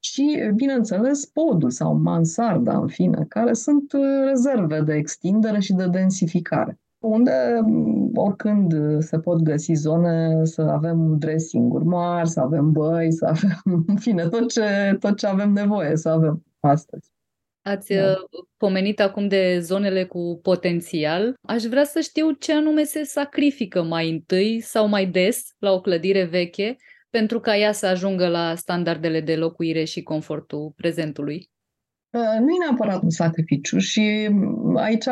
și, 0.00 0.50
bineînțeles, 0.54 1.26
podul 1.26 1.70
sau 1.70 1.94
mansarda, 1.94 2.78
în 2.78 2.88
fine, 2.88 3.24
care 3.28 3.52
sunt 3.52 3.92
rezerve 4.28 4.80
de 4.80 4.94
extindere 4.94 5.60
și 5.60 5.72
de 5.72 5.86
densificare 5.86 6.81
unde 7.02 7.32
oricând 8.14 8.74
se 9.02 9.18
pot 9.18 9.40
găsi 9.42 9.72
zone 9.72 10.44
să 10.44 10.62
avem 10.62 11.16
dressing-uri 11.18 11.84
mari, 11.84 12.28
să 12.28 12.40
avem 12.40 12.72
băi, 12.72 13.12
să 13.12 13.26
avem, 13.26 13.62
în 13.86 13.96
fine, 13.96 14.28
tot 14.28 14.52
ce, 14.52 14.96
tot 15.00 15.18
ce 15.18 15.26
avem 15.26 15.52
nevoie 15.52 15.96
să 15.96 16.08
avem 16.08 16.44
astăzi. 16.60 17.10
Ați 17.62 17.94
da. 17.94 18.10
Uh, 18.10 18.44
pomenit 18.56 19.00
acum 19.00 19.28
de 19.28 19.58
zonele 19.60 20.04
cu 20.04 20.38
potențial. 20.42 21.34
Aș 21.42 21.62
vrea 21.62 21.84
să 21.84 22.00
știu 22.00 22.30
ce 22.30 22.52
anume 22.52 22.82
se 22.82 23.02
sacrifică 23.02 23.82
mai 23.82 24.10
întâi 24.10 24.60
sau 24.60 24.88
mai 24.88 25.06
des 25.06 25.54
la 25.58 25.72
o 25.72 25.80
clădire 25.80 26.24
veche 26.24 26.76
pentru 27.10 27.40
ca 27.40 27.56
ea 27.56 27.72
să 27.72 27.86
ajungă 27.86 28.28
la 28.28 28.54
standardele 28.54 29.20
de 29.20 29.36
locuire 29.36 29.84
și 29.84 30.02
confortul 30.02 30.72
prezentului. 30.76 31.50
Uh, 32.12 32.38
nu 32.40 32.50
e 32.50 32.64
neapărat 32.64 33.02
un 33.02 33.10
sacrificiu 33.10 33.78
și 33.78 34.28
mm, 34.30 34.76
aici 34.76 35.06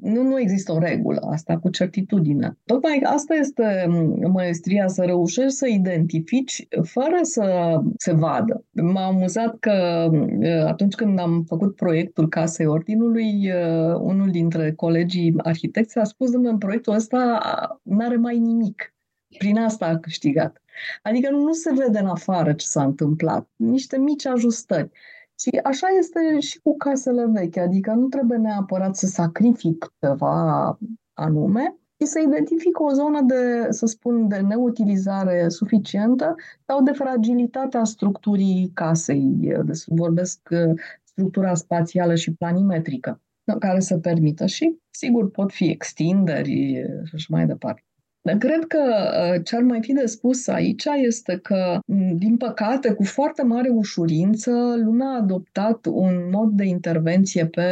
nu, 0.00 0.22
nu 0.22 0.40
există 0.40 0.72
o 0.72 0.78
regulă 0.78 1.20
asta 1.30 1.58
cu 1.58 1.68
certitudine. 1.68 2.58
Tocmai 2.64 3.00
asta 3.04 3.34
este 3.34 3.86
mm, 3.88 4.30
maestria, 4.32 4.88
să 4.88 5.02
reușești 5.04 5.50
să 5.50 5.66
identifici 5.66 6.68
fără 6.82 7.18
să 7.22 7.76
se 7.96 8.12
vadă. 8.12 8.64
M-a 8.72 9.06
amuzat 9.06 9.58
că 9.58 10.08
mm, 10.12 10.42
atunci 10.66 10.94
când 10.94 11.18
am 11.18 11.44
făcut 11.46 11.74
proiectul 11.74 12.28
Casei 12.28 12.66
Ordinului, 12.66 13.50
uh, 13.50 13.94
unul 14.00 14.30
dintre 14.30 14.72
colegii 14.72 15.34
arhitecți 15.36 15.98
a 15.98 16.04
spus, 16.04 16.30
că 16.30 16.36
în 16.36 16.58
proiectul 16.58 16.94
ăsta 16.94 17.40
nu 17.82 18.04
are 18.04 18.16
mai 18.16 18.38
nimic. 18.38 18.94
Prin 19.38 19.58
asta 19.58 19.86
a 19.86 19.98
câștigat. 19.98 20.62
Adică 21.02 21.30
nu 21.30 21.52
se 21.52 21.72
vede 21.74 21.98
în 21.98 22.06
afară 22.06 22.52
ce 22.52 22.66
s-a 22.66 22.82
întâmplat. 22.82 23.48
Niște 23.56 23.98
mici 23.98 24.26
ajustări. 24.26 24.90
Și 25.38 25.60
așa 25.62 25.86
este 25.98 26.40
și 26.40 26.60
cu 26.60 26.76
casele 26.76 27.26
vechi, 27.26 27.56
adică 27.56 27.92
nu 27.92 28.06
trebuie 28.06 28.38
neapărat 28.38 28.96
să 28.96 29.06
sacrific 29.06 29.92
ceva 30.00 30.78
anume, 31.12 31.76
ci 31.96 32.06
să 32.06 32.18
identific 32.18 32.80
o 32.80 32.92
zonă 32.92 33.20
de, 33.22 33.66
să 33.70 33.86
spun, 33.86 34.28
de 34.28 34.36
neutilizare 34.36 35.48
suficientă 35.48 36.34
sau 36.66 36.82
de 36.82 36.92
fragilitatea 36.92 37.84
structurii 37.84 38.70
casei. 38.74 39.54
Deci 39.64 39.84
vorbesc 39.86 40.48
uh, 40.50 40.80
structura 41.04 41.54
spațială 41.54 42.14
și 42.14 42.34
planimetrică 42.34 43.20
care 43.58 43.80
să 43.80 43.98
permită 43.98 44.46
și, 44.46 44.78
sigur, 44.90 45.30
pot 45.30 45.52
fi 45.52 45.64
extinderi 45.64 46.84
și 47.04 47.14
așa 47.14 47.26
mai 47.28 47.46
departe. 47.46 47.85
Cred 48.34 48.64
că 48.66 48.78
uh, 48.78 49.40
ce 49.44 49.56
ar 49.56 49.62
mai 49.62 49.80
fi 49.82 49.92
de 49.92 50.06
spus 50.06 50.46
aici 50.46 50.84
este 51.06 51.38
că, 51.42 51.78
din 52.14 52.36
păcate, 52.36 52.92
cu 52.92 53.04
foarte 53.04 53.42
mare 53.42 53.68
ușurință, 53.68 54.50
lumea 54.84 55.06
a 55.06 55.16
adoptat 55.16 55.86
un 55.86 56.28
mod 56.32 56.50
de 56.50 56.64
intervenție 56.64 57.46
pe 57.46 57.64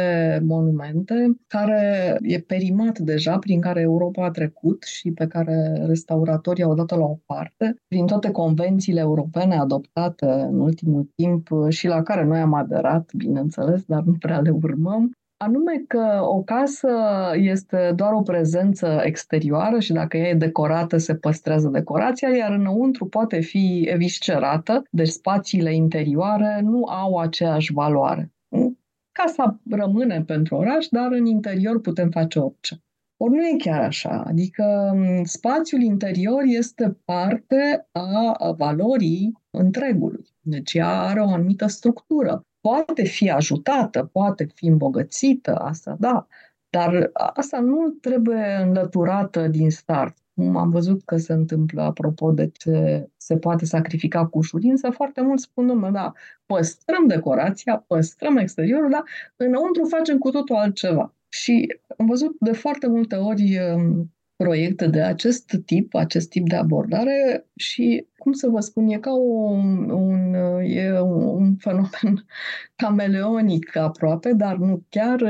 monumente 0.43 1.35
care 1.47 2.17
e 2.21 2.39
perimat 2.39 2.99
deja, 2.99 3.37
prin 3.37 3.61
care 3.61 3.81
Europa 3.81 4.25
a 4.25 4.31
trecut 4.31 4.83
și 4.83 5.11
pe 5.11 5.27
care 5.27 5.83
restauratorii 5.85 6.63
au 6.63 6.73
dat-o 6.73 6.97
la 6.97 7.05
o 7.05 7.17
parte, 7.25 7.75
prin 7.87 8.05
toate 8.05 8.31
convențiile 8.31 8.99
europene 8.99 9.55
adoptate 9.55 10.25
în 10.25 10.59
ultimul 10.59 11.09
timp 11.15 11.47
și 11.69 11.87
la 11.87 12.03
care 12.03 12.23
noi 12.23 12.39
am 12.39 12.53
aderat, 12.53 13.11
bineînțeles, 13.13 13.83
dar 13.83 14.03
nu 14.03 14.13
prea 14.19 14.39
le 14.39 14.49
urmăm, 14.49 15.11
Anume 15.37 15.83
că 15.87 16.19
o 16.21 16.43
casă 16.43 16.89
este 17.33 17.91
doar 17.95 18.13
o 18.13 18.21
prezență 18.21 19.01
exterioară 19.03 19.79
și 19.79 19.93
dacă 19.93 20.17
ea 20.17 20.27
e 20.27 20.33
decorată, 20.33 20.97
se 20.97 21.15
păstrează 21.15 21.67
decorația, 21.67 22.29
iar 22.29 22.51
înăuntru 22.51 23.05
poate 23.05 23.39
fi 23.39 23.85
eviscerată, 23.87 24.83
deci 24.91 25.07
spațiile 25.07 25.73
interioare 25.73 26.61
nu 26.61 26.83
au 26.83 27.17
aceeași 27.17 27.73
valoare. 27.73 28.33
Casa 29.11 29.59
rămâne 29.69 30.23
pentru 30.23 30.55
oraș, 30.55 30.87
dar 30.87 31.11
în 31.11 31.25
interior 31.25 31.81
putem 31.81 32.09
face 32.09 32.39
orice. 32.39 32.83
Ori 33.17 33.33
nu 33.33 33.45
e 33.45 33.55
chiar 33.57 33.81
așa, 33.81 34.23
adică 34.27 34.93
spațiul 35.23 35.81
interior 35.81 36.41
este 36.45 36.97
parte 37.05 37.87
a 37.91 38.51
valorii 38.57 39.37
întregului. 39.49 40.25
Deci 40.41 40.73
ea 40.73 41.01
are 41.01 41.19
o 41.19 41.29
anumită 41.29 41.67
structură 41.67 42.45
poate 42.65 43.03
fi 43.03 43.29
ajutată, 43.29 44.09
poate 44.11 44.47
fi 44.53 44.65
îmbogățită, 44.65 45.55
asta 45.55 45.95
da, 45.99 46.27
dar 46.69 47.11
asta 47.13 47.59
nu 47.59 47.89
trebuie 47.89 48.59
înlăturată 48.61 49.47
din 49.47 49.69
start. 49.69 50.17
Cum 50.35 50.57
am 50.57 50.69
văzut 50.69 51.03
că 51.03 51.17
se 51.17 51.33
întâmplă 51.33 51.81
apropo 51.81 52.31
de 52.31 52.51
ce 52.57 53.07
se 53.17 53.37
poate 53.37 53.65
sacrifica 53.65 54.25
cu 54.27 54.37
ușurință, 54.37 54.89
foarte 54.89 55.21
mult 55.21 55.39
spun, 55.39 55.67
domnule, 55.67 55.91
da, 55.91 56.13
păstrăm 56.45 57.07
decorația, 57.07 57.83
păstrăm 57.87 58.37
exteriorul, 58.37 58.89
dar 58.89 59.03
înăuntru 59.35 59.85
facem 59.85 60.17
cu 60.17 60.29
totul 60.29 60.55
altceva. 60.55 61.13
Și 61.29 61.79
am 61.97 62.05
văzut 62.05 62.35
de 62.39 62.51
foarte 62.51 62.87
multe 62.87 63.15
ori 63.15 63.59
um, 63.59 64.14
proiecte 64.35 64.87
de 64.87 65.01
acest 65.01 65.57
tip, 65.65 65.95
acest 65.95 66.29
tip 66.29 66.47
de 66.47 66.55
abordare 66.55 67.47
și, 67.55 68.07
cum 68.17 68.31
să 68.31 68.47
vă 68.47 68.59
spun, 68.59 68.87
e 68.87 68.97
ca 68.97 69.13
un, 69.13 69.89
un, 69.89 70.33
e 70.63 70.99
un 70.99 71.55
fenomen 71.55 72.25
cameleonic 72.75 73.75
aproape, 73.75 74.33
dar 74.33 74.55
nu 74.55 74.83
chiar 74.89 75.23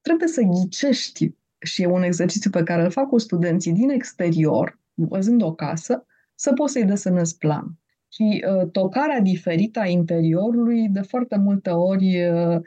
trebuie 0.00 0.28
să 0.28 0.42
ghicești 0.42 1.34
și 1.58 1.82
e 1.82 1.86
un 1.86 2.02
exercițiu 2.02 2.50
pe 2.50 2.62
care 2.62 2.82
îl 2.82 2.90
fac 2.90 3.08
cu 3.08 3.18
studenții 3.18 3.72
din 3.72 3.90
exterior, 3.90 4.80
văzând 4.94 5.42
o 5.42 5.54
casă, 5.54 6.06
să 6.34 6.52
poți 6.52 6.72
să-i 6.72 6.84
desenezi 6.84 7.36
plan. 7.36 7.78
Și 8.12 8.44
uh, 8.48 8.70
tocarea 8.70 9.20
diferită 9.20 9.80
a 9.80 9.86
interiorului, 9.86 10.88
de 10.88 11.00
foarte 11.00 11.36
multe 11.36 11.70
ori, 11.70 12.30
uh, 12.30 12.60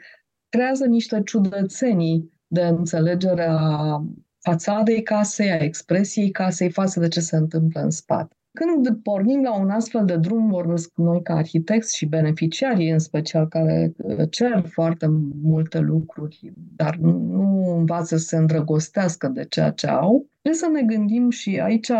creează 0.48 0.86
niște 0.86 1.22
ciudățenii 1.24 2.32
de 2.46 2.62
înțelegere 2.62 3.46
a 3.48 4.04
fațadei 4.42 5.02
casei, 5.02 5.50
a 5.50 5.56
expresiei 5.56 6.30
casei 6.30 6.70
față 6.70 7.00
de 7.00 7.08
ce 7.08 7.20
se 7.20 7.36
întâmplă 7.36 7.80
în 7.80 7.90
spate. 7.90 8.36
Când 8.54 8.96
pornim 9.02 9.42
la 9.42 9.58
un 9.58 9.70
astfel 9.70 10.04
de 10.04 10.16
drum, 10.16 10.48
vorbesc 10.48 10.90
noi 10.94 11.22
ca 11.22 11.34
arhitecți 11.34 11.96
și 11.96 12.06
beneficiarii 12.06 12.90
în 12.90 12.98
special, 12.98 13.48
care 13.48 13.92
uh, 13.96 14.30
cer 14.30 14.66
foarte 14.66 15.06
multe 15.42 15.78
lucruri, 15.78 16.52
dar 16.76 16.96
nu 16.96 17.76
învață 17.76 18.16
să 18.16 18.24
se 18.24 18.36
îndrăgostească 18.36 19.28
de 19.28 19.44
ceea 19.44 19.70
ce 19.70 19.86
au, 19.86 20.26
trebuie 20.42 20.62
să 20.62 20.68
ne 20.72 20.82
gândim 20.82 21.30
și 21.30 21.60
aici 21.60 21.90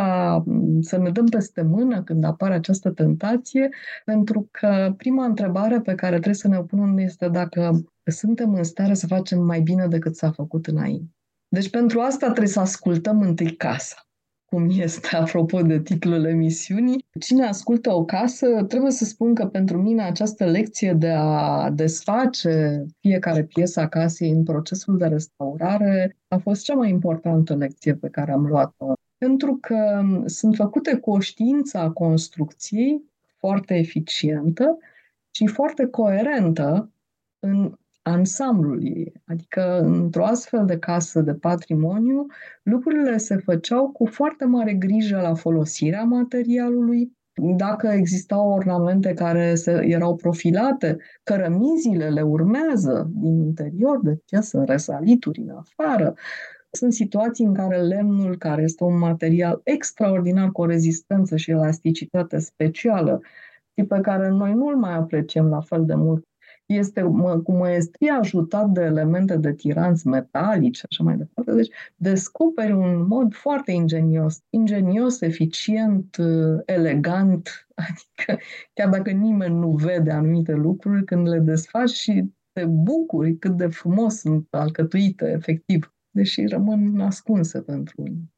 să 0.81 0.99
ne 0.99 1.11
dăm 1.11 1.27
peste 1.27 1.63
mână 1.63 2.03
când 2.03 2.25
apare 2.25 2.55
această 2.55 2.91
tentație, 2.91 3.69
pentru 4.05 4.49
că 4.51 4.95
prima 4.97 5.25
întrebare 5.25 5.81
pe 5.81 5.95
care 5.95 6.13
trebuie 6.13 6.35
să 6.35 6.49
ne 6.49 6.57
o 6.57 6.63
punem 6.63 6.99
este 6.99 7.29
dacă 7.29 7.83
suntem 8.05 8.55
în 8.55 8.63
stare 8.63 8.95
să 8.95 9.07
facem 9.07 9.45
mai 9.45 9.61
bine 9.61 9.87
decât 9.87 10.17
s-a 10.17 10.31
făcut 10.31 10.67
înainte. 10.67 11.11
Deci 11.53 11.71
pentru 11.71 12.01
asta 12.01 12.27
trebuie 12.27 12.49
să 12.49 12.61
ascultăm 12.61 13.21
întâi 13.21 13.57
casa 13.57 14.07
cum 14.45 14.69
este, 14.71 15.17
apropo 15.17 15.63
de 15.63 15.81
titlul 15.81 16.25
emisiunii. 16.25 17.05
Cine 17.21 17.47
ascultă 17.47 17.93
o 17.93 18.05
casă, 18.05 18.65
trebuie 18.69 18.91
să 18.91 19.05
spun 19.05 19.35
că 19.35 19.47
pentru 19.47 19.83
mine 19.83 20.03
această 20.03 20.45
lecție 20.45 20.93
de 20.93 21.11
a 21.11 21.71
desface 21.71 22.85
fiecare 23.01 23.45
piesă 23.45 23.81
a 23.81 23.89
casei 23.89 24.31
în 24.31 24.43
procesul 24.43 24.99
de 24.99 25.07
restaurare 25.07 26.17
a 26.29 26.37
fost 26.37 26.65
cea 26.65 26.75
mai 26.75 26.89
importantă 26.89 27.55
lecție 27.55 27.95
pe 27.95 28.09
care 28.09 28.33
am 28.33 28.47
luat-o. 28.47 28.93
Pentru 29.19 29.59
că 29.61 30.03
sunt 30.25 30.55
făcute 30.55 30.97
cu 30.97 31.11
o 31.11 31.21
știință 31.21 31.79
a 31.79 31.91
construcției 31.91 33.05
foarte 33.39 33.75
eficientă 33.75 34.79
și 35.31 35.47
foarte 35.47 35.87
coerentă 35.87 36.93
în 37.39 37.77
ansamblul 38.03 38.85
ei. 38.85 39.13
Adică, 39.27 39.81
într-o 39.81 40.25
astfel 40.25 40.67
de 40.67 40.79
casă 40.79 41.21
de 41.21 41.35
patrimoniu, 41.35 42.27
lucrurile 42.63 43.17
se 43.17 43.37
făceau 43.37 43.91
cu 43.91 44.07
foarte 44.07 44.45
mare 44.45 44.75
grijă 44.75 45.21
la 45.21 45.35
folosirea 45.35 46.03
materialului, 46.03 47.13
dacă 47.57 47.87
existau 47.89 48.51
ornamente 48.51 49.15
care 49.15 49.55
se, 49.55 49.71
erau 49.71 50.17
profilate, 50.17 50.97
cărămizile 51.23 52.09
le 52.09 52.23
urmează 52.23 53.11
din 53.15 53.41
interior, 53.41 54.01
de 54.03 54.19
ce 54.25 54.41
sunt 54.41 54.69
resalituri 54.69 55.41
în 55.41 55.49
afară. 55.49 56.15
Sunt 56.71 56.93
situații 56.93 57.45
în 57.45 57.55
care 57.55 57.83
lemnul, 57.83 58.37
care 58.37 58.63
este 58.63 58.85
un 58.85 58.99
material 58.99 59.61
extraordinar 59.65 60.51
cu 60.51 60.61
o 60.61 60.67
rezistență 60.67 61.37
și 61.37 61.51
elasticitate 61.51 62.39
specială, 62.39 63.21
pe 63.89 64.01
care 64.01 64.29
noi 64.29 64.53
nu-l 64.53 64.77
mai 64.77 64.95
apreciem 64.95 65.49
la 65.49 65.61
fel 65.61 65.85
de 65.85 65.95
mult 65.95 66.27
este 66.67 67.03
cu 67.45 67.53
măestrie 67.53 68.11
ajutat 68.11 68.69
de 68.69 68.81
elemente 68.81 69.37
de 69.37 69.53
tiranți 69.53 70.07
metalici 70.07 70.77
și 70.77 70.85
așa 70.91 71.03
mai 71.03 71.17
departe. 71.17 71.53
Deci 71.53 71.71
descoperi 71.97 72.73
un 72.73 73.07
mod 73.07 73.35
foarte 73.35 73.73
ingenios, 73.73 74.43
ingenios, 74.51 75.21
eficient, 75.21 76.17
elegant, 76.65 77.49
adică 77.75 78.43
chiar 78.73 78.89
dacă 78.89 79.11
nimeni 79.11 79.55
nu 79.55 79.71
vede 79.71 80.11
anumite 80.11 80.53
lucruri, 80.53 81.05
când 81.05 81.29
le 81.29 81.39
desfaci 81.39 81.91
și 81.91 82.33
te 82.53 82.65
bucuri 82.65 83.37
cât 83.37 83.57
de 83.57 83.67
frumos 83.67 84.19
sunt 84.19 84.47
alcătuite, 84.51 85.31
efectiv, 85.31 85.95
deși 86.11 86.47
rămân 86.47 87.01
ascunse 87.01 87.61
pentru 87.61 88.03
unii. 88.03 88.33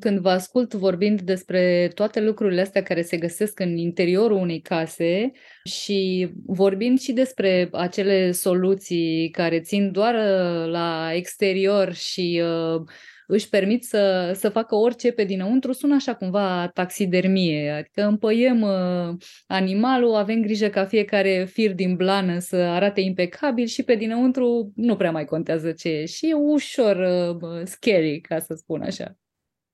Când 0.00 0.18
vă 0.18 0.30
ascult 0.30 0.74
vorbind 0.74 1.20
despre 1.20 1.90
toate 1.94 2.20
lucrurile 2.20 2.60
astea 2.60 2.82
care 2.82 3.02
se 3.02 3.16
găsesc 3.16 3.60
în 3.60 3.76
interiorul 3.76 4.36
unei 4.36 4.60
case 4.60 5.32
și 5.64 6.30
vorbind 6.46 6.98
și 6.98 7.12
despre 7.12 7.68
acele 7.72 8.32
soluții 8.32 9.28
care 9.30 9.60
țin 9.60 9.92
doar 9.92 10.14
uh, 10.14 10.70
la 10.70 11.10
exterior 11.12 11.92
și 11.92 12.42
uh, 12.44 12.82
își 13.26 13.48
permit 13.48 13.84
să, 13.84 14.32
să 14.34 14.48
facă 14.48 14.74
orice 14.74 15.12
pe 15.12 15.24
dinăuntru, 15.24 15.72
sună 15.72 15.94
așa 15.94 16.14
cumva 16.14 16.70
taxidermie, 16.74 17.70
adică 17.70 18.02
împăiem 18.02 18.60
uh, 18.62 19.16
animalul, 19.46 20.14
avem 20.14 20.40
grijă 20.40 20.68
ca 20.68 20.84
fiecare 20.84 21.46
fir 21.50 21.74
din 21.74 21.96
blană 21.96 22.38
să 22.38 22.56
arate 22.56 23.00
impecabil 23.00 23.66
și 23.66 23.82
pe 23.82 23.94
dinăuntru 23.94 24.72
nu 24.74 24.96
prea 24.96 25.10
mai 25.10 25.24
contează 25.24 25.72
ce 25.72 25.88
e 25.88 26.04
și 26.04 26.28
e 26.28 26.34
ușor 26.34 26.96
uh, 27.40 27.60
scary, 27.64 28.20
ca 28.20 28.38
să 28.38 28.54
spun 28.54 28.82
așa. 28.82 29.16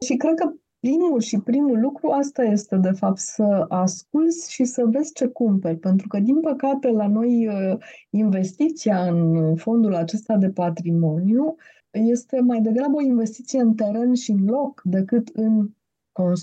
Și 0.02 0.16
cred 0.16 0.34
că 0.34 0.52
primul 0.80 1.20
și 1.20 1.38
primul 1.38 1.80
lucru 1.80 2.08
asta 2.10 2.42
este, 2.42 2.76
de 2.76 2.90
fapt, 2.90 3.18
să 3.18 3.64
asculți 3.68 4.52
și 4.52 4.64
să 4.64 4.84
vezi 4.86 5.12
ce 5.12 5.26
cumperi. 5.26 5.76
Pentru 5.76 6.08
că, 6.08 6.18
din 6.18 6.40
păcate, 6.40 6.88
la 6.88 7.08
noi 7.08 7.46
uh, 7.46 7.78
investiția 8.10 9.02
în 9.02 9.54
fondul 9.56 9.94
acesta 9.94 10.36
de 10.36 10.50
patrimoniu 10.50 11.56
este 11.90 12.40
mai 12.40 12.60
degrabă 12.60 12.96
o 12.96 13.00
investiție 13.00 13.60
în 13.60 13.74
teren 13.74 14.14
și 14.14 14.30
în 14.30 14.44
loc 14.44 14.80
decât 14.84 15.28
în 15.28 15.68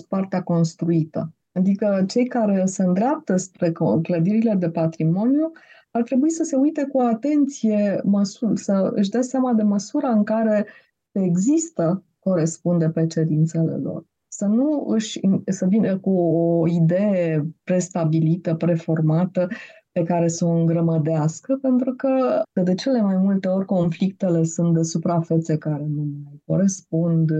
partea 0.08 0.42
construită. 0.42 1.32
Adică 1.52 2.04
cei 2.08 2.26
care 2.26 2.64
se 2.64 2.82
îndreaptă 2.82 3.36
spre 3.36 3.72
clădirile 4.02 4.54
de 4.54 4.70
patrimoniu 4.70 5.52
ar 5.90 6.02
trebui 6.02 6.30
să 6.30 6.42
se 6.42 6.56
uite 6.56 6.84
cu 6.84 7.00
atenție, 7.00 8.00
măsur, 8.04 8.58
să 8.58 8.90
își 8.94 9.10
dea 9.10 9.22
seama 9.22 9.52
de 9.52 9.62
măsura 9.62 10.10
în 10.10 10.24
care 10.24 10.66
există 11.12 12.04
corespunde 12.20 12.90
pe 12.90 13.06
cerințele 13.06 13.76
lor. 13.76 14.04
Să 14.28 14.46
nu 14.46 14.86
își, 14.88 15.20
să 15.44 15.66
vină 15.66 15.98
cu 15.98 16.10
o 16.10 16.68
idee 16.68 17.46
prestabilită, 17.64 18.54
preformată, 18.54 19.48
pe 19.92 20.02
care 20.02 20.28
să 20.28 20.44
o 20.44 20.50
îngrămădească, 20.50 21.58
pentru 21.62 21.94
că 21.94 22.42
de 22.64 22.74
cele 22.74 23.00
mai 23.00 23.16
multe 23.16 23.48
ori 23.48 23.64
conflictele 23.64 24.44
sunt 24.44 24.74
de 24.74 24.82
suprafețe 24.82 25.58
care 25.58 25.86
nu 25.88 26.02
mai 26.24 26.42
corespund, 26.46 27.30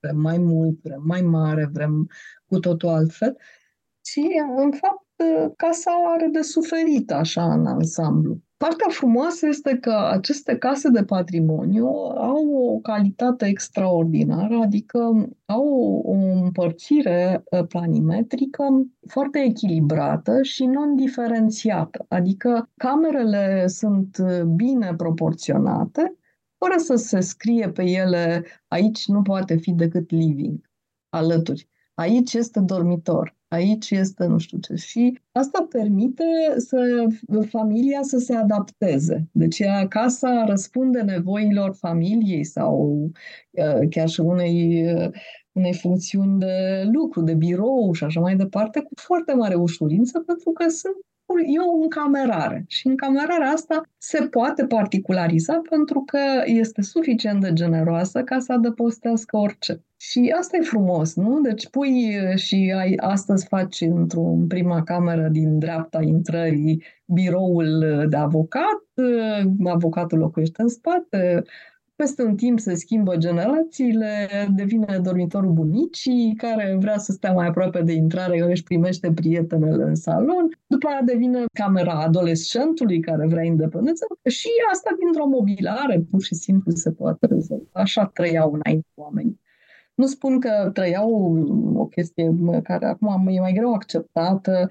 vrem 0.00 0.20
mai 0.20 0.38
mult, 0.38 0.82
vrem 0.82 1.02
mai 1.04 1.20
mare, 1.20 1.70
vrem 1.72 2.08
cu 2.46 2.58
totul 2.58 2.88
altfel. 2.88 3.36
Și, 4.04 4.30
în 4.56 4.70
fapt, 4.70 5.06
casa 5.56 5.90
are 6.16 6.28
de 6.32 6.40
suferit 6.40 7.12
așa 7.12 7.52
în 7.52 7.66
ansamblu. 7.66 8.38
Partea 8.66 8.86
frumoasă 8.88 9.46
este 9.46 9.78
că 9.78 10.08
aceste 10.10 10.56
case 10.58 10.88
de 10.88 11.04
patrimoniu 11.04 11.86
au 12.16 12.74
o 12.74 12.78
calitate 12.78 13.46
extraordinară, 13.46 14.58
adică 14.62 14.98
au 15.44 15.66
o 16.04 16.12
împărțire 16.12 17.44
ă, 17.52 17.64
planimetrică 17.64 18.64
foarte 19.08 19.38
echilibrată 19.38 20.42
și 20.42 20.64
non-diferențiată, 20.64 22.04
adică 22.08 22.70
camerele 22.76 23.66
sunt 23.66 24.18
bine 24.54 24.94
proporționate, 24.96 26.14
fără 26.58 26.74
să 26.76 26.94
se 26.94 27.20
scrie 27.20 27.70
pe 27.70 27.82
ele 27.82 28.44
aici 28.68 29.06
nu 29.06 29.22
poate 29.22 29.56
fi 29.56 29.72
decât 29.72 30.10
living 30.10 30.70
alături. 31.08 31.68
Aici 31.94 32.32
este 32.32 32.60
dormitor 32.60 33.38
aici 33.50 33.90
este 33.90 34.24
nu 34.26 34.38
știu 34.38 34.58
ce. 34.58 34.74
Și 34.74 35.18
asta 35.32 35.66
permite 35.70 36.24
să 36.56 37.06
familia 37.48 38.02
să 38.02 38.18
se 38.18 38.34
adapteze. 38.34 39.28
Deci 39.32 39.62
casa 39.88 40.44
răspunde 40.44 41.00
nevoilor 41.00 41.74
familiei 41.74 42.44
sau 42.44 43.10
chiar 43.90 44.08
și 44.08 44.20
unei, 44.20 44.84
unei 45.52 45.74
funcțiuni 45.74 46.38
de 46.38 46.84
lucru, 46.92 47.22
de 47.22 47.34
birou 47.34 47.92
și 47.92 48.04
așa 48.04 48.20
mai 48.20 48.36
departe, 48.36 48.80
cu 48.80 48.90
foarte 48.94 49.32
mare 49.32 49.54
ușurință, 49.54 50.18
pentru 50.26 50.50
că 50.50 50.68
sunt 50.68 50.96
e 51.46 51.58
o 51.58 51.82
încamerare. 51.82 52.64
Și 52.68 52.86
încamerarea 52.86 53.48
asta 53.48 53.82
se 53.98 54.26
poate 54.26 54.64
particulariza 54.64 55.60
pentru 55.70 56.02
că 56.06 56.18
este 56.44 56.82
suficient 56.82 57.40
de 57.40 57.52
generoasă 57.52 58.22
ca 58.22 58.38
să 58.38 58.52
adăpostească 58.52 59.36
orice. 59.36 59.82
Și 59.96 60.34
asta 60.38 60.56
e 60.56 60.60
frumos, 60.60 61.14
nu? 61.14 61.40
Deci 61.40 61.68
pui 61.68 62.18
și 62.34 62.74
ai, 62.76 62.94
astăzi 62.96 63.46
faci 63.46 63.80
într-o 63.80 64.36
prima 64.48 64.82
cameră 64.82 65.28
din 65.28 65.58
dreapta 65.58 66.02
intrării 66.02 66.82
biroul 67.04 68.06
de 68.08 68.16
avocat, 68.16 68.84
avocatul 69.64 70.18
locuiește 70.18 70.62
în 70.62 70.68
spate, 70.68 71.42
peste 72.00 72.22
un 72.22 72.36
timp 72.36 72.58
se 72.60 72.74
schimbă 72.74 73.16
generațiile, 73.16 74.28
devine 74.54 75.00
dormitorul 75.02 75.52
bunicii, 75.52 76.34
care 76.36 76.76
vrea 76.80 76.98
să 76.98 77.12
stea 77.12 77.32
mai 77.32 77.46
aproape 77.46 77.82
de 77.82 77.92
intrare, 77.92 78.50
își 78.50 78.62
primește 78.62 79.12
prietenele 79.12 79.82
în 79.82 79.94
salon, 79.94 80.58
după 80.66 80.88
aia 80.88 81.02
devine 81.04 81.44
camera 81.52 81.92
adolescentului 81.92 83.00
care 83.00 83.26
vrea 83.26 83.44
independență 83.44 84.06
și 84.28 84.48
asta 84.72 84.90
dintr-o 84.98 85.26
mobilare, 85.26 86.04
pur 86.10 86.22
și 86.22 86.34
simplu 86.34 86.72
se 86.72 86.90
poate 86.90 87.26
rezolva. 87.26 87.64
Așa 87.72 88.10
trăiau 88.14 88.52
înainte 88.52 88.88
oamenii. 88.94 89.40
Nu 89.94 90.06
spun 90.06 90.40
că 90.40 90.70
trăiau 90.72 91.10
o 91.74 91.86
chestie 91.86 92.34
care 92.62 92.86
acum 92.86 93.26
e 93.28 93.40
mai 93.40 93.52
greu 93.52 93.72
acceptată, 93.72 94.70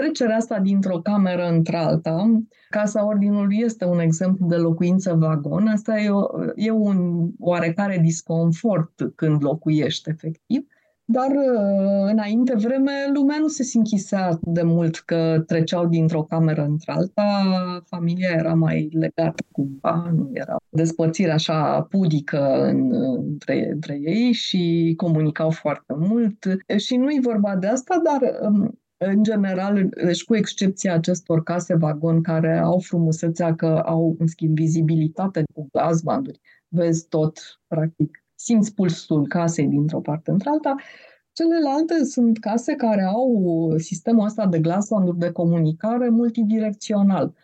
Trecerea 0.00 0.36
asta 0.36 0.58
dintr-o 0.58 0.98
cameră 0.98 1.48
într-alta, 1.48 2.42
Casa 2.70 3.06
Ordinului 3.06 3.58
este 3.64 3.84
un 3.84 3.98
exemplu 3.98 4.46
de 4.46 4.56
locuință 4.56 5.14
vagon. 5.14 5.66
Asta 5.66 5.98
e, 5.98 6.10
o, 6.10 6.22
e 6.54 6.70
un 6.70 7.28
oarecare 7.38 7.98
disconfort 7.98 8.92
când 9.14 9.42
locuiești 9.42 10.10
efectiv, 10.10 10.66
Dar 11.04 11.30
uh, 11.30 12.10
înainte 12.10 12.54
vreme, 12.54 12.92
lumea 13.14 13.38
nu 13.38 13.48
se 13.48 13.62
sinchisea 13.62 14.38
de 14.42 14.62
mult 14.62 14.96
că 14.96 15.42
treceau 15.46 15.86
dintr-o 15.86 16.22
cameră 16.22 16.64
într-alta, 16.64 17.42
familia 17.86 18.28
era 18.28 18.54
mai 18.54 18.88
legată 18.92 19.44
cumva, 19.52 20.10
nu 20.14 20.30
era 20.32 20.56
despărțire 20.68 21.32
așa 21.32 21.82
pudică 21.82 22.62
în, 22.62 22.92
între, 22.92 23.70
între 23.72 23.98
ei 24.02 24.32
și 24.32 24.94
comunicau 24.96 25.50
foarte 25.50 25.94
mult. 25.96 26.44
Și 26.76 26.96
nu-i 26.96 27.20
vorba 27.20 27.56
de 27.56 27.66
asta, 27.66 28.00
dar 28.04 28.50
um, 28.50 28.79
în 29.06 29.22
general, 29.22 29.88
deci 30.04 30.24
cu 30.24 30.36
excepția 30.36 30.94
acestor 30.94 31.42
case 31.42 31.74
vagon 31.74 32.22
care 32.22 32.58
au 32.58 32.78
frumusețea 32.78 33.54
că 33.54 33.82
au, 33.86 34.16
în 34.18 34.26
schimb, 34.26 34.54
vizibilitate 34.54 35.42
cu 35.54 35.68
glasbanduri, 35.72 36.40
vezi 36.68 37.08
tot, 37.08 37.60
practic, 37.66 38.24
simți 38.34 38.74
pulsul 38.74 39.26
casei 39.28 39.66
dintr-o 39.66 40.00
parte 40.00 40.30
într-alta. 40.30 40.74
Celelalte 41.32 42.04
sunt 42.04 42.38
case 42.38 42.74
care 42.74 43.02
au 43.02 43.74
sistemul 43.76 44.24
ăsta 44.24 44.46
de 44.46 44.58
glasbanduri 44.58 45.18
de 45.18 45.30
comunicare 45.30 46.08
multidirecțional. 46.08 47.34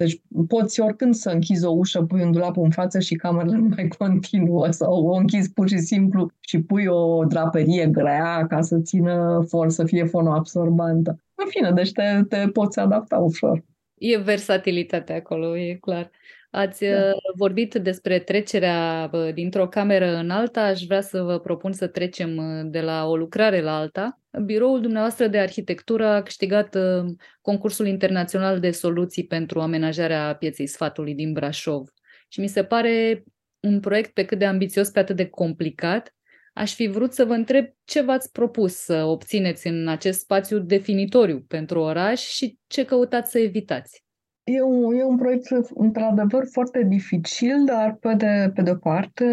Deci 0.00 0.20
poți 0.48 0.80
oricând 0.80 1.14
să 1.14 1.30
închizi 1.30 1.64
o 1.64 1.70
ușă, 1.70 2.02
pui 2.02 2.22
un 2.22 2.32
dulap 2.32 2.56
în 2.56 2.70
față 2.70 2.98
și 2.98 3.14
camerele 3.14 3.56
nu 3.56 3.68
mai 3.76 3.88
continuă 3.98 4.70
sau 4.70 5.06
o 5.06 5.14
închizi 5.14 5.52
pur 5.52 5.68
și 5.68 5.78
simplu 5.78 6.30
și 6.40 6.62
pui 6.62 6.86
o 6.86 7.24
draperie 7.24 7.86
grea 7.86 8.46
ca 8.46 8.60
să 8.60 8.78
țină 8.78 9.44
for, 9.48 9.70
să 9.70 9.84
fie 9.84 10.04
fonoabsorbantă. 10.04 11.22
În 11.34 11.46
fine, 11.48 11.72
deci 11.72 11.92
te, 11.92 12.20
te 12.28 12.48
poți 12.48 12.78
adapta 12.78 13.16
ușor. 13.16 13.64
E 13.94 14.18
versatilitatea 14.18 15.16
acolo, 15.16 15.56
e 15.56 15.74
clar. 15.74 16.10
Ați 16.50 16.84
da. 16.84 17.08
Uh, 17.08 17.12
vorbit 17.36 17.74
despre 17.74 18.18
trecerea 18.18 19.10
dintr-o 19.34 19.68
cameră 19.68 20.16
în 20.16 20.30
alta. 20.30 20.60
Aș 20.60 20.82
vrea 20.82 21.00
să 21.00 21.22
vă 21.22 21.38
propun 21.38 21.72
să 21.72 21.86
trecem 21.86 22.36
uh, 22.36 22.70
de 22.70 22.80
la 22.80 23.06
o 23.06 23.16
lucrare 23.16 23.60
la 23.60 23.76
alta. 23.76 24.20
Biroul 24.44 24.80
dumneavoastră 24.80 25.26
de 25.26 25.38
arhitectură 25.38 26.06
a 26.06 26.22
câștigat 26.22 26.74
uh, 26.74 27.04
concursul 27.40 27.86
internațional 27.86 28.60
de 28.60 28.70
soluții 28.70 29.26
pentru 29.26 29.60
amenajarea 29.60 30.34
pieței 30.34 30.66
sfatului 30.66 31.14
din 31.14 31.32
Brașov. 31.32 31.88
Și 32.28 32.40
mi 32.40 32.48
se 32.48 32.64
pare 32.64 33.24
un 33.60 33.80
proiect 33.80 34.12
pe 34.12 34.24
cât 34.24 34.38
de 34.38 34.46
ambițios, 34.46 34.90
pe 34.90 34.98
atât 34.98 35.16
de 35.16 35.28
complicat. 35.28 36.14
Aș 36.52 36.74
fi 36.74 36.86
vrut 36.86 37.12
să 37.12 37.24
vă 37.24 37.32
întreb 37.32 37.66
ce 37.84 38.00
v-ați 38.00 38.32
propus 38.32 38.74
să 38.74 39.04
obțineți 39.04 39.66
în 39.66 39.88
acest 39.88 40.20
spațiu 40.20 40.58
definitoriu 40.58 41.44
pentru 41.48 41.80
oraș 41.80 42.20
și 42.20 42.58
ce 42.66 42.84
căutați 42.84 43.30
să 43.30 43.38
evitați. 43.38 44.04
E 44.52 44.62
un, 44.62 44.94
e 44.94 45.04
un 45.04 45.16
proiect 45.16 45.46
într-adevăr 45.74 46.46
foarte 46.50 46.84
dificil, 46.84 47.64
dar 47.64 47.94
pe 47.94 48.14
de, 48.14 48.50
pe 48.54 48.62
de 48.62 48.76
parte, 48.76 49.24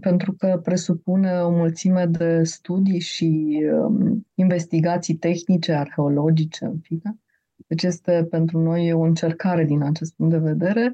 pentru 0.00 0.32
că 0.32 0.60
presupune 0.62 1.40
o 1.40 1.50
mulțime 1.50 2.06
de 2.06 2.42
studii 2.42 3.00
și 3.00 3.60
um, 3.72 4.26
investigații 4.34 5.14
tehnice, 5.14 5.72
arheologice, 5.72 6.64
în 6.64 6.78
fine. 6.82 7.18
Deci 7.66 7.82
este 7.82 8.26
pentru 8.30 8.58
noi 8.58 8.92
o 8.92 9.00
încercare 9.00 9.64
din 9.64 9.82
acest 9.82 10.14
punct 10.14 10.32
de 10.32 10.38
vedere. 10.38 10.92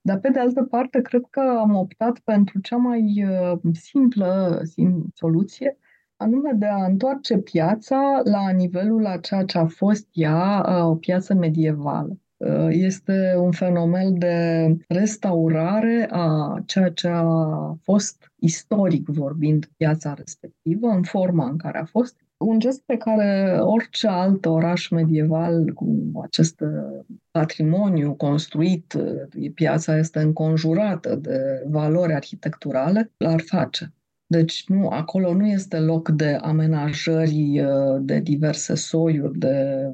Dar 0.00 0.18
pe 0.18 0.28
de 0.28 0.38
altă 0.38 0.62
parte, 0.62 1.00
cred 1.00 1.22
că 1.30 1.40
am 1.40 1.74
optat 1.74 2.18
pentru 2.18 2.60
cea 2.60 2.76
mai 2.76 3.24
uh, 3.28 3.58
simplă 3.72 4.60
sim, 4.64 5.06
soluție, 5.14 5.78
anume 6.16 6.52
de 6.54 6.66
a 6.66 6.84
întoarce 6.84 7.38
piața 7.38 8.20
la 8.24 8.50
nivelul 8.50 9.06
a 9.06 9.16
ceea 9.16 9.44
ce 9.44 9.58
a 9.58 9.66
fost 9.66 10.08
ea, 10.12 10.64
uh, 10.68 10.90
o 10.90 10.94
piață 10.94 11.34
medievală. 11.34 12.16
Uh, 12.46 12.68
este 12.70 13.34
un 13.38 13.50
fenomen 13.50 14.18
de 14.18 14.66
restaurare 14.88 16.08
a 16.10 16.56
ceea 16.66 16.90
ce 16.90 17.08
a 17.08 17.24
fost 17.82 18.32
istoric 18.38 19.08
vorbind 19.08 19.70
piața 19.76 20.14
respectivă, 20.14 20.86
în 20.86 21.02
forma 21.02 21.48
în 21.48 21.56
care 21.56 21.78
a 21.78 21.84
fost. 21.84 22.16
Un 22.36 22.58
gest 22.58 22.82
pe 22.86 22.96
care 22.96 23.58
orice 23.60 24.06
alt 24.06 24.46
oraș 24.46 24.88
medieval 24.88 25.72
cu 25.72 26.10
acest 26.22 26.62
patrimoniu 27.30 28.14
construit, 28.14 28.96
piața 29.54 29.98
este 29.98 30.18
înconjurată 30.20 31.16
de 31.16 31.66
valori 31.68 32.12
arhitecturale, 32.12 33.10
l-ar 33.16 33.40
face. 33.40 33.92
Deci 34.26 34.64
nu, 34.68 34.88
acolo 34.88 35.34
nu 35.34 35.46
este 35.46 35.78
loc 35.78 36.08
de 36.08 36.38
amenajări 36.40 37.60
uh, 37.60 38.00
de 38.00 38.18
diverse 38.18 38.74
soiuri, 38.74 39.38
de 39.38 39.86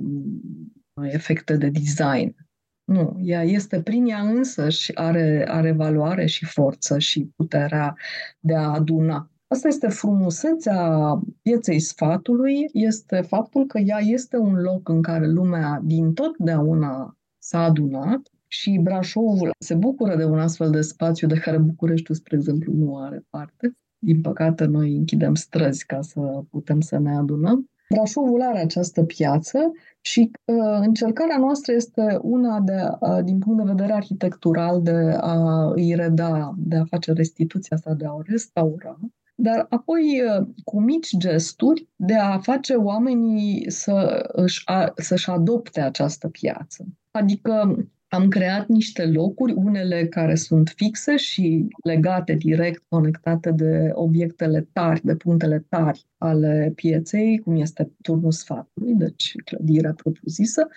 efecte 1.03 1.57
de 1.57 1.69
design. 1.69 2.37
Nu, 2.85 3.17
ea 3.23 3.43
este 3.43 3.83
prin 3.83 4.07
ea 4.07 4.21
însă 4.21 4.69
și 4.69 4.93
are, 4.95 5.45
are 5.49 5.73
valoare 5.73 6.27
și 6.27 6.45
forță 6.45 6.99
și 6.99 7.31
puterea 7.37 7.97
de 8.41 8.55
a 8.55 8.69
aduna. 8.69 9.31
Asta 9.47 9.69
este 9.69 9.89
frumusețea 9.89 11.11
pieței 11.43 11.81
sfatului, 11.81 12.69
este 12.73 13.21
faptul 13.21 13.67
că 13.67 13.79
ea 13.79 13.99
este 13.99 14.37
un 14.37 14.55
loc 14.55 14.89
în 14.89 15.03
care 15.03 15.27
lumea 15.27 15.81
din 15.85 16.13
totdeauna 16.13 17.17
s-a 17.39 17.63
adunat 17.63 18.31
și 18.47 18.81
Brașovul 18.83 19.51
se 19.59 19.75
bucură 19.75 20.17
de 20.17 20.25
un 20.25 20.39
astfel 20.39 20.71
de 20.71 20.81
spațiu 20.81 21.27
de 21.27 21.39
care 21.39 21.59
Bucureștiul, 21.59 22.17
spre 22.17 22.37
exemplu, 22.37 22.73
nu 22.73 22.97
are 22.97 23.25
parte. 23.31 23.77
Din 23.99 24.21
păcate, 24.21 24.65
noi 24.65 24.97
închidem 24.97 25.35
străzi 25.35 25.87
ca 25.87 26.03
să 26.03 26.21
putem 26.51 26.81
să 26.81 26.99
ne 26.99 27.17
adunăm. 27.17 27.71
Brașovul 27.95 28.43
are 28.43 28.59
această 28.59 29.03
piață 29.03 29.73
și 30.01 30.31
uh, 30.45 30.79
încercarea 30.81 31.39
noastră 31.39 31.73
este 31.73 32.19
una 32.23 32.61
de, 32.61 32.89
uh, 33.01 33.19
din 33.25 33.39
punct 33.39 33.65
de 33.65 33.71
vedere 33.73 33.93
arhitectural 33.93 34.83
de 34.83 35.17
a 35.21 35.69
îi 35.71 35.95
reda, 35.95 36.55
de 36.57 36.77
a 36.77 36.85
face 36.85 37.13
restituția 37.13 37.77
asta, 37.77 37.95
de 37.95 38.07
a 38.07 38.13
o 38.13 38.21
restaura, 38.23 38.99
dar 39.35 39.67
apoi 39.69 40.23
uh, 40.27 40.47
cu 40.65 40.81
mici 40.81 41.17
gesturi 41.17 41.89
de 41.97 42.15
a 42.15 42.39
face 42.39 42.75
oamenii 42.75 43.71
să 43.71 44.29
își, 44.33 44.63
a, 44.65 44.93
să-și 44.97 45.31
adopte 45.31 45.81
această 45.81 46.29
piață. 46.29 46.85
Adică 47.11 47.77
am 48.09 48.29
creat 48.29 48.67
niște 48.69 49.07
locuri, 49.07 49.53
unele 49.53 50.07
care 50.07 50.35
sunt 50.35 50.73
fixe 50.77 51.17
și 51.17 51.67
legate 51.85 52.33
direct, 52.33 52.83
conectate 52.89 53.51
de 53.51 53.91
obiectele 53.93 54.69
tari, 54.73 55.01
de 55.05 55.15
punctele 55.15 55.67
tari 55.69 56.07
ale 56.19 56.73
pieței, 56.75 57.39
cum 57.39 57.57
este 57.57 57.91
turnul 58.03 58.33
sfatului, 58.33 58.95
deci 58.95 59.35
clădirea 59.45 59.93
propriu-zisă, 59.93 60.69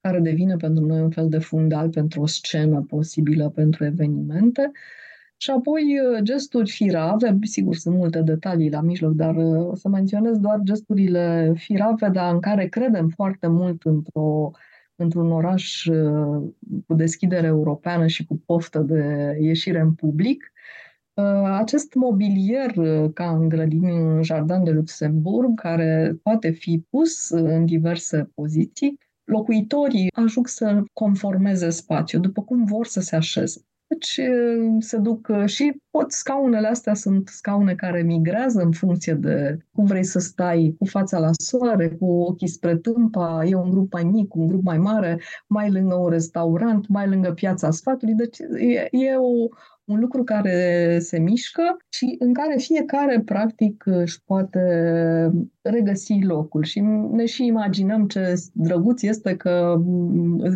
care 0.00 0.20
devine 0.20 0.56
pentru 0.56 0.86
noi 0.86 1.00
un 1.00 1.10
fel 1.10 1.28
de 1.28 1.38
fundal 1.38 1.88
pentru 1.90 2.20
o 2.20 2.26
scenă 2.26 2.84
posibilă 2.88 3.48
pentru 3.48 3.84
evenimente. 3.84 4.70
Și 5.36 5.50
apoi 5.50 5.82
uh, 5.82 6.22
gesturi 6.22 6.70
firave, 6.70 7.38
sigur 7.42 7.74
sunt 7.74 7.96
multe 7.96 8.20
detalii 8.22 8.70
la 8.70 8.80
mijloc, 8.80 9.12
dar 9.12 9.36
uh, 9.36 9.66
o 9.66 9.74
să 9.74 9.88
menționez 9.88 10.38
doar 10.38 10.60
gesturile 10.62 11.52
firave, 11.56 12.08
dar 12.08 12.32
în 12.34 12.40
care 12.40 12.68
credem 12.68 13.08
foarte 13.08 13.46
mult 13.46 13.82
într-o 13.82 14.50
într-un 15.00 15.32
oraș 15.32 15.84
uh, 15.84 16.50
cu 16.86 16.94
deschidere 16.94 17.46
europeană 17.46 18.06
și 18.06 18.24
cu 18.26 18.42
poftă 18.46 18.78
de 18.78 19.36
ieșire 19.40 19.80
în 19.80 19.92
public, 19.92 20.52
uh, 21.14 21.24
acest 21.58 21.94
mobilier, 21.94 22.76
uh, 22.76 23.10
ca 23.14 23.30
în 23.30 23.48
grădini 23.48 23.96
în 23.96 24.22
Jardin 24.22 24.64
de 24.64 24.70
Luxemburg, 24.70 25.60
care 25.60 26.18
poate 26.22 26.50
fi 26.50 26.84
pus 26.90 27.28
în 27.30 27.64
diverse 27.64 28.30
poziții, 28.34 28.98
locuitorii 29.24 30.10
ajung 30.14 30.46
să 30.46 30.82
conformeze 30.92 31.70
spațiul 31.70 32.20
după 32.20 32.42
cum 32.42 32.64
vor 32.64 32.86
să 32.86 33.00
se 33.00 33.16
așeze. 33.16 33.64
Deci 33.90 34.20
se 34.78 34.96
duc 34.98 35.44
și 35.44 35.80
pot, 35.90 36.12
scaunele 36.12 36.66
astea 36.66 36.94
sunt 36.94 37.28
scaune 37.28 37.74
care 37.74 38.02
migrează 38.02 38.62
în 38.62 38.72
funcție 38.72 39.14
de 39.14 39.58
cum 39.72 39.84
vrei 39.84 40.04
să 40.04 40.18
stai, 40.18 40.74
cu 40.78 40.84
fața 40.84 41.18
la 41.18 41.30
soare, 41.32 41.88
cu 41.88 42.04
ochii 42.04 42.48
spre 42.48 42.76
tâmpa, 42.76 43.44
e 43.44 43.54
un 43.54 43.70
grup 43.70 43.92
mai 43.92 44.04
mic, 44.04 44.34
un 44.34 44.46
grup 44.46 44.62
mai 44.62 44.78
mare, 44.78 45.20
mai 45.46 45.70
lângă 45.70 45.94
un 45.94 46.08
restaurant, 46.08 46.88
mai 46.88 47.08
lângă 47.08 47.32
piața 47.32 47.70
sfatului, 47.70 48.14
deci 48.14 48.38
e, 48.38 48.88
e 48.90 49.16
o, 49.16 49.48
un 49.90 50.00
lucru 50.00 50.24
care 50.24 50.98
se 50.98 51.18
mișcă 51.18 51.76
și 51.88 52.16
în 52.18 52.32
care 52.32 52.54
fiecare 52.58 53.20
practic 53.20 53.84
își 53.86 54.22
poate 54.24 54.60
regăsi 55.62 56.20
locul 56.22 56.62
și 56.62 56.80
ne 57.12 57.26
și 57.26 57.46
imaginăm 57.46 58.06
ce 58.06 58.34
drăguț 58.52 59.02
este 59.02 59.36
că 59.36 59.82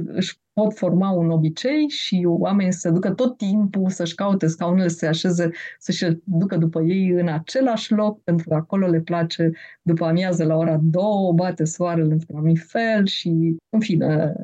își 0.06 0.42
pot 0.52 0.76
forma 0.76 1.10
un 1.10 1.30
obicei 1.30 1.88
și 1.88 2.24
oamenii 2.26 2.72
să 2.72 2.78
se 2.78 2.90
ducă 2.90 3.10
tot 3.10 3.36
timpul 3.36 3.90
să-și 3.90 4.14
caute 4.14 4.46
scaunele, 4.46 4.88
să 4.88 4.96
se 4.96 5.06
așeze, 5.06 5.50
să-și 5.78 6.18
ducă 6.24 6.56
după 6.56 6.82
ei 6.82 7.08
în 7.08 7.28
același 7.28 7.92
loc, 7.92 8.22
pentru 8.22 8.48
că 8.48 8.54
acolo 8.54 8.86
le 8.86 9.00
place 9.00 9.50
după 9.82 10.04
amiază 10.04 10.44
la 10.44 10.56
ora 10.56 10.78
două, 10.82 11.32
bate 11.32 11.64
soarele 11.64 12.12
într-un 12.12 12.36
anumit 12.36 12.60
fel 12.66 13.06
și, 13.06 13.56
în 13.68 13.80
fine, 13.80 14.34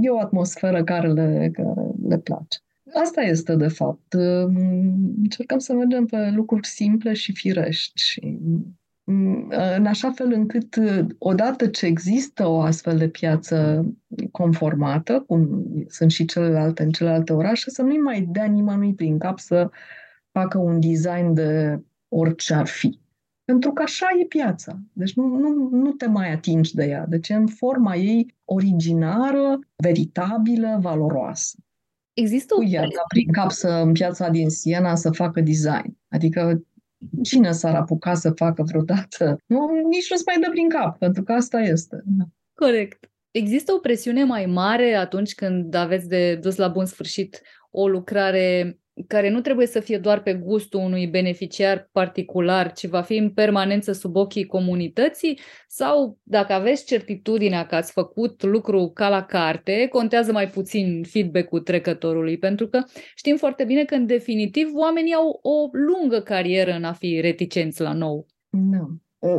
e 0.00 0.10
o 0.10 0.20
atmosferă 0.20 0.84
care 0.84 1.12
le, 1.12 1.50
care 1.52 1.90
le 2.08 2.18
place. 2.18 2.58
Asta 2.92 3.20
este, 3.20 3.54
de 3.54 3.68
fapt. 3.68 4.12
Încercăm 5.22 5.58
să 5.58 5.72
mergem 5.72 6.06
pe 6.06 6.30
lucruri 6.30 6.66
simple 6.66 7.12
și 7.12 7.32
firești 7.32 8.02
și 8.02 8.38
în 9.76 9.86
așa 9.86 10.10
fel 10.10 10.32
încât, 10.32 10.76
odată 11.18 11.66
ce 11.66 11.86
există 11.86 12.46
o 12.46 12.60
astfel 12.60 12.98
de 12.98 13.08
piață 13.08 13.86
conformată, 14.30 15.24
cum 15.26 15.66
sunt 15.88 16.10
și 16.10 16.24
celelalte 16.24 16.82
în 16.82 16.90
celelalte 16.90 17.32
orașe, 17.32 17.70
să 17.70 17.82
nu-i 17.82 17.98
mai 17.98 18.28
dea 18.30 18.44
nimănui 18.44 18.94
prin 18.94 19.18
cap 19.18 19.38
să 19.38 19.70
facă 20.30 20.58
un 20.58 20.80
design 20.80 21.32
de 21.32 21.82
orice 22.08 22.54
ar 22.54 22.66
fi. 22.66 22.98
Pentru 23.44 23.72
că 23.72 23.82
așa 23.82 24.06
e 24.22 24.24
piața. 24.24 24.78
Deci 24.92 25.14
nu, 25.14 25.26
nu, 25.26 25.68
nu 25.72 25.90
te 25.90 26.06
mai 26.06 26.32
atingi 26.32 26.74
de 26.74 26.84
ea. 26.84 27.06
Deci 27.08 27.28
în 27.28 27.46
forma 27.46 27.96
ei 27.96 28.34
originară, 28.44 29.58
veritabilă, 29.76 30.78
valoroasă. 30.80 31.56
Există 32.18 32.54
o... 32.54 32.62
Iar 32.66 32.88
prin 33.08 33.32
cap 33.32 33.50
să, 33.50 33.68
în 33.68 33.92
piața 33.92 34.28
din 34.28 34.48
Siena 34.48 34.94
să 34.94 35.10
facă 35.10 35.40
design. 35.40 35.98
Adică 36.08 36.62
cine 37.22 37.52
s-ar 37.52 37.74
apuca 37.74 38.14
să 38.14 38.30
facă 38.30 38.62
vreodată? 38.62 39.38
Nu, 39.46 39.70
nici 39.88 40.10
nu-ți 40.10 40.22
mai 40.26 40.38
dă 40.40 40.50
prin 40.50 40.68
cap, 40.68 40.98
pentru 40.98 41.22
că 41.22 41.32
asta 41.32 41.60
este. 41.60 42.02
Corect. 42.54 43.10
Există 43.30 43.72
o 43.72 43.78
presiune 43.78 44.24
mai 44.24 44.46
mare 44.46 44.94
atunci 44.94 45.34
când 45.34 45.74
aveți 45.74 46.08
de 46.08 46.34
dus 46.34 46.56
la 46.56 46.68
bun 46.68 46.84
sfârșit 46.84 47.42
o 47.70 47.88
lucrare 47.88 48.78
care 49.06 49.30
nu 49.30 49.40
trebuie 49.40 49.66
să 49.66 49.80
fie 49.80 49.98
doar 49.98 50.22
pe 50.22 50.34
gustul 50.34 50.80
unui 50.80 51.06
beneficiar 51.06 51.88
particular, 51.92 52.72
ci 52.72 52.86
va 52.86 53.00
fi 53.00 53.16
în 53.16 53.30
permanență 53.30 53.92
sub 53.92 54.16
ochii 54.16 54.46
comunității? 54.46 55.38
Sau 55.68 56.18
dacă 56.22 56.52
aveți 56.52 56.84
certitudinea 56.84 57.66
că 57.66 57.74
ați 57.74 57.92
făcut 57.92 58.42
lucru 58.42 58.90
ca 58.94 59.08
la 59.08 59.22
carte, 59.22 59.86
contează 59.90 60.32
mai 60.32 60.48
puțin 60.48 61.02
feedback-ul 61.02 61.60
trecătorului? 61.60 62.38
Pentru 62.38 62.68
că 62.68 62.82
știm 63.14 63.36
foarte 63.36 63.64
bine 63.64 63.84
că, 63.84 63.94
în 63.94 64.06
definitiv, 64.06 64.68
oamenii 64.74 65.14
au 65.14 65.38
o 65.42 65.68
lungă 65.72 66.20
carieră 66.20 66.72
în 66.72 66.84
a 66.84 66.92
fi 66.92 67.20
reticenți 67.20 67.80
la 67.80 67.92
nou. 67.92 68.26
Da. 68.50 68.88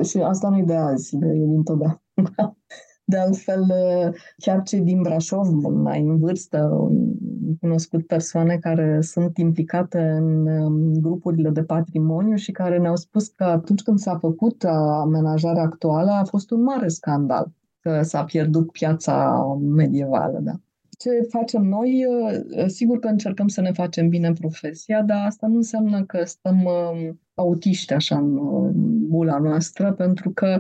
Și 0.04 0.18
asta 0.18 0.50
nu 0.50 0.58
e 0.58 0.64
de 0.64 0.76
azi, 0.76 1.18
de, 1.18 1.26
e 1.26 1.46
din 1.46 1.64
totdeauna. 1.64 2.58
De 3.10 3.18
altfel, 3.18 3.66
chiar 4.38 4.62
cei 4.64 4.82
din 4.82 5.02
Brașov, 5.02 5.48
mai 5.64 6.02
în 6.02 6.18
vârstă, 6.18 6.58
am 6.58 7.58
cunoscut 7.60 8.08
persoane 8.08 8.58
care 8.58 9.02
sunt 9.02 9.38
implicate 9.38 10.00
în 10.00 10.44
grupurile 11.02 11.50
de 11.50 11.64
patrimoniu 11.64 12.36
și 12.36 12.52
care 12.52 12.78
ne-au 12.78 12.96
spus 12.96 13.28
că 13.28 13.44
atunci 13.44 13.82
când 13.82 14.00
s-a 14.00 14.18
făcut 14.18 14.64
amenajarea 15.04 15.62
actuală 15.62 16.12
a 16.12 16.24
fost 16.24 16.52
un 16.52 16.62
mare 16.64 16.88
scandal 16.88 17.52
că 17.80 18.02
s-a 18.02 18.24
pierdut 18.24 18.72
piața 18.72 19.44
medievală. 19.76 20.40
Da. 20.42 20.54
Ce 20.98 21.10
facem 21.30 21.64
noi? 21.64 22.06
Sigur 22.68 23.00
că 23.00 23.08
încercăm 23.08 23.48
să 23.48 23.62
ne 23.62 23.72
facem 23.72 24.10
bine 24.10 24.34
profesia, 24.34 25.02
dar 25.02 25.26
asta 25.26 25.48
nu 25.48 25.56
înseamnă 25.56 26.04
că 26.04 26.24
stăm 26.26 26.70
autiști 27.40 27.94
așa 27.94 28.18
în 28.18 28.38
bula 29.08 29.38
noastră, 29.38 29.92
pentru 29.92 30.30
că 30.30 30.60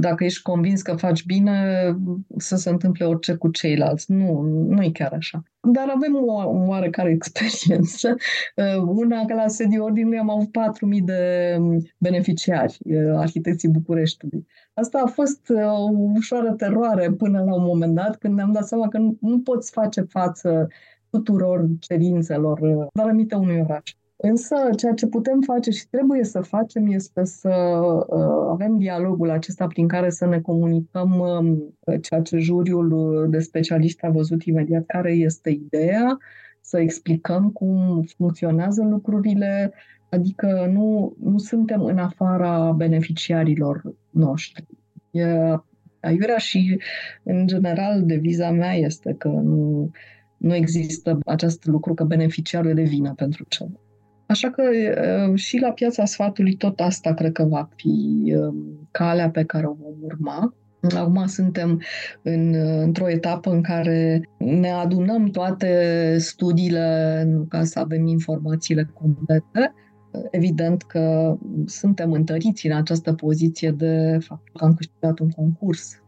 dacă 0.00 0.24
ești 0.24 0.42
convins 0.42 0.82
că 0.82 0.94
faci 0.94 1.24
bine, 1.24 1.54
să 2.36 2.56
se 2.56 2.70
întâmple 2.70 3.04
orice 3.04 3.34
cu 3.34 3.48
ceilalți. 3.48 4.12
Nu, 4.12 4.40
nu 4.68 4.82
e 4.82 4.90
chiar 4.90 5.12
așa. 5.12 5.42
Dar 5.72 5.92
avem 5.94 6.14
o 6.26 6.32
oarecare 6.66 7.10
experiență. 7.10 8.14
Una, 8.86 9.24
că 9.24 9.34
la 9.34 9.48
sediul 9.48 9.82
ordinului 9.82 10.18
am 10.18 10.30
avut 10.30 10.48
4.000 10.98 11.04
de 11.04 11.56
beneficiari, 11.98 12.78
arhitecții 13.14 13.68
Bucureștiului. 13.68 14.46
Asta 14.74 15.02
a 15.04 15.06
fost 15.06 15.52
o 15.78 15.90
ușoară 16.14 16.52
teroare 16.52 17.10
până 17.10 17.42
la 17.46 17.54
un 17.54 17.64
moment 17.64 17.94
dat, 17.94 18.16
când 18.16 18.34
ne-am 18.34 18.52
dat 18.52 18.66
seama 18.66 18.88
că 18.88 18.98
nu, 18.98 19.16
nu 19.20 19.40
poți 19.40 19.70
face 19.70 20.00
față 20.00 20.68
tuturor 21.10 21.66
cerințelor, 21.80 22.88
dar 22.92 23.08
aminte 23.08 23.34
unui 23.34 23.60
oraș. 23.60 23.94
Însă, 24.16 24.56
ceea 24.76 24.92
ce 24.92 25.06
putem 25.06 25.40
face 25.40 25.70
și 25.70 25.88
trebuie 25.88 26.24
să 26.24 26.40
facem 26.40 26.86
este 26.86 27.24
să 27.24 27.48
uh, 28.08 28.48
avem 28.50 28.78
dialogul 28.78 29.30
acesta 29.30 29.66
prin 29.66 29.88
care 29.88 30.10
să 30.10 30.26
ne 30.26 30.40
comunicăm 30.40 31.18
uh, 31.18 32.00
ceea 32.00 32.20
ce 32.20 32.38
juriul 32.38 33.26
de 33.30 33.38
specialiști 33.38 34.04
a 34.04 34.10
văzut 34.10 34.42
imediat, 34.42 34.86
care 34.86 35.12
este 35.12 35.50
ideea, 35.50 36.18
să 36.60 36.78
explicăm 36.78 37.50
cum 37.50 38.02
funcționează 38.16 38.82
lucrurile, 38.82 39.72
adică 40.10 40.70
nu, 40.72 41.16
nu 41.20 41.38
suntem 41.38 41.84
în 41.84 41.98
afara 41.98 42.72
beneficiarilor 42.72 43.82
noștri. 44.10 44.66
E 45.10 45.24
aiurea 46.00 46.38
și, 46.38 46.80
în 47.22 47.46
general, 47.46 48.02
deviza 48.02 48.50
mea 48.50 48.72
este 48.72 49.14
că 49.18 49.28
nu, 49.28 49.90
nu 50.36 50.54
există 50.54 51.18
acest 51.26 51.66
lucru 51.66 51.94
că 51.94 52.04
beneficiarul 52.04 52.70
e 52.70 52.74
de 52.74 52.82
vină 52.82 53.14
pentru 53.14 53.44
ceva. 53.48 53.80
Așa 54.36 54.50
că 54.50 54.62
și 55.34 55.58
la 55.58 55.72
piața 55.72 56.04
sfatului 56.04 56.54
tot 56.54 56.80
asta 56.80 57.14
cred 57.14 57.32
că 57.32 57.44
va 57.44 57.68
fi 57.76 58.34
calea 58.90 59.30
pe 59.30 59.44
care 59.44 59.66
o 59.66 59.72
vom 59.72 59.94
urma. 60.00 60.54
Acum 60.96 61.26
suntem 61.26 61.82
în, 62.22 62.54
într-o 62.80 63.08
etapă 63.08 63.50
în 63.50 63.62
care 63.62 64.20
ne 64.38 64.70
adunăm 64.70 65.26
toate 65.26 65.70
studiile 66.18 67.28
ca 67.48 67.64
să 67.64 67.78
avem 67.78 68.06
informațiile 68.06 68.90
complete. 68.94 69.74
Evident 70.30 70.82
că 70.82 71.36
suntem 71.66 72.12
întăriți 72.12 72.66
în 72.66 72.72
această 72.76 73.12
poziție 73.12 73.70
de 73.70 74.18
faptul 74.20 74.54
că 74.58 74.64
am 74.64 74.74
câștigat 74.74 75.18
un 75.18 75.30
concurs 75.30 76.00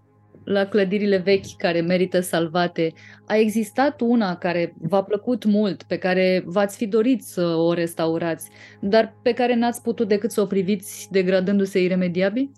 la 0.48 0.64
clădirile 0.64 1.16
vechi 1.16 1.56
care 1.56 1.80
merită 1.80 2.20
salvate, 2.20 2.92
a 3.26 3.36
existat 3.36 4.00
una 4.00 4.36
care 4.36 4.74
v-a 4.78 5.02
plăcut 5.02 5.44
mult, 5.44 5.82
pe 5.82 5.96
care 5.96 6.42
v-ați 6.46 6.76
fi 6.76 6.86
dorit 6.86 7.22
să 7.22 7.44
o 7.44 7.72
restaurați, 7.72 8.50
dar 8.80 9.16
pe 9.22 9.32
care 9.32 9.54
n-ați 9.54 9.82
putut 9.82 10.08
decât 10.08 10.30
să 10.30 10.40
o 10.40 10.46
priviți 10.46 11.08
degradându-se 11.10 11.82
iremediabil? 11.82 12.50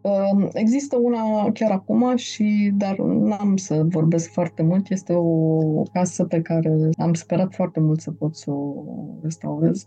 Um, 0.00 0.48
există 0.52 0.96
una 0.96 1.50
chiar 1.52 1.70
acum, 1.70 2.16
și 2.16 2.72
dar 2.76 2.98
n-am 2.98 3.56
să 3.56 3.82
vorbesc 3.84 4.30
foarte 4.30 4.62
mult. 4.62 4.90
Este 4.90 5.12
o 5.12 5.82
casă 5.92 6.24
pe 6.24 6.40
care 6.40 6.88
am 6.98 7.14
sperat 7.14 7.54
foarte 7.54 7.80
mult 7.80 8.00
să 8.00 8.10
pot 8.10 8.36
să 8.36 8.50
o 8.50 8.84
restaurez 9.22 9.86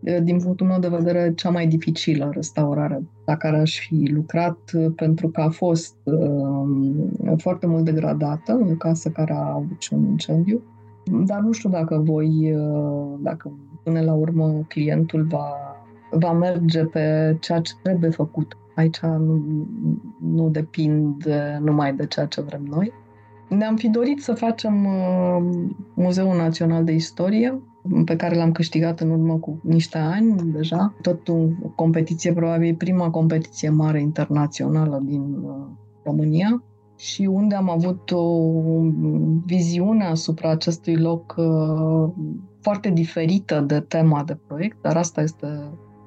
din 0.00 0.38
punctul 0.38 0.66
meu 0.66 0.78
de 0.78 0.88
vedere, 0.88 1.32
cea 1.34 1.50
mai 1.50 1.66
dificilă 1.66 2.30
restaurare 2.32 3.02
la 3.24 3.36
care 3.36 3.56
aș 3.56 3.78
fi 3.78 4.10
lucrat, 4.12 4.58
pentru 4.96 5.28
că 5.28 5.40
a 5.40 5.48
fost 5.48 5.96
uh, 6.04 7.32
foarte 7.36 7.66
mult 7.66 7.84
degradată, 7.84 8.60
o 8.70 8.74
casă 8.74 9.08
care 9.08 9.32
a 9.32 9.52
avut 9.54 9.80
și 9.82 9.94
un 9.94 10.04
incendiu. 10.04 10.62
Dar 11.26 11.40
nu 11.40 11.52
știu 11.52 11.70
dacă 11.70 11.98
voi, 11.98 12.54
uh, 12.54 13.18
dacă 13.18 13.52
până 13.84 14.00
la 14.00 14.14
urmă 14.14 14.64
clientul 14.68 15.22
va, 15.22 15.52
va 16.10 16.32
merge 16.32 16.84
pe 16.84 17.36
ceea 17.40 17.60
ce 17.60 17.72
trebuie 17.82 18.10
făcut. 18.10 18.56
Aici 18.74 19.00
nu, 19.00 19.42
nu 20.20 20.48
depind 20.48 21.24
numai 21.60 21.94
de 21.94 22.06
ceea 22.06 22.26
ce 22.26 22.40
vrem 22.40 22.62
noi. 22.70 22.92
Ne-am 23.48 23.76
fi 23.76 23.88
dorit 23.88 24.22
să 24.22 24.34
facem 24.34 24.84
uh, 24.84 25.66
Muzeul 25.94 26.36
Național 26.36 26.84
de 26.84 26.92
Istorie, 26.92 27.60
pe 28.04 28.16
care 28.16 28.36
l-am 28.36 28.52
câștigat 28.52 29.00
în 29.00 29.10
urmă 29.10 29.38
cu 29.38 29.60
niște 29.62 29.98
ani 29.98 30.52
deja. 30.52 30.94
Tot 31.02 31.28
o 31.28 31.34
competiție, 31.74 32.32
probabil 32.32 32.74
prima 32.74 33.10
competiție 33.10 33.68
mare 33.68 34.00
internațională 34.00 35.00
din 35.04 35.34
uh, 35.42 35.54
România 36.04 36.62
și 36.96 37.22
unde 37.22 37.54
am 37.54 37.70
avut 37.70 38.10
o 38.10 38.50
viziune 39.44 40.04
asupra 40.04 40.50
acestui 40.50 40.96
loc 40.96 41.34
uh, 41.38 42.12
foarte 42.60 42.90
diferită 42.90 43.60
de 43.60 43.80
tema 43.80 44.24
de 44.24 44.38
proiect, 44.46 44.82
dar 44.82 44.96
asta 44.96 45.20
este 45.20 45.46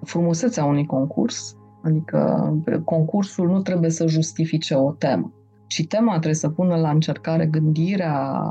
frumusețea 0.04 0.66
unui 0.66 0.86
concurs. 0.86 1.58
Adică 1.84 2.54
concursul 2.86 3.48
nu 3.48 3.62
trebuie 3.62 3.90
să 3.90 4.08
justifice 4.08 4.76
o 4.76 4.92
temă, 4.92 5.34
ci 5.68 5.88
tema 5.88 6.12
trebuie 6.12 6.34
să 6.34 6.50
pună 6.50 6.76
la 6.76 6.90
încercare 6.90 7.46
gândirea 7.46 8.42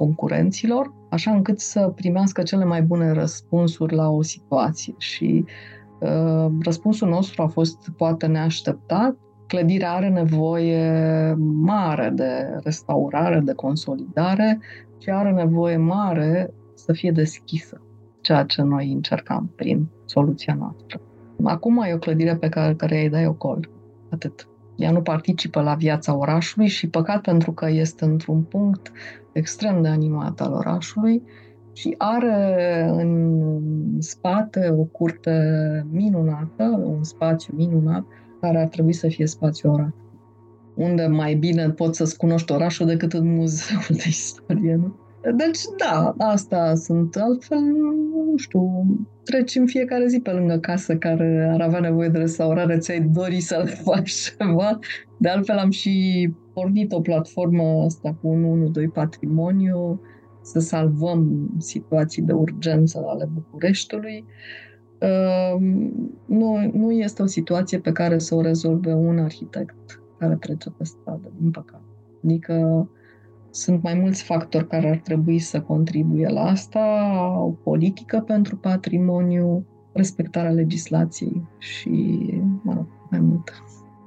concurenților, 0.00 0.92
așa 1.08 1.30
încât 1.30 1.60
să 1.60 1.92
primească 1.94 2.42
cele 2.42 2.64
mai 2.64 2.82
bune 2.82 3.12
răspunsuri 3.12 3.94
la 3.94 4.08
o 4.08 4.22
situație. 4.22 4.94
Și 4.98 5.44
uh, 6.00 6.46
răspunsul 6.62 7.08
nostru 7.08 7.42
a 7.42 7.46
fost 7.46 7.90
poate 7.96 8.26
neașteptat. 8.26 9.16
Clădirea 9.46 9.92
are 9.92 10.08
nevoie 10.08 11.34
mare 11.62 12.10
de 12.14 12.58
restaurare, 12.62 13.40
de 13.40 13.52
consolidare 13.52 14.60
și 14.98 15.10
are 15.10 15.30
nevoie 15.30 15.76
mare 15.76 16.54
să 16.74 16.92
fie 16.92 17.10
deschisă, 17.10 17.80
ceea 18.20 18.44
ce 18.44 18.62
noi 18.62 18.92
încercam 18.92 19.52
prin 19.56 19.88
soluția 20.04 20.54
noastră. 20.58 21.00
Acum 21.44 21.82
e 21.82 21.94
o 21.94 21.98
clădire 21.98 22.36
pe 22.36 22.48
care, 22.48 22.74
care 22.74 23.02
îi 23.02 23.08
dai 23.08 23.26
o 23.26 23.32
colț. 23.32 23.68
Atât. 24.10 24.48
Ea 24.76 24.90
nu 24.90 25.02
participă 25.02 25.60
la 25.60 25.74
viața 25.74 26.16
orașului 26.16 26.68
și 26.68 26.88
păcat 26.88 27.20
pentru 27.20 27.52
că 27.52 27.70
este 27.70 28.04
într-un 28.04 28.42
punct 28.42 28.92
extrem 29.32 29.82
de 29.82 29.88
animat 29.88 30.40
al 30.40 30.52
orașului 30.52 31.22
și 31.72 31.94
are 31.98 32.88
în 32.92 33.42
spate 33.98 34.74
o 34.78 34.82
curte 34.82 35.86
minunată, 35.90 36.82
un 36.84 37.02
spațiu 37.02 37.54
minunat, 37.56 38.04
care 38.40 38.60
ar 38.60 38.68
trebui 38.68 38.92
să 38.92 39.08
fie 39.08 39.26
spațiu 39.26 39.72
oraș. 39.72 39.92
Unde 40.74 41.06
mai 41.06 41.34
bine 41.34 41.70
poți 41.70 41.96
să-ți 41.96 42.16
cunoști 42.16 42.52
orașul 42.52 42.86
decât 42.86 43.12
în 43.12 43.34
muzeul 43.34 43.84
de 43.88 44.04
istorie, 44.06 44.74
nu? 44.74 44.94
Deci, 45.36 45.60
da, 45.76 46.14
asta 46.18 46.74
sunt. 46.74 47.16
Altfel, 47.16 47.58
nu 47.58 48.36
știu, 48.36 48.84
treci 49.30 49.54
în 49.54 49.66
fiecare 49.66 50.06
zi 50.06 50.20
pe 50.20 50.30
lângă 50.30 50.58
casă 50.58 50.96
care 50.96 51.50
ar 51.52 51.60
avea 51.60 51.80
nevoie 51.80 52.08
de 52.08 52.18
restaurare, 52.18 52.78
ți-ai 52.78 53.00
dori 53.00 53.40
să 53.40 53.62
le 53.64 53.70
faci 53.70 54.12
ceva. 54.38 54.78
De 55.18 55.28
altfel, 55.28 55.56
am 55.56 55.70
și 55.70 56.28
pornit 56.52 56.92
o 56.92 57.00
platformă 57.00 57.82
asta 57.84 58.16
cu 58.20 58.28
112 58.28 58.92
Patrimoniu 58.92 60.00
să 60.42 60.58
salvăm 60.58 61.50
situații 61.58 62.22
de 62.22 62.32
urgență 62.32 63.04
ale 63.06 63.28
Bucureștiului. 63.34 64.24
Ehm, 64.98 66.20
nu, 66.26 66.70
nu 66.72 66.90
este 66.90 67.22
o 67.22 67.26
situație 67.26 67.78
pe 67.78 67.92
care 67.92 68.18
să 68.18 68.34
o 68.34 68.40
rezolve 68.40 68.92
un 68.92 69.18
arhitect 69.18 70.02
care 70.18 70.36
trece 70.40 70.70
pe 70.70 70.84
stradă, 70.84 71.32
din 71.40 71.50
păcate. 71.50 71.84
Adică 72.24 72.88
sunt 73.50 73.82
mai 73.82 73.94
mulți 73.94 74.22
factori 74.22 74.66
care 74.66 74.90
ar 74.90 74.96
trebui 74.96 75.38
să 75.38 75.60
contribuie 75.60 76.28
la 76.28 76.42
asta, 76.42 76.82
o 77.38 77.50
politică 77.50 78.22
pentru 78.26 78.56
patrimoniu, 78.56 79.66
respectarea 79.92 80.50
legislației 80.50 81.48
și, 81.58 81.90
mă 82.62 82.72
rog, 82.74 82.86
mai 83.10 83.20
mult. 83.20 83.62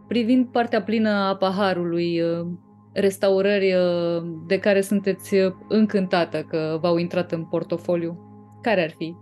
Privind 0.07 0.45
partea 0.45 0.81
plină 0.81 1.09
a 1.09 1.35
paharului, 1.35 2.21
uh, 2.21 2.47
restaurări 2.93 3.73
uh, 3.73 4.23
de 4.47 4.59
care 4.59 4.81
sunteți 4.81 5.35
uh, 5.35 5.53
încântată 5.67 6.41
că 6.41 6.77
v-au 6.81 6.97
intrat 6.97 7.31
în 7.31 7.43
portofoliu, 7.43 8.17
care 8.61 8.83
ar 8.83 8.93
fi? 8.97 9.15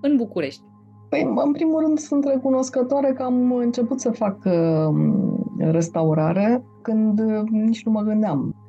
În 0.00 0.16
București. 0.16 0.62
Păi, 1.08 1.32
în 1.44 1.52
primul 1.52 1.80
rând, 1.80 1.98
sunt 1.98 2.24
recunoscătoare 2.24 3.12
că 3.12 3.22
am 3.22 3.52
început 3.52 4.00
să 4.00 4.10
fac 4.10 4.38
restaurare 5.58 6.64
când 6.82 7.20
nici 7.50 7.84
nu 7.84 7.92
mă 7.92 8.00
gândeam. 8.00 8.65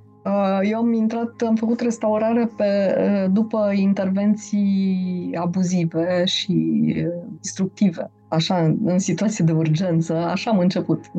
Eu 0.61 0.77
am 0.77 0.93
intrat, 0.93 1.41
am 1.47 1.55
făcut 1.55 1.79
restaurare 1.79 2.49
pe, 2.57 2.95
după 3.31 3.71
intervenții 3.75 5.37
abuzive 5.39 6.25
și 6.25 6.83
destructive. 7.41 8.11
Așa, 8.27 8.75
în 8.83 8.99
situații 8.99 9.43
de 9.43 9.51
urgență, 9.51 10.13
așa 10.13 10.51
am 10.51 10.59
început. 10.59 11.11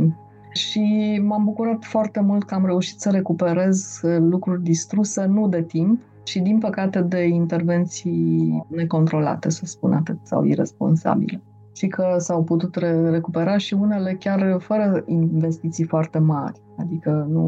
Și 0.52 1.20
m-am 1.24 1.44
bucurat 1.44 1.84
foarte 1.84 2.20
mult 2.20 2.44
că 2.44 2.54
am 2.54 2.66
reușit 2.66 3.00
să 3.00 3.10
recuperez 3.10 4.00
lucruri 4.18 4.62
distruse, 4.62 5.24
nu 5.24 5.48
de 5.48 5.62
timp, 5.62 6.00
și 6.24 6.40
din 6.40 6.58
păcate 6.58 7.00
de 7.00 7.26
intervenții 7.26 8.64
necontrolate, 8.68 9.50
să 9.50 9.64
spun 9.64 9.92
atât, 9.92 10.18
sau 10.22 10.44
irresponsabile. 10.44 11.42
Și 11.78 11.86
că 11.86 12.14
s-au 12.18 12.44
putut 12.44 12.74
re- 12.74 13.10
recupera 13.10 13.56
și 13.56 13.74
unele 13.74 14.16
chiar 14.20 14.56
fără 14.60 15.02
investiții 15.06 15.84
foarte 15.84 16.18
mari. 16.18 16.60
Adică 16.78 17.26
nu, 17.30 17.46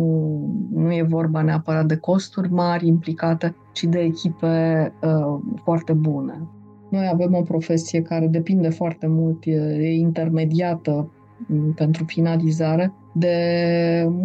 nu 0.75 0.93
e 0.93 1.03
vorba 1.03 1.43
neapărat 1.43 1.87
de 1.87 1.97
costuri 1.97 2.53
mari 2.53 2.87
implicate, 2.87 3.57
ci 3.73 3.85
de 3.85 3.99
echipe 3.99 4.93
uh, 5.03 5.39
foarte 5.63 5.93
bune. 5.93 6.49
Noi 6.91 7.09
avem 7.13 7.35
o 7.35 7.43
profesie 7.43 8.03
care 8.03 8.27
depinde 8.27 8.69
foarte 8.69 9.07
mult, 9.07 9.45
e, 9.45 9.53
e 9.81 9.95
intermediată 9.95 11.13
pentru 11.75 12.05
finalizare 12.05 12.93
de 13.15 13.37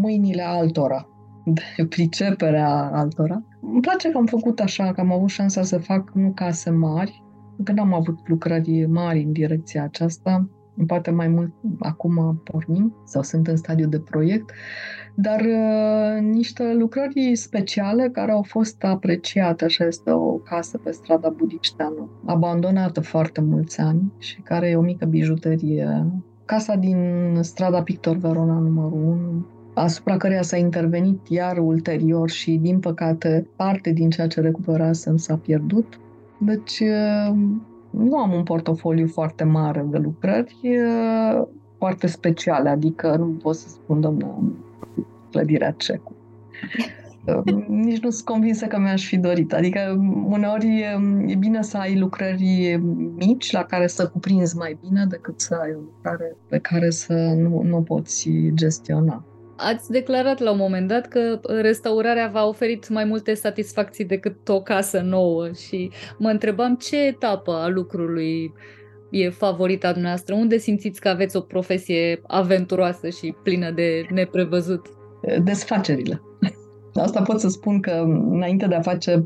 mâinile 0.01 0.41
altora, 0.41 1.08
de 1.78 1.86
priceperea 1.89 2.89
altora. 2.93 3.43
Îmi 3.62 3.82
place 3.82 4.12
că 4.12 4.18
am 4.18 4.26
făcut 4.26 4.60
așa, 4.60 4.91
că 4.91 5.01
am 5.01 5.12
avut 5.12 5.30
șansa 5.30 5.64
să 5.64 5.78
fac 5.78 6.12
nu 6.14 6.32
case 6.36 6.70
mari, 6.70 7.24
că 7.64 7.72
n-am 7.72 7.93
avut 7.93 8.28
lucrări 8.28 8.86
mari 8.86 9.24
în 9.24 9.32
direcția 9.32 9.84
aceasta, 9.84 10.49
poate 10.88 11.12
mai 11.12 11.28
mult 11.28 11.53
acum 11.80 12.41
pornim 12.43 12.95
sau 13.06 13.22
sunt 13.22 13.47
în 13.47 13.56
stadiu 13.56 13.88
de 13.88 13.99
proiect, 13.99 14.51
dar 15.16 15.41
uh, 15.41 16.22
niște 16.22 16.74
lucrări 16.74 17.36
speciale 17.36 18.10
care 18.10 18.32
au 18.32 18.41
fost 18.41 18.84
apreciate. 18.84 19.66
Așa 19.66 19.86
este 19.86 20.12
o 20.12 20.32
casă 20.32 20.78
pe 20.78 20.91
strada 20.91 21.30
Budișteanu, 21.30 22.10
abandonată 22.26 23.01
foarte 23.01 23.41
mulți 23.41 23.80
ani 23.80 24.12
și 24.18 24.41
care 24.41 24.70
e 24.70 24.76
o 24.76 24.82
mică 24.82 25.06
bijuterie. 25.06 26.06
Casa 26.45 26.76
din 26.76 26.97
strada 27.41 27.84
Pictor 27.84 28.16
Verona 28.18 28.60
numărul 28.60 29.03
1, 29.03 29.45
asupra 29.74 30.18
căreia 30.18 30.41
s-a 30.41 30.58
intervenit 30.58 31.28
iar 31.28 31.58
ulterior 31.58 32.30
și, 32.30 32.51
din 32.51 32.80
păcate, 32.80 33.47
parte 33.56 33.91
din 33.91 34.10
ceea 34.10 34.28
ce 34.28 34.41
recuperasem 34.41 35.18
s-a 35.18 35.36
pierdut. 35.36 35.99
Deci, 36.38 36.80
uh, 36.80 37.36
nu 37.90 38.18
am 38.18 38.34
un 38.34 38.44
portofoliu 38.44 39.08
foarte 39.08 39.44
mare 39.44 39.86
de 39.90 39.98
lucrări, 39.98 40.58
uh, 40.64 41.48
foarte 41.78 42.08
speciale, 42.08 42.70
adică 42.70 43.16
nu 43.16 43.26
pot 43.26 43.56
să 43.56 43.68
spun, 43.68 44.02
domnule, 44.02 44.52
clădirea 45.32 45.72
Cecu. 45.72 46.16
Uh, 47.26 47.64
nici 47.68 48.00
nu 48.00 48.10
sunt 48.10 48.26
convinsă 48.26 48.66
că 48.66 48.80
mi-aș 48.80 49.08
fi 49.08 49.18
dorit. 49.18 49.54
Adică, 49.54 49.80
uneori 50.26 50.80
e 51.28 51.36
bine 51.36 51.62
să 51.62 51.78
ai 51.78 52.00
lucrări 52.00 52.80
mici 53.16 53.52
la 53.52 53.64
care 53.64 53.88
să 53.88 54.08
cuprinzi 54.08 54.58
mai 54.58 54.78
bine 54.82 55.06
decât 55.10 55.40
să 55.40 55.60
ai 55.62 55.72
o 55.76 55.80
lucrare 55.80 56.36
pe 56.50 56.60
care 56.60 56.90
să 56.90 57.14
nu, 57.14 57.62
nu 57.62 57.82
poți 57.82 58.30
gestiona. 58.54 59.24
Ați 59.58 59.91
declarat 59.91 60.39
la 60.39 60.51
un 60.51 60.58
moment 60.58 60.88
dat 60.88 61.08
că 61.08 61.39
restaurarea 61.62 62.30
v-a 62.34 62.47
oferit 62.47 62.89
mai 62.89 63.06
multe 63.06 63.34
satisfacții 63.34 64.06
decât 64.06 64.49
o 64.49 64.62
casă 64.62 65.01
nouă 65.01 65.51
și 65.51 65.91
mă 66.18 66.30
întrebam 66.30 66.76
ce 66.76 67.06
etapă 67.06 67.51
a 67.51 67.68
lucrului 67.68 68.53
e 69.10 69.30
favorita 69.30 69.91
dumneavoastră? 69.91 70.36
Unde 70.36 70.58
simțiți 70.58 71.01
că 71.01 71.10
aveți 71.10 71.36
o 71.36 71.39
profesie 71.39 72.22
aventuroasă 72.28 73.10
și 73.10 73.36
plină 73.43 73.72
de 73.72 74.06
neprevăzut? 74.10 74.88
Desfacerile. 75.43 76.22
Asta 76.93 77.22
pot 77.22 77.39
să 77.39 77.49
spun 77.49 77.80
că 77.80 77.91
înainte 78.30 78.68
de 78.68 78.76
a 78.76 78.82
face, 78.82 79.24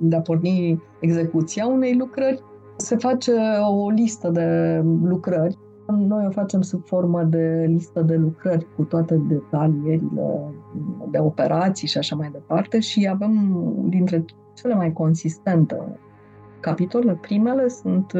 de 0.00 0.16
a 0.16 0.20
porni 0.20 0.82
execuția 1.00 1.66
unei 1.66 1.96
lucrări, 1.96 2.42
se 2.76 2.96
face 2.96 3.32
o 3.68 3.90
listă 3.90 4.28
de 4.28 4.80
lucrări 5.02 5.56
noi 5.96 6.26
o 6.26 6.30
facem 6.30 6.60
sub 6.60 6.84
formă 6.84 7.22
de 7.22 7.64
listă 7.68 8.00
de 8.02 8.16
lucrări 8.16 8.66
cu 8.76 8.82
toate 8.82 9.14
detalierile 9.14 10.54
de 11.10 11.18
operații 11.18 11.88
și 11.88 11.98
așa 11.98 12.16
mai 12.16 12.30
departe 12.32 12.80
și 12.80 13.08
avem 13.12 13.62
dintre 13.88 14.24
cele 14.54 14.74
mai 14.74 14.92
consistente 14.92 15.98
capitole, 16.60 17.18
primele 17.20 17.68
sunt, 17.68 18.12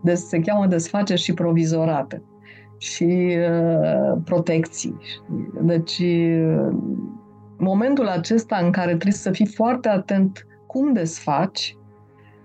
de, 0.00 0.14
se 0.14 0.40
cheamă 0.40 0.66
desfaceri 0.66 1.20
și 1.20 1.34
provizorate 1.34 2.22
și 2.76 3.36
uh, 3.50 4.18
protecții. 4.24 4.96
Deci, 5.62 6.02
momentul 7.58 8.06
acesta 8.06 8.56
în 8.56 8.70
care 8.70 8.90
trebuie 8.90 9.12
să 9.12 9.30
fii 9.30 9.46
foarte 9.46 9.88
atent 9.88 10.46
cum 10.66 10.92
desfaci, 10.92 11.76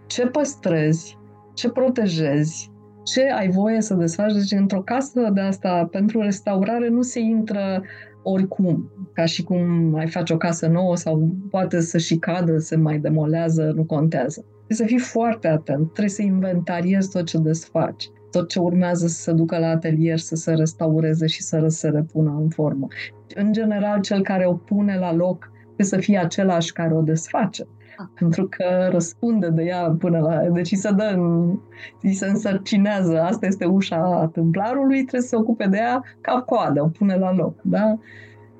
ce 0.06 0.28
păstrezi, 0.28 1.18
ce 1.54 1.70
protejezi, 1.70 2.73
ce 3.04 3.32
ai 3.32 3.50
voie 3.50 3.82
să 3.82 3.94
desfaci. 3.94 4.34
Deci 4.34 4.52
într-o 4.52 4.82
casă 4.82 5.30
de 5.34 5.42
asta 5.42 5.88
pentru 5.92 6.22
restaurare 6.22 6.90
nu 6.90 7.02
se 7.02 7.20
intră 7.20 7.84
oricum, 8.24 8.92
ca 9.14 9.26
și 9.26 9.44
cum 9.44 9.94
ai 9.96 10.08
face 10.08 10.34
o 10.34 10.38
casă 10.38 10.68
nouă 10.68 10.96
sau 10.96 11.36
poate 11.50 11.82
să 11.82 11.98
și 11.98 12.18
cadă, 12.18 12.58
se 12.58 12.76
mai 12.76 13.00
demolează, 13.00 13.72
nu 13.76 13.84
contează. 13.84 14.46
Trebuie 14.66 14.78
să 14.78 14.86
fii 14.86 15.12
foarte 15.12 15.48
atent, 15.48 15.84
trebuie 15.84 16.10
să 16.10 16.22
inventariezi 16.22 17.10
tot 17.10 17.26
ce 17.26 17.38
desfaci, 17.38 18.10
tot 18.32 18.50
ce 18.50 18.60
urmează 18.60 19.08
să 19.08 19.22
se 19.22 19.32
ducă 19.32 19.58
la 19.58 19.68
atelier, 19.68 20.18
să 20.18 20.36
se 20.36 20.54
restaureze 20.54 21.28
și 21.28 21.42
să 21.42 21.66
se 21.68 21.90
repună 21.90 22.38
în 22.42 22.50
formă. 22.50 22.88
În 23.36 23.52
general, 23.52 24.02
cel 24.02 24.22
care 24.22 24.46
o 24.46 24.54
pune 24.54 24.98
la 24.98 25.14
loc 25.14 25.52
trebuie 25.64 25.86
să 25.86 25.98
fie 25.98 26.18
același 26.18 26.74
care 26.74 26.94
o 26.94 27.02
desface 27.02 27.68
pentru 28.20 28.48
că 28.48 28.88
răspunde 28.92 29.50
de 29.50 29.64
ea 29.64 29.96
până 30.00 30.20
la... 30.20 30.36
Deci 30.36 30.72
îi 30.72 30.78
se 30.78 30.92
dă, 30.92 31.20
îi 32.02 32.14
se 32.14 32.26
însărcinează, 32.26 33.22
asta 33.22 33.46
este 33.46 33.66
ușa 33.66 34.30
tâmplarului, 34.34 34.98
trebuie 34.98 35.22
să 35.22 35.28
se 35.28 35.36
ocupe 35.36 35.68
de 35.68 35.78
ea 35.78 36.04
ca 36.22 36.42
coadă, 36.42 36.82
o 36.82 36.88
pune 36.88 37.16
la 37.16 37.34
loc, 37.34 37.62
da? 37.62 37.98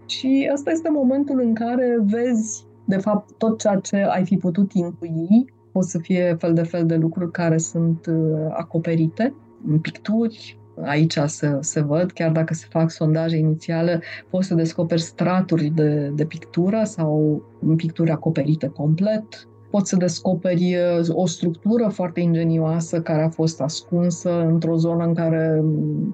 Și 0.06 0.50
asta 0.54 0.72
este 0.72 0.90
momentul 0.90 1.40
în 1.40 1.54
care 1.54 1.98
vezi, 2.04 2.66
de 2.86 2.98
fapt, 2.98 3.32
tot 3.38 3.60
ceea 3.60 3.76
ce 3.76 3.96
ai 3.96 4.26
fi 4.26 4.38
putut 4.38 4.74
intui, 4.74 5.54
pot 5.72 5.84
să 5.84 5.98
fie 5.98 6.36
fel 6.40 6.54
de 6.54 6.64
fel 6.64 6.86
de 6.86 6.96
lucruri 6.96 7.32
care 7.32 7.58
sunt 7.58 8.06
uh, 8.06 8.48
acoperite, 8.50 9.34
în 9.68 9.80
picturi, 9.80 10.60
aici 10.82 11.18
se, 11.26 11.58
se 11.60 11.82
văd, 11.82 12.12
chiar 12.12 12.32
dacă 12.32 12.54
se 12.54 12.66
fac 12.70 12.92
sondaje 12.92 13.38
inițiale, 13.38 14.02
poți 14.30 14.48
să 14.48 14.56
descoperi 14.56 15.02
straturi 15.02 15.66
de, 15.66 16.12
de 16.16 16.26
pictură 16.26 16.82
sau 16.84 17.44
picturi 17.76 18.12
acoperite 18.12 18.68
complet. 18.68 19.48
Poți 19.70 19.90
să 19.90 19.96
descoperi 19.96 20.76
uh, 20.76 21.08
o 21.10 21.26
structură 21.26 21.88
foarte 21.88 22.20
ingenioasă 22.20 23.02
care 23.02 23.24
a 23.24 23.30
fost 23.30 23.62
ascunsă 23.62 24.42
într-o 24.42 24.76
zonă 24.76 25.04
în 25.04 25.14
care 25.14 25.64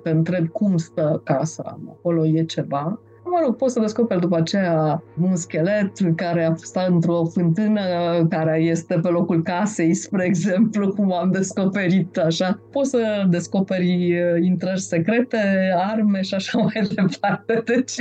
te 0.03 0.10
întrebi 0.10 0.47
cum 0.47 0.78
stă 0.78 1.22
casa, 1.24 1.80
acolo 1.89 2.26
e 2.26 2.43
ceva 2.43 2.99
mă 3.32 3.39
rog, 3.43 3.55
poți 3.55 3.73
să 3.73 3.80
descoperi 3.80 4.19
după 4.19 4.38
aceea 4.38 5.03
un 5.21 5.36
schelet 5.36 5.91
care 6.15 6.45
a 6.45 6.55
stat 6.55 6.89
într-o 6.89 7.25
fântână 7.25 7.82
care 8.30 8.61
este 8.61 8.99
pe 8.99 9.07
locul 9.07 9.43
casei, 9.43 9.93
spre 9.93 10.25
exemplu, 10.25 10.93
cum 10.93 11.13
am 11.13 11.32
descoperit 11.32 12.17
așa. 12.17 12.59
Poți 12.71 12.89
să 12.89 13.25
descoperi 13.30 14.13
uh, 14.13 14.41
intrări 14.41 14.82
secrete, 14.82 15.73
arme 15.75 16.21
și 16.21 16.34
așa 16.34 16.59
mai 16.59 16.88
departe. 16.95 17.61
Deci 17.65 17.95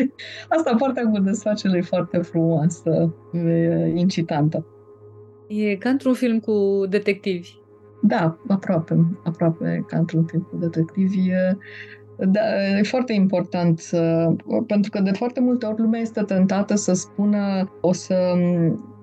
asta 0.48 0.76
partea 0.78 1.10
cu 1.10 1.18
desfacerea 1.18 1.78
e 1.78 1.82
foarte 1.82 2.18
frumoasă, 2.18 3.14
e 3.32 3.92
incitantă. 3.94 4.66
E 5.48 5.76
ca 5.76 5.88
într-un 5.88 6.14
film 6.14 6.38
cu 6.40 6.86
detectivi. 6.88 7.56
Da, 8.02 8.38
aproape, 8.48 9.18
aproape 9.24 9.84
ca 9.86 9.98
într-un 9.98 10.24
film 10.24 10.48
cu 10.50 10.56
detectivi. 10.56 11.30
Da, 12.26 12.40
e 12.78 12.82
foarte 12.82 13.12
important, 13.12 13.78
să, 13.78 14.32
pentru 14.66 14.90
că 14.90 15.00
de 15.00 15.12
foarte 15.12 15.40
multe 15.40 15.66
ori 15.66 15.80
lumea 15.80 16.00
este 16.00 16.22
tentată 16.22 16.74
să 16.74 16.92
spună 16.92 17.70
o 17.80 17.92
să 17.92 18.34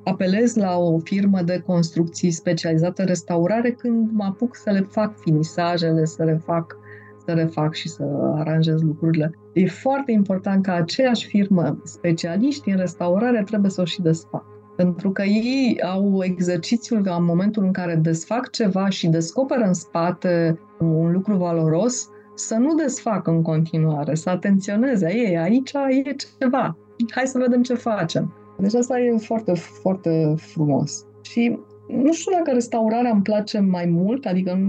apelez 0.04 0.56
la 0.56 0.78
o 0.78 1.00
firmă 1.00 1.42
de 1.42 1.64
construcții 1.66 2.32
specializată 2.32 3.02
în 3.02 3.08
restaurare 3.08 3.72
când 3.72 4.10
mă 4.12 4.24
apuc 4.24 4.56
să 4.56 4.70
le 4.72 4.82
fac 4.90 5.20
finisajele, 5.20 6.06
să 6.06 6.24
le 6.24 6.42
fac 6.46 6.78
să 7.26 7.34
refac 7.34 7.74
și 7.74 7.90
să 7.90 8.04
aranjez 8.36 8.82
lucrurile. 8.82 9.32
E 9.54 9.66
foarte 9.66 10.12
important 10.12 10.64
ca 10.64 10.74
aceeași 10.74 11.28
firmă, 11.28 11.82
specialiști 11.84 12.70
în 12.70 12.78
restaurare, 12.78 13.44
trebuie 13.46 13.72
să 13.72 13.82
o 13.82 13.86
și 13.86 14.02
desfac. 14.02 14.46
Pentru 14.76 15.12
că 15.12 15.24
ei 15.24 15.82
au 15.94 16.24
exercițiul 16.24 17.04
ca 17.04 17.16
în 17.16 17.24
momentul 17.24 17.64
în 17.64 17.72
care 17.72 17.96
desfac 17.96 18.50
ceva 18.50 18.90
și 18.90 19.08
descoperă 19.08 19.64
în 19.64 19.74
spate 19.74 20.60
un 20.80 21.12
lucru 21.12 21.36
valoros, 21.36 22.10
să 22.36 22.56
nu 22.56 22.74
desfacă 22.74 23.32
în 23.32 23.42
continuare, 23.42 24.16
să 24.16 24.30
atenționeze. 24.30 25.14
Ei, 25.14 25.38
aici 25.38 25.72
e 25.72 26.16
ceva. 26.40 26.78
Hai 27.14 27.28
să 27.28 27.38
vedem 27.38 27.62
ce 27.62 27.74
facem. 27.74 28.34
Deci 28.58 28.74
asta 28.74 29.00
e 29.00 29.18
foarte, 29.18 29.54
foarte 29.54 30.34
frumos. 30.38 31.06
Și 31.22 31.60
nu 31.88 32.14
știu 32.14 32.32
dacă 32.32 32.52
restaurarea 32.52 33.12
îmi 33.12 33.22
place 33.22 33.60
mai 33.60 33.86
mult, 33.86 34.26
adică 34.26 34.60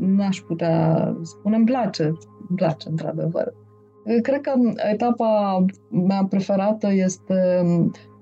nu 0.00 0.22
aș 0.22 0.40
putea 0.40 1.16
spune 1.22 1.56
îmi 1.56 1.64
place, 1.64 2.02
îmi 2.48 2.56
place 2.56 2.88
într-adevăr. 2.88 3.54
Cred 4.22 4.40
că 4.40 4.52
etapa 4.92 5.64
mea 5.90 6.26
preferată 6.28 6.92
este 6.92 7.62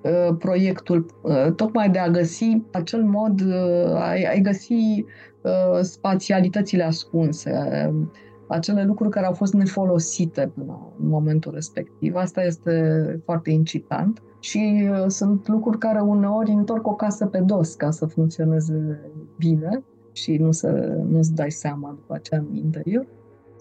uh, 0.03 0.37
proiectul, 0.39 1.07
uh, 1.23 1.53
tocmai 1.57 1.91
de 1.91 1.99
a 1.99 2.11
găsi 2.11 2.61
acel 2.73 3.03
mod, 3.03 3.41
uh, 3.41 3.95
ai, 3.95 4.23
ai 4.23 4.41
găsi 4.41 5.05
spațialitățile 5.81 6.83
ascunse, 6.83 7.51
acele 8.53 8.85
lucruri 8.85 9.11
care 9.11 9.27
au 9.27 9.33
fost 9.33 9.53
nefolosite 9.53 10.51
până 10.55 10.93
în 11.03 11.09
momentul 11.09 11.53
respectiv. 11.55 12.15
Asta 12.15 12.43
este 12.43 13.21
foarte 13.25 13.51
incitant 13.51 14.23
și 14.41 14.89
uh, 14.91 15.05
sunt 15.07 15.49
lucruri 15.49 15.79
care 15.79 16.01
uneori 16.01 16.51
întorc 16.51 16.87
o 16.87 16.95
casă 16.95 17.27
pe 17.27 17.39
dos 17.39 17.75
ca 17.75 17.91
să 17.91 18.07
funcționeze 18.07 19.01
bine 19.39 19.83
și 20.13 20.37
nu 20.37 20.53
să, 20.53 20.99
nu-ți 21.09 21.35
dai 21.35 21.51
seama 21.51 21.91
după 21.91 22.15
aceea 22.15 22.45
în 22.49 22.57
interior. 22.57 23.07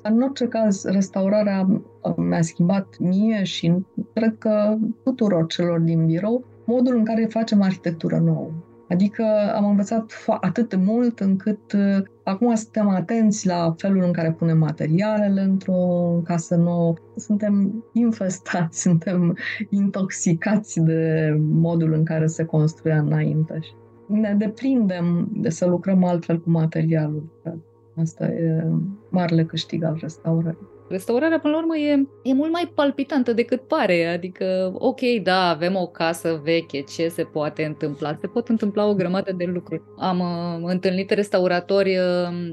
În 0.03 0.21
orice 0.21 0.47
caz, 0.47 0.83
restaurarea 0.83 1.67
uh, 2.01 2.13
mi-a 2.15 2.41
schimbat 2.41 2.87
mie 2.99 3.43
și 3.43 3.73
cred 4.13 4.35
că 4.37 4.77
tuturor 5.03 5.45
celor 5.45 5.79
din 5.79 6.05
birou 6.05 6.43
modul 6.65 6.95
în 6.95 7.03
care 7.03 7.25
facem 7.25 7.61
arhitectură 7.61 8.17
nouă. 8.17 8.49
Adică 8.91 9.23
am 9.55 9.65
învățat 9.65 10.25
atât 10.41 10.69
de 10.69 10.75
mult 10.75 11.19
încât 11.19 11.73
uh, 11.73 12.03
acum 12.23 12.55
suntem 12.55 12.89
atenți 12.89 13.47
la 13.47 13.73
felul 13.77 14.03
în 14.03 14.11
care 14.11 14.31
punem 14.31 14.57
materialele 14.57 15.41
într-o 15.41 16.21
casă 16.23 16.55
nouă. 16.55 16.93
Suntem 17.15 17.83
infestați, 17.93 18.81
suntem 18.87 19.37
intoxicați 19.69 20.79
de 20.79 21.33
modul 21.39 21.93
în 21.93 22.03
care 22.03 22.27
se 22.27 22.43
construia 22.43 22.99
înainte. 22.99 23.59
Ne 24.07 24.35
deprindem 24.37 25.29
de 25.33 25.49
să 25.49 25.65
lucrăm 25.65 26.03
altfel 26.03 26.41
cu 26.41 26.49
materialul. 26.49 27.41
Asta 27.95 28.25
e 28.25 28.67
marele 29.09 29.43
câștig 29.43 29.83
al 29.83 29.97
restaurării. 30.01 30.69
Restaurarea, 30.91 31.39
până 31.39 31.53
la 31.53 31.59
urmă, 31.59 31.77
e, 31.77 32.07
e 32.23 32.33
mult 32.33 32.51
mai 32.51 32.71
palpitantă 32.75 33.33
decât 33.33 33.61
pare. 33.67 34.05
Adică, 34.05 34.71
ok, 34.73 34.99
da, 35.23 35.49
avem 35.49 35.75
o 35.75 35.87
casă 35.87 36.41
veche, 36.43 36.81
ce 36.81 37.07
se 37.07 37.23
poate 37.23 37.65
întâmpla? 37.65 38.15
Se 38.19 38.27
pot 38.27 38.47
întâmpla 38.47 38.85
o 38.85 38.93
grămadă 38.93 39.31
de 39.31 39.45
lucruri. 39.45 39.81
Am 39.97 40.19
uh, 40.19 40.69
întâlnit 40.71 41.09
restauratori 41.11 41.97
uh, 41.97 42.03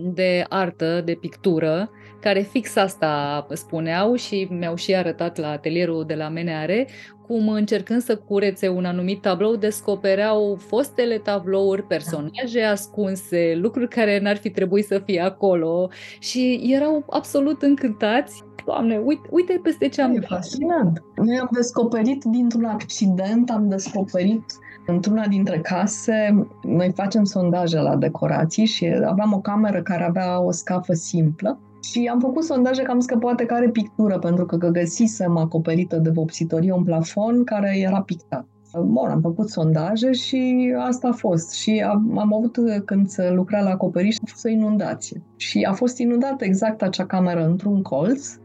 de 0.02 0.44
artă, 0.48 1.00
de 1.04 1.14
pictură, 1.14 1.90
care 2.20 2.40
fix 2.40 2.76
asta 2.76 3.46
spuneau 3.52 4.14
și 4.14 4.48
mi-au 4.50 4.74
și 4.74 4.94
arătat 4.94 5.38
la 5.38 5.50
atelierul 5.50 6.04
de 6.06 6.14
la 6.14 6.28
MNR, 6.28 6.84
cum 7.28 7.48
încercând 7.48 8.02
să 8.02 8.16
curețe 8.16 8.68
un 8.68 8.84
anumit 8.84 9.20
tablou, 9.20 9.56
descopereau 9.56 10.56
fostele 10.60 11.18
tablouri, 11.18 11.82
personaje 11.82 12.62
ascunse, 12.62 13.58
lucruri 13.60 13.88
care 13.88 14.20
n-ar 14.20 14.36
fi 14.36 14.50
trebuit 14.50 14.86
să 14.86 14.98
fie 15.04 15.20
acolo 15.20 15.90
și 16.18 16.60
erau 16.62 17.04
absolut 17.10 17.62
încântați. 17.62 18.42
Doamne, 18.64 18.98
uite, 19.04 19.28
uite 19.30 19.60
peste 19.62 19.88
ce 19.88 20.02
am... 20.02 20.14
E 20.14 20.20
fascinant. 20.20 21.02
Noi 21.16 21.38
am 21.38 21.48
descoperit 21.52 22.24
dintr-un 22.24 22.64
accident, 22.64 23.50
am 23.50 23.68
descoperit 23.68 24.44
într-una 24.86 25.26
dintre 25.26 25.58
case, 25.58 26.46
noi 26.62 26.92
facem 26.94 27.24
sondaje 27.24 27.78
la 27.78 27.96
decorații 27.96 28.64
și 28.64 28.86
aveam 28.86 29.32
o 29.32 29.40
cameră 29.40 29.82
care 29.82 30.04
avea 30.04 30.40
o 30.40 30.50
scafă 30.50 30.92
simplă 30.92 31.58
și 31.82 32.10
am 32.12 32.20
făcut 32.20 32.44
sondaje 32.44 32.82
că 32.82 32.90
am 32.90 32.98
zis 32.98 33.08
că 33.08 33.18
poate 33.18 33.44
că 33.44 33.54
are 33.54 33.68
pictură, 33.68 34.18
pentru 34.18 34.46
că, 34.46 34.56
că 34.56 34.68
găsisem 34.68 35.36
acoperită 35.36 35.96
de 35.96 36.10
vopsitorie 36.10 36.72
un 36.72 36.84
plafon 36.84 37.44
care 37.44 37.78
era 37.78 38.02
pictat. 38.02 38.46
Bun, 38.72 39.08
am 39.10 39.20
făcut 39.20 39.48
sondaje 39.48 40.12
și 40.12 40.72
asta 40.78 41.08
a 41.08 41.12
fost. 41.12 41.52
Și 41.52 41.84
am, 41.88 42.18
am 42.18 42.34
avut, 42.34 42.58
când 42.84 43.08
se 43.08 43.30
lucra 43.30 43.60
la 43.60 43.70
acoperiș, 43.70 44.16
a 44.16 44.26
fost 44.26 44.44
o 44.44 44.48
inundație. 44.48 45.22
Și 45.36 45.62
a 45.62 45.72
fost 45.72 45.98
inundată 45.98 46.44
exact 46.44 46.82
acea 46.82 47.06
cameră 47.06 47.46
într-un 47.46 47.82
colț 47.82 48.36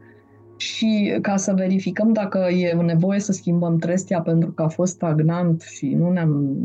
și 0.64 1.18
ca 1.22 1.38
să 1.38 1.53
verificăm 1.53 2.14
dacă 2.14 2.38
e 2.38 2.74
nevoie 2.74 3.20
să 3.20 3.32
schimbăm 3.32 3.78
trestia 3.78 4.22
pentru 4.22 4.51
că 4.51 4.64
a 4.64 4.68
fost 4.68 4.93
stagnant 4.93 5.61
și 5.61 5.93
nu 5.93 6.11
ne-am, 6.11 6.57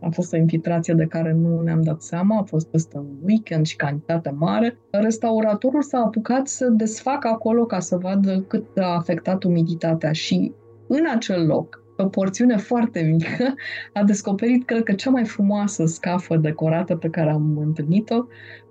a 0.00 0.08
fost 0.10 0.32
o 0.32 0.36
infiltrație 0.36 0.94
de 0.94 1.06
care 1.06 1.32
nu 1.32 1.60
ne-am 1.60 1.82
dat 1.82 2.02
seama, 2.02 2.38
a 2.38 2.42
fost 2.42 2.66
peste 2.66 2.98
un 2.98 3.06
weekend 3.22 3.66
și 3.66 3.76
cantitate 3.76 4.30
mare, 4.30 4.78
restauratorul 4.90 5.82
s-a 5.82 5.98
apucat 5.98 6.48
să 6.48 6.68
desfacă 6.68 7.28
acolo 7.28 7.64
ca 7.64 7.80
să 7.80 7.96
vadă 7.96 8.44
cât 8.48 8.78
a 8.78 8.94
afectat 8.94 9.42
umiditatea 9.42 10.12
și 10.12 10.52
în 10.86 11.04
acel 11.14 11.46
loc 11.46 11.81
o 12.02 12.08
porțiune 12.08 12.56
foarte 12.56 13.00
mică, 13.00 13.54
a 13.92 14.02
descoperit, 14.02 14.66
cred 14.66 14.82
că, 14.82 14.92
cea 14.92 15.10
mai 15.10 15.24
frumoasă 15.24 15.84
scafă 15.84 16.36
decorată 16.36 16.96
pe 16.96 17.08
care 17.08 17.30
am 17.30 17.58
întâlnit-o, 17.60 18.24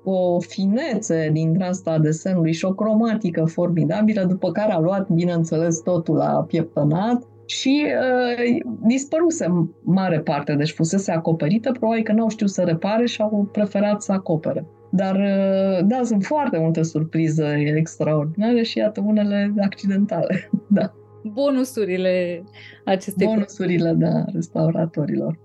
o 0.04 0.40
finețe 0.40 1.30
din 1.34 1.62
asta 1.62 1.92
a 1.92 2.00
desenului 2.00 2.54
și 2.54 2.66
o 2.66 2.74
cromatică 2.74 3.46
formidabilă, 3.46 4.24
după 4.24 4.52
care 4.52 4.72
a 4.72 4.80
luat, 4.80 5.10
bineînțeles, 5.10 5.80
totul 5.80 6.16
la 6.16 6.46
pieptănat 6.48 7.24
și 7.46 7.86
uh, 7.86 8.60
dispăruse 8.86 9.70
mare 9.84 10.20
parte, 10.20 10.54
deci 10.54 10.74
fusese 10.74 11.12
acoperită, 11.12 11.72
probabil 11.72 12.04
că 12.04 12.12
n-au 12.12 12.30
știut 12.30 12.50
să 12.50 12.62
repare 12.62 13.06
și 13.06 13.22
au 13.22 13.50
preferat 13.52 14.02
să 14.02 14.12
acopere. 14.12 14.66
Dar, 14.90 15.16
uh, 15.16 15.86
da, 15.86 16.00
sunt 16.04 16.24
foarte 16.24 16.58
multe 16.58 16.82
surprize 16.82 17.74
extraordinare 17.76 18.64
și 18.64 18.78
iată 18.78 19.04
unele 19.06 19.54
accidentale. 19.60 20.50
da 20.68 20.94
bonusurile 21.24 22.44
acestei 22.86 23.28
Bonusurile, 23.28 23.94
da, 23.94 24.26
restauratorilor. 24.34 25.40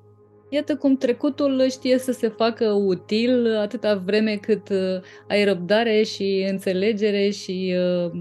Iată 0.49 0.77
cum 0.77 0.97
trecutul 0.97 1.67
știe 1.69 1.99
să 1.99 2.13
se 2.13 2.29
facă 2.29 2.71
util 2.71 3.57
atâta 3.57 4.03
vreme 4.05 4.35
cât 4.35 4.69
uh, 4.69 5.01
ai 5.29 5.45
răbdare 5.45 6.03
și 6.03 6.47
înțelegere 6.51 7.29
și 7.31 7.75
uh, 8.05 8.21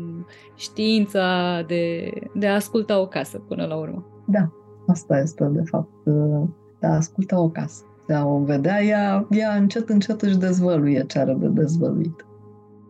știința 0.55 1.61
de, 1.67 2.09
de 2.33 2.47
a 2.47 2.53
asculta 2.53 2.99
o 2.99 3.07
casă 3.07 3.37
până 3.37 3.65
la 3.65 3.75
urmă. 3.75 4.23
Da, 4.27 4.51
asta 4.87 5.19
este 5.19 5.49
de 5.51 5.61
fapt, 5.65 6.05
uh, 6.05 6.47
de 6.79 6.87
a 6.87 6.95
asculta 6.95 7.39
o 7.39 7.49
casă. 7.49 7.83
De 8.07 8.13
a 8.13 8.25
o 8.25 8.43
vedea, 8.43 8.83
ea, 8.83 9.27
ea 9.29 9.55
încet, 9.55 9.89
încet 9.89 10.21
își 10.21 10.37
dezvăluie 10.37 11.03
ce 11.07 11.19
are 11.19 11.33
de 11.33 11.47
dezvăluit. 11.47 12.25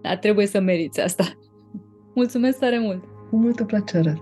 Da, 0.01 0.17
trebuie 0.17 0.45
să 0.47 0.59
meriți 0.59 1.01
asta. 1.01 1.23
Mulțumesc 2.13 2.59
tare 2.59 2.79
mult! 2.79 3.03
Cu 3.29 3.37
multă 3.37 3.63
plăcere! 3.63 4.21